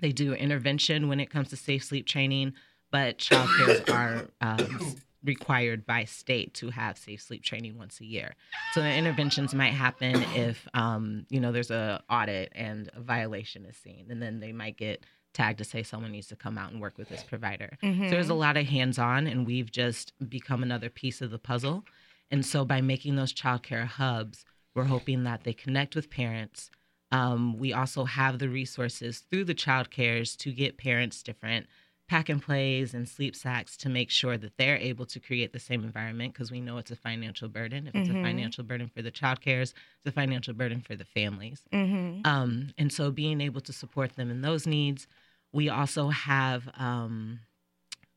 they 0.00 0.12
do 0.12 0.32
intervention 0.32 1.08
when 1.08 1.20
it 1.20 1.30
comes 1.30 1.50
to 1.50 1.56
safe 1.56 1.84
sleep 1.84 2.06
training, 2.06 2.54
but 2.90 3.18
child 3.18 3.50
cares 3.58 3.80
are 3.88 4.28
um, 4.40 4.96
required 5.24 5.84
by 5.84 6.04
state 6.04 6.54
to 6.54 6.70
have 6.70 6.96
safe 6.96 7.20
sleep 7.20 7.42
training 7.42 7.76
once 7.76 8.00
a 8.00 8.04
year. 8.06 8.34
So 8.72 8.80
the 8.80 8.92
interventions 8.92 9.54
might 9.54 9.72
happen 9.72 10.22
if 10.34 10.66
um, 10.72 11.26
you 11.28 11.40
know 11.40 11.52
there's 11.52 11.70
a 11.70 12.02
audit 12.08 12.52
and 12.54 12.88
a 12.94 13.00
violation 13.00 13.66
is 13.66 13.76
seen, 13.76 14.06
and 14.10 14.22
then 14.22 14.40
they 14.40 14.52
might 14.52 14.76
get 14.76 15.04
tagged 15.32 15.58
to 15.58 15.64
say 15.64 15.82
someone 15.82 16.10
needs 16.12 16.26
to 16.28 16.36
come 16.36 16.58
out 16.58 16.72
and 16.72 16.80
work 16.80 16.98
with 16.98 17.08
this 17.08 17.22
provider. 17.22 17.76
So 18.04 18.10
there's 18.10 18.30
a 18.30 18.34
lot 18.34 18.56
of 18.56 18.66
hands-on, 18.66 19.26
and 19.26 19.46
we've 19.46 19.70
just 19.70 20.12
become 20.28 20.62
another 20.62 20.90
piece 20.90 21.20
of 21.20 21.30
the 21.30 21.38
puzzle. 21.38 21.84
And 22.30 22.44
so 22.46 22.64
by 22.64 22.80
making 22.80 23.16
those 23.16 23.32
childcare 23.32 23.86
hubs, 23.86 24.44
we're 24.74 24.84
hoping 24.84 25.24
that 25.24 25.44
they 25.44 25.52
connect 25.52 25.94
with 25.96 26.10
parents. 26.10 26.70
Um, 27.12 27.58
we 27.58 27.72
also 27.72 28.04
have 28.04 28.38
the 28.38 28.48
resources 28.48 29.24
through 29.30 29.44
the 29.44 29.54
child 29.54 29.90
cares 29.90 30.36
to 30.36 30.52
get 30.52 30.78
parents 30.78 31.22
different 31.22 31.66
pack 32.08 32.28
and 32.28 32.42
plays 32.42 32.92
and 32.92 33.08
sleep 33.08 33.36
sacks 33.36 33.76
to 33.76 33.88
make 33.88 34.10
sure 34.10 34.36
that 34.36 34.56
they're 34.58 34.76
able 34.76 35.06
to 35.06 35.20
create 35.20 35.52
the 35.52 35.60
same 35.60 35.84
environment 35.84 36.32
because 36.32 36.50
we 36.50 36.60
know 36.60 36.76
it's 36.76 36.90
a 36.90 36.96
financial 36.96 37.48
burden. 37.48 37.86
If 37.86 37.94
it's 37.94 38.08
Mhm. 38.08 38.18
a 38.18 38.22
financial 38.22 38.64
burden 38.64 38.88
for 38.88 39.00
the 39.00 39.12
child 39.12 39.40
cares, 39.40 39.74
it's 39.98 40.06
a 40.06 40.12
financial 40.12 40.52
burden 40.52 40.80
for 40.80 40.96
the 40.96 41.04
families. 41.04 41.62
Mhm. 41.72 42.26
Um, 42.26 42.70
and 42.76 42.92
so 42.92 43.12
being 43.12 43.40
able 43.40 43.60
to 43.60 43.72
support 43.72 44.14
them 44.16 44.28
in 44.28 44.40
those 44.40 44.66
needs. 44.66 45.06
We 45.52 45.68
also 45.68 46.08
have 46.08 46.68
um, 46.74 47.40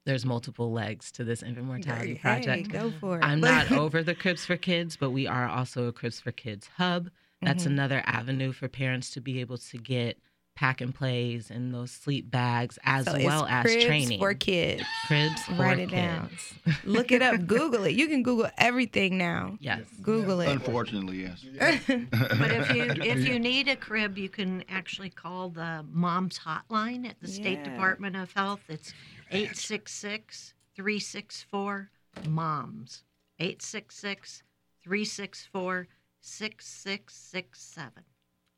there's 0.05 0.25
multiple 0.25 0.71
legs 0.71 1.11
to 1.13 1.23
this 1.23 1.41
infant 1.43 1.65
mortality 1.67 2.15
Hey, 2.15 2.19
project. 2.19 2.69
go 2.69 2.91
for 2.99 3.17
it. 3.19 3.23
I'm 3.23 3.39
not 3.51 3.71
over 3.71 4.03
the 4.03 4.15
Cribs 4.15 4.45
for 4.45 4.57
Kids, 4.57 4.97
but 4.97 5.11
we 5.11 5.27
are 5.27 5.47
also 5.47 5.87
a 5.87 5.91
Cribs 5.93 6.19
for 6.19 6.31
Kids 6.31 6.69
hub. 6.77 7.09
That's 7.41 7.63
Mhm. 7.63 7.67
another 7.67 8.03
avenue 8.05 8.51
for 8.53 8.67
parents 8.67 9.09
to 9.11 9.21
be 9.21 9.39
able 9.41 9.57
to 9.57 9.77
get 9.77 10.17
pack 10.55 10.81
and 10.81 10.93
plays 10.93 11.49
and 11.49 11.73
those 11.73 11.89
sleep 11.89 12.29
bags 12.29 12.77
as 12.83 13.05
So 13.05 13.15
it's 13.15 13.25
well 13.25 13.47
as 13.47 13.63
cribs 13.65 13.85
training. 13.85 14.19
for 14.19 14.35
kids. 14.35 14.83
Cribs 15.07 15.41
for 15.45 15.53
Write 15.53 15.79
it 15.79 15.89
down. 15.89 16.29
kids. 16.29 16.53
Look 16.85 17.11
it 17.11 17.23
up. 17.23 17.43
Google 17.47 17.85
it. 17.85 17.93
You 17.95 18.07
can 18.07 18.21
Google 18.21 18.49
everything 18.59 19.17
now. 19.17 19.57
Yes. 19.59 19.81
Google 20.03 20.41
it. 20.41 20.49
Unfortunately, 20.49 21.23
yes. 21.23 21.43
But 22.11 22.51
if 22.51 22.75
you 22.75 22.83
if 22.83 23.27
you 23.27 23.39
need 23.39 23.67
a 23.67 23.75
crib, 23.75 24.15
you 24.15 24.29
can 24.29 24.63
actually 24.69 25.09
call 25.09 25.49
the 25.49 25.83
Moms 25.91 26.37
Hotline 26.39 27.09
at 27.09 27.19
the 27.19 27.27
State 27.27 27.57
Yeah. 27.63 27.71
Department 27.71 28.15
of 28.15 28.31
Health. 28.33 28.61
It's 28.69 28.93
866 29.33 30.53
364 30.75 31.89
MOMS. 32.27 33.03
866 33.39 34.43
364 34.83 35.87
6667. 36.21 38.03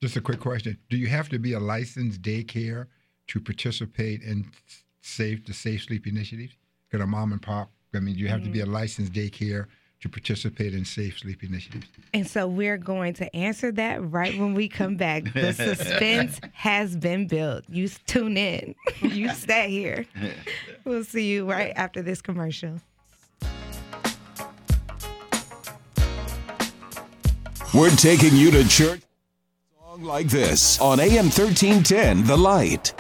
Just 0.02 0.18
a 0.18 0.22
quick 0.22 0.40
question: 0.40 0.78
Do 0.90 0.98
you 0.98 1.08
have 1.08 1.30
to 1.30 1.40
be 1.40 1.54
a 1.54 1.60
licensed 1.60 2.22
daycare 2.22 2.88
to 3.28 3.40
participate 3.40 4.22
in 4.22 4.52
safe 5.02 5.46
the 5.46 5.54
safe 5.54 5.84
sleep 5.84 6.06
initiatives? 6.08 6.54
Could 6.92 7.02
a 7.02 7.08
mom 7.08 7.32
and 7.32 7.42
pop? 7.42 7.72
I 7.94 8.00
mean, 8.00 8.16
do 8.16 8.20
you 8.22 8.28
have 8.28 8.44
to 8.44 8.50
be 8.50 8.60
a 8.60 8.66
mm. 8.66 8.74
licensed 8.74 9.14
daycare 9.14 9.68
to 10.06 10.10
participate 10.10 10.76
in 10.76 10.86
safe 10.86 11.18
sleep 11.18 11.44
initiatives? 11.44 11.88
And 12.14 12.28
so 12.28 12.48
we're 12.48 12.78
going 12.78 13.16
to 13.16 13.36
answer 13.36 13.72
that 13.72 14.12
right 14.12 14.38
when 14.38 14.54
we 14.54 14.70
come 14.70 14.98
back. 14.98 15.34
The 15.34 15.52
suspense 15.78 16.40
has 16.54 16.96
been 16.96 17.28
built. 17.28 17.64
You 17.68 17.90
tune 18.08 18.38
in. 18.38 18.76
You 19.02 19.30
stay 19.30 19.70
here. 19.70 20.06
We'll 20.84 21.04
see 21.04 21.26
you 21.32 21.50
right 21.50 21.74
after 21.76 22.02
this 22.02 22.22
commercial. 22.22 22.82
We're 27.74 27.90
taking 27.92 28.36
you 28.36 28.52
to 28.52 28.68
church. 28.68 29.02
Like 30.00 30.28
this 30.28 30.80
on 30.82 31.00
AM 31.00 31.26
1310, 31.26 32.26
The 32.26 32.38
Light. 32.38 32.94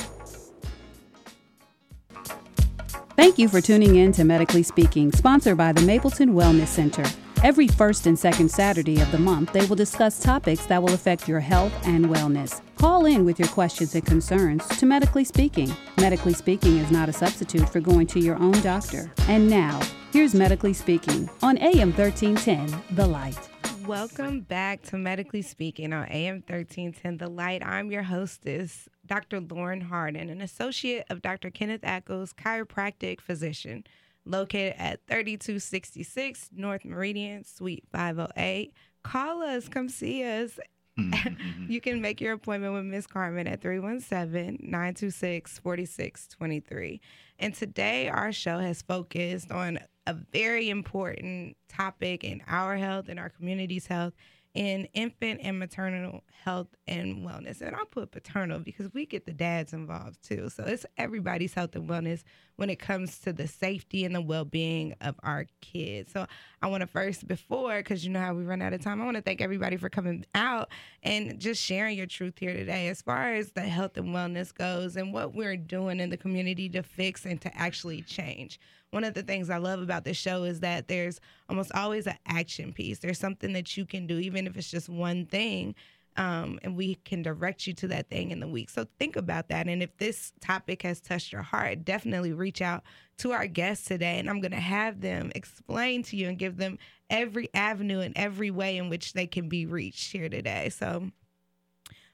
Thank 3.16 3.38
you 3.40 3.48
for 3.48 3.62
tuning 3.62 3.96
in 3.96 4.12
to 4.14 4.26
Medically 4.26 4.62
Speaking, 4.62 5.10
sponsored 5.10 5.58
by 5.58 5.72
the 5.72 5.82
Mapleton 5.84 6.34
Wellness 6.34 6.68
Center. 6.68 7.06
Every 7.44 7.68
first 7.68 8.08
and 8.08 8.20
second 8.20 8.52
Saturday 8.52 9.00
of 9.00 9.10
the 9.12 9.18
month, 9.18 9.54
they 9.54 9.66
will 9.68 9.78
discuss 9.78 10.20
topics 10.20 10.66
that 10.66 10.84
will 10.84 10.94
affect 10.94 11.26
your 11.26 11.40
health 11.40 11.72
and 11.86 12.08
wellness. 12.08 12.62
Call 12.76 13.06
in 13.06 13.24
with 13.24 13.40
your 13.40 13.48
questions 13.48 13.96
and 13.96 14.06
concerns 14.06 14.68
to 14.68 14.86
Medically 14.86 15.24
Speaking. 15.24 15.74
Medically 15.98 16.34
Speaking 16.34 16.78
is 16.78 16.92
not 16.92 17.08
a 17.08 17.14
substitute 17.14 17.70
for 17.70 17.80
going 17.80 18.06
to 18.08 18.20
your 18.20 18.36
own 18.36 18.60
doctor. 18.62 19.10
And 19.30 19.50
now, 19.50 19.80
here's 20.12 20.36
Medically 20.36 20.74
Speaking 20.74 21.30
on 21.42 21.58
AM 21.60 21.94
1310, 21.94 22.96
The 22.98 23.08
Light. 23.08 23.50
Welcome 23.88 24.42
back 24.42 24.82
to 24.84 24.98
Medically 24.98 25.42
Speaking 25.42 25.94
on 25.94 26.06
AM 26.10 26.44
1310 26.48 27.18
The 27.18 27.30
Light. 27.30 27.66
I'm 27.66 27.92
your 27.92 28.04
hostess, 28.04 28.90
Dr. 29.08 29.42
Lauren 29.42 29.82
Harden, 29.82 30.30
an 30.30 30.42
associate 30.42 31.06
of 31.10 31.22
Dr. 31.22 31.50
Kenneth 31.50 31.82
Ackles, 31.82 32.34
chiropractic 32.34 33.22
physician, 33.22 33.84
located 34.26 34.76
at 34.78 35.06
3266 35.08 36.50
North 36.56 36.86
Meridian, 36.86 37.44
Suite 37.44 37.84
508. 37.92 38.74
Call 39.04 39.44
us, 39.44 39.68
come 39.68 39.90
see 39.90 40.24
us. 40.24 40.60
Mm-hmm, 40.98 41.14
mm-hmm. 41.28 41.72
you 41.72 41.82
can 41.82 42.02
make 42.02 42.22
your 42.22 42.34
appointment 42.34 42.74
with 42.74 42.86
Miss 42.86 43.06
Carmen 43.06 43.48
at 43.48 43.62
317 43.62 44.60
926 44.62 45.60
4623. 45.60 47.02
And 47.40 47.54
today, 47.54 48.08
our 48.08 48.32
show 48.32 48.60
has 48.60 48.82
focused 48.82 49.52
on 49.52 49.80
a 50.08 50.14
very 50.14 50.70
important 50.70 51.58
topic 51.68 52.24
in 52.24 52.42
our 52.48 52.78
health 52.78 53.10
and 53.10 53.20
our 53.20 53.30
community's 53.30 53.88
health 53.88 54.14
in 54.56 54.86
infant 54.94 55.42
and 55.44 55.60
maternal 55.60 56.24
health 56.44 56.70
and 56.88 57.28
wellness. 57.28 57.62
And 57.62 57.76
I'll 57.76 57.86
put 57.86 58.12
paternal 58.12 58.60
because 58.60 58.92
we 58.94 59.06
get 59.06 59.26
the 59.26 59.34
dads 59.34 59.74
involved 59.74 60.24
too. 60.24 60.50
So 60.50 60.64
it's 60.64 60.86
everybody's 60.98 61.54
health 61.54 61.76
and 61.76 61.90
wellness 61.90 62.24
when 62.56 62.70
it 62.70 62.80
comes 62.80 63.20
to 63.20 63.34
the 63.34 63.48
safety 63.48 64.06
and 64.06 64.16
the 64.16 64.22
well 64.22 64.46
being 64.46 64.96
of 65.02 65.16
our 65.24 65.46
kids. 65.62 66.12
So 66.12 66.26
I 66.62 66.68
want 66.68 66.82
to 66.82 66.88
first, 66.88 67.28
before, 67.28 67.78
because 67.78 68.06
you 68.06 68.12
know 68.12 68.20
how 68.20 68.34
we 68.34 68.44
run 68.44 68.62
out 68.62 68.74
of 68.74 68.82
time, 68.82 69.02
I 69.02 69.06
want 69.06 69.18
to 69.18 69.22
thank 69.22 69.42
everybody 69.42 69.78
for 69.78 69.90
coming 69.90 70.26
out 70.34 70.70
and 71.04 71.40
just 71.40 71.62
sharing 71.62 71.98
your 71.98 72.08
truth 72.08 72.36
here 72.40 72.54
today 72.54 72.88
as 72.88 73.02
far 73.02 73.34
as 73.34 73.52
the 73.52 73.62
health 73.62 73.98
and 73.98 74.10
wellness 74.10 74.54
goes 74.54 74.96
and 74.96 75.14
what 75.14 75.34
we're 75.34 75.58
doing 75.58 76.00
in 76.00 76.10
the 76.10 76.18
community 76.18 76.70
to 76.70 76.84
fix 76.84 77.26
and 77.26 77.42
to 77.42 77.58
actually 77.58 78.02
change 78.02 78.60
one 78.96 79.04
of 79.04 79.14
the 79.14 79.24
things 79.24 79.50
I 79.50 79.58
love 79.58 79.82
about 79.82 80.06
this 80.06 80.16
show 80.16 80.46
is 80.46 80.62
that 80.62 80.88
there's 80.88 81.20
almost 81.50 81.72
always 81.74 82.08
an 82.08 82.18
action 82.26 82.72
piece. 82.72 83.00
There's 83.00 83.20
something 83.20 83.52
that 83.52 83.76
you 83.76 83.86
can 83.86 84.08
do, 84.08 84.20
even 84.20 84.48
if 84.48 84.56
it's 84.56 84.72
just 84.72 84.88
one 84.88 85.26
thing. 85.26 85.76
Um, 86.18 86.60
and 86.64 86.76
we 86.76 86.96
can 86.96 87.22
direct 87.22 87.68
you 87.68 87.74
to 87.74 87.88
that 87.90 88.10
thing 88.10 88.32
in 88.32 88.40
the 88.40 88.48
week. 88.48 88.70
So 88.70 88.88
think 88.98 89.16
about 89.16 89.50
that. 89.50 89.68
And 89.68 89.84
if 89.84 89.98
this 89.98 90.32
topic 90.40 90.84
has 90.84 91.02
touched 91.02 91.34
your 91.34 91.42
heart, 91.42 91.84
definitely 91.84 92.32
reach 92.34 92.62
out 92.62 92.84
to 93.18 93.34
our 93.34 93.48
guests 93.48 93.86
today. 93.86 94.20
And 94.20 94.30
I'm 94.30 94.40
going 94.40 94.52
to 94.52 94.58
have 94.58 95.02
them 95.02 95.32
explain 95.36 96.04
to 96.04 96.16
you 96.16 96.30
and 96.30 96.38
give 96.38 96.58
them 96.58 96.78
every 97.10 97.50
avenue 97.54 98.00
and 98.00 98.18
every 98.18 98.50
way 98.50 98.78
in 98.78 98.90
which 98.90 99.14
they 99.14 99.28
can 99.28 99.50
be 99.50 99.66
reached 99.66 100.12
here 100.12 100.30
today. 100.30 100.70
So, 100.70 101.12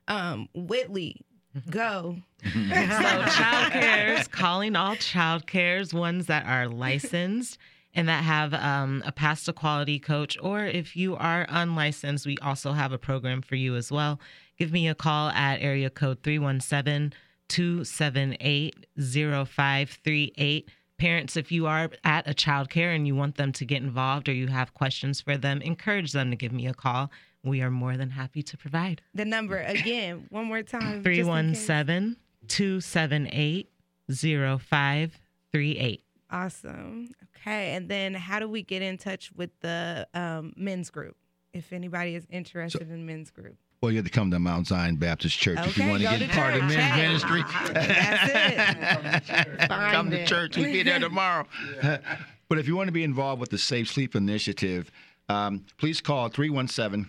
um, 0.08 0.50
Whitley, 0.56 1.22
go. 1.70 2.18
so 2.44 2.50
child 2.52 3.72
cares, 3.72 4.28
calling 4.28 4.76
all 4.76 4.96
child 4.96 5.46
cares, 5.46 5.94
ones 5.94 6.26
that 6.26 6.48
are 6.48 6.68
licensed 6.68 7.60
and 7.94 8.08
that 8.08 8.24
have 8.24 8.54
um, 8.54 9.04
a 9.06 9.12
Paths 9.12 9.46
to 9.46 9.54
Quality 9.54 10.00
coach, 10.00 10.38
or 10.42 10.66
if 10.66 10.96
you 10.96 11.16
are 11.16 11.46
unlicensed, 11.50 12.26
we 12.26 12.38
also 12.40 12.72
have 12.72 12.92
a 12.92 12.98
program 12.98 13.42
for 13.42 13.56
you 13.56 13.76
as 13.76 13.92
well. 13.92 14.20
Give 14.58 14.72
me 14.72 14.88
a 14.88 14.96
call 14.96 15.30
at 15.30 15.62
area 15.62 15.90
code 15.90 16.24
317 16.24 17.14
278 17.50 18.86
0538. 18.98 20.70
Parents, 20.98 21.36
if 21.36 21.52
you 21.52 21.66
are 21.66 21.90
at 22.04 22.28
a 22.30 22.34
child 22.34 22.70
care 22.70 22.92
and 22.92 23.08
you 23.08 23.16
want 23.16 23.36
them 23.36 23.52
to 23.54 23.66
get 23.66 23.82
involved 23.82 24.30
or 24.30 24.34
you 24.34 24.48
have 24.48 24.74
questions 24.74 25.20
for 25.20 25.36
them, 25.36 25.62
encourage 25.62 26.12
them 26.12 26.30
to 26.30 26.38
give 26.38 26.52
me 26.52 26.68
a 26.68 26.74
call. 26.74 27.12
We 27.44 27.62
are 27.62 27.72
more 27.72 27.98
than 27.98 28.12
happy 28.12 28.44
to 28.44 28.56
provide. 28.56 29.02
The 29.16 29.26
number 29.26 29.58
again, 29.58 30.28
one 30.30 30.46
more 30.46 30.62
time 30.62 31.02
317 31.04 32.18
278 32.48 33.68
0538. 34.08 36.04
Awesome. 36.32 37.10
Okay. 37.38 37.74
And 37.74 37.90
then 37.90 38.14
how 38.14 38.40
do 38.40 38.48
we 38.48 38.64
get 38.64 38.82
in 38.82 38.98
touch 38.98 39.32
with 39.36 39.50
the 39.60 40.08
um, 40.14 40.54
men's 40.56 40.90
group 40.90 41.18
if 41.54 41.74
anybody 41.74 42.16
is 42.16 42.26
interested 42.30 42.88
so, 42.88 42.94
in 42.94 43.06
men's 43.06 43.30
group? 43.30 43.58
Well, 43.82 43.92
you 43.92 43.98
have 43.98 44.06
to 44.06 44.12
come 44.12 44.30
to 44.32 44.40
Mount 44.40 44.68
Zion 44.68 44.96
Baptist 44.96 45.40
Church 45.40 45.58
okay, 45.58 45.70
if 45.70 45.78
you 45.78 45.88
want 45.88 46.04
to 46.04 46.18
get 46.18 46.30
part 46.32 46.54
of 46.54 46.64
men's 46.66 46.96
ministry. 46.96 47.44
That's 47.74 49.30
it. 49.30 49.70
come 49.70 50.12
to 50.12 50.26
church. 50.26 50.56
We'll 50.56 50.72
be 50.72 50.84
there 50.84 51.00
tomorrow. 51.00 51.48
Yeah. 51.84 51.98
but 52.50 52.60
if 52.60 52.68
you 52.68 52.76
want 52.76 52.88
to 52.88 52.94
be 52.94 53.04
involved 53.04 53.42
with 53.42 53.50
the 53.50 53.58
Safe 53.58 53.90
Sleep 53.90 54.16
Initiative, 54.16 54.92
um, 55.30 55.66
please 55.78 56.00
call 56.00 56.30
317 56.30 57.08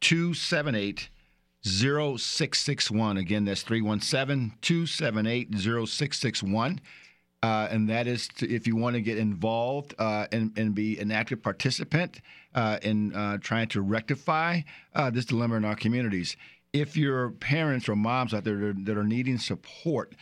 278 0.00 1.10
0661. 1.62 3.16
Again, 3.18 3.44
that's 3.44 3.62
317 3.62 4.54
278 4.62 5.54
0661. 5.54 6.80
Uh, 7.46 7.68
and 7.70 7.88
that 7.88 8.08
is 8.08 8.26
to, 8.26 8.52
if 8.52 8.66
you 8.66 8.74
want 8.74 8.94
to 8.94 9.00
get 9.00 9.18
involved 9.18 9.94
uh, 10.00 10.26
and, 10.32 10.50
and, 10.58 10.74
be 10.74 10.98
an 10.98 11.12
active 11.12 11.40
participant 11.40 12.20
uh, 12.56 12.76
in 12.82 13.14
uh, 13.14 13.38
trying 13.38 13.68
to 13.68 13.80
rectify 13.80 14.60
uh, 14.96 15.10
this 15.10 15.24
dilemma 15.26 15.54
in 15.54 15.64
our 15.64 15.76
communities. 15.76 16.36
If 16.72 16.96
your 16.96 17.30
parents 17.30 17.88
or 17.88 17.94
moms 17.94 18.34
out 18.34 18.42
there 18.42 18.56
that 18.56 18.66
are, 18.66 18.84
that 18.86 18.98
are 18.98 19.04
needing 19.04 19.38
support, 19.38 20.16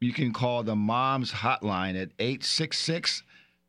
you 0.00 0.12
can 0.12 0.34
call 0.34 0.62
the 0.62 0.76
Moms 0.76 1.32
Hotline 1.32 1.92
at 1.92 2.10
866 2.18 3.22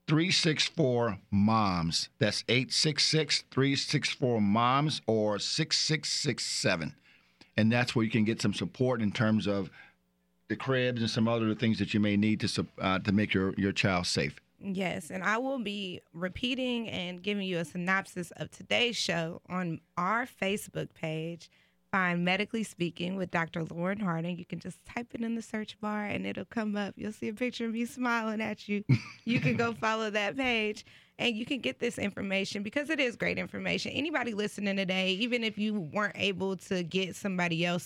364 0.06 1.20
MOMS. 1.32 2.10
That's 2.20 2.44
866 2.50 3.46
364 3.52 4.42
MOMS 4.42 5.02
or 5.08 5.40
6667. 5.40 6.94
And 7.56 7.72
that's 7.72 7.96
where 7.96 8.04
you 8.04 8.12
can 8.12 8.26
get 8.26 8.42
some 8.42 8.54
support 8.54 9.02
in 9.02 9.14
terms 9.14 9.48
of 9.48 9.70
the 10.48 10.56
cribs 10.56 11.02
and 11.02 11.10
some 11.10 11.28
other 11.28 11.54
things 11.56 11.80
that 11.80 11.94
you 11.94 12.00
may 12.00 12.18
need 12.18 12.40
to 12.42 12.66
uh, 12.80 13.00
to 13.00 13.12
make 13.12 13.34
your 13.34 13.54
your 13.58 13.72
child 13.72 14.08
safe. 14.08 14.40
Yes, 14.60 15.12
and 15.12 15.24
I 15.24 15.38
will 15.38 15.60
be 15.60 16.02
repeating 16.14 16.90
and 16.90 17.22
giving 17.22 17.46
you 17.46 17.60
a 17.60 17.66
synopsis 17.66 18.32
of 18.38 18.50
today's 18.50 18.96
show 18.96 19.42
on 19.50 19.82
our 19.98 20.26
Facebook 20.26 20.94
page. 20.94 21.50
Find 21.92 22.26
Medically 22.26 22.64
Speaking 22.64 23.16
with 23.16 23.32
Dr. 23.32 23.64
Lauren 23.64 24.00
Harding. 24.00 24.38
You 24.38 24.46
can 24.46 24.60
just 24.60 24.84
type 24.86 25.08
it 25.14 25.22
in 25.22 25.36
the 25.36 25.42
search 25.42 25.80
bar 25.80 26.06
and 26.06 26.26
it'll 26.26 26.46
come 26.46 26.76
up. 26.76 26.94
You'll 26.98 27.14
see 27.14 27.30
a 27.30 27.34
picture 27.34 27.68
of 27.68 27.74
me 27.74 27.86
smiling 27.86 28.42
at 28.42 28.68
you. 28.68 28.84
You 29.24 29.40
can 29.40 29.56
go 29.56 29.72
follow 29.80 30.10
that 30.10 30.36
page 30.36 30.86
and 31.20 31.36
you 31.36 31.46
can 31.46 31.60
get 31.60 31.80
this 31.80 31.98
information 31.98 32.64
because 32.64 32.90
it 32.90 33.00
is 33.00 33.16
great 33.16 33.38
information. 33.38 33.92
Anybody 33.94 34.34
listening 34.34 34.76
today, 34.76 35.12
even 35.12 35.44
if 35.44 35.58
you 35.58 35.74
weren't 35.80 36.18
able 36.18 36.58
to 36.58 36.84
get 36.84 37.16
somebody 37.16 37.66
else 37.66 37.84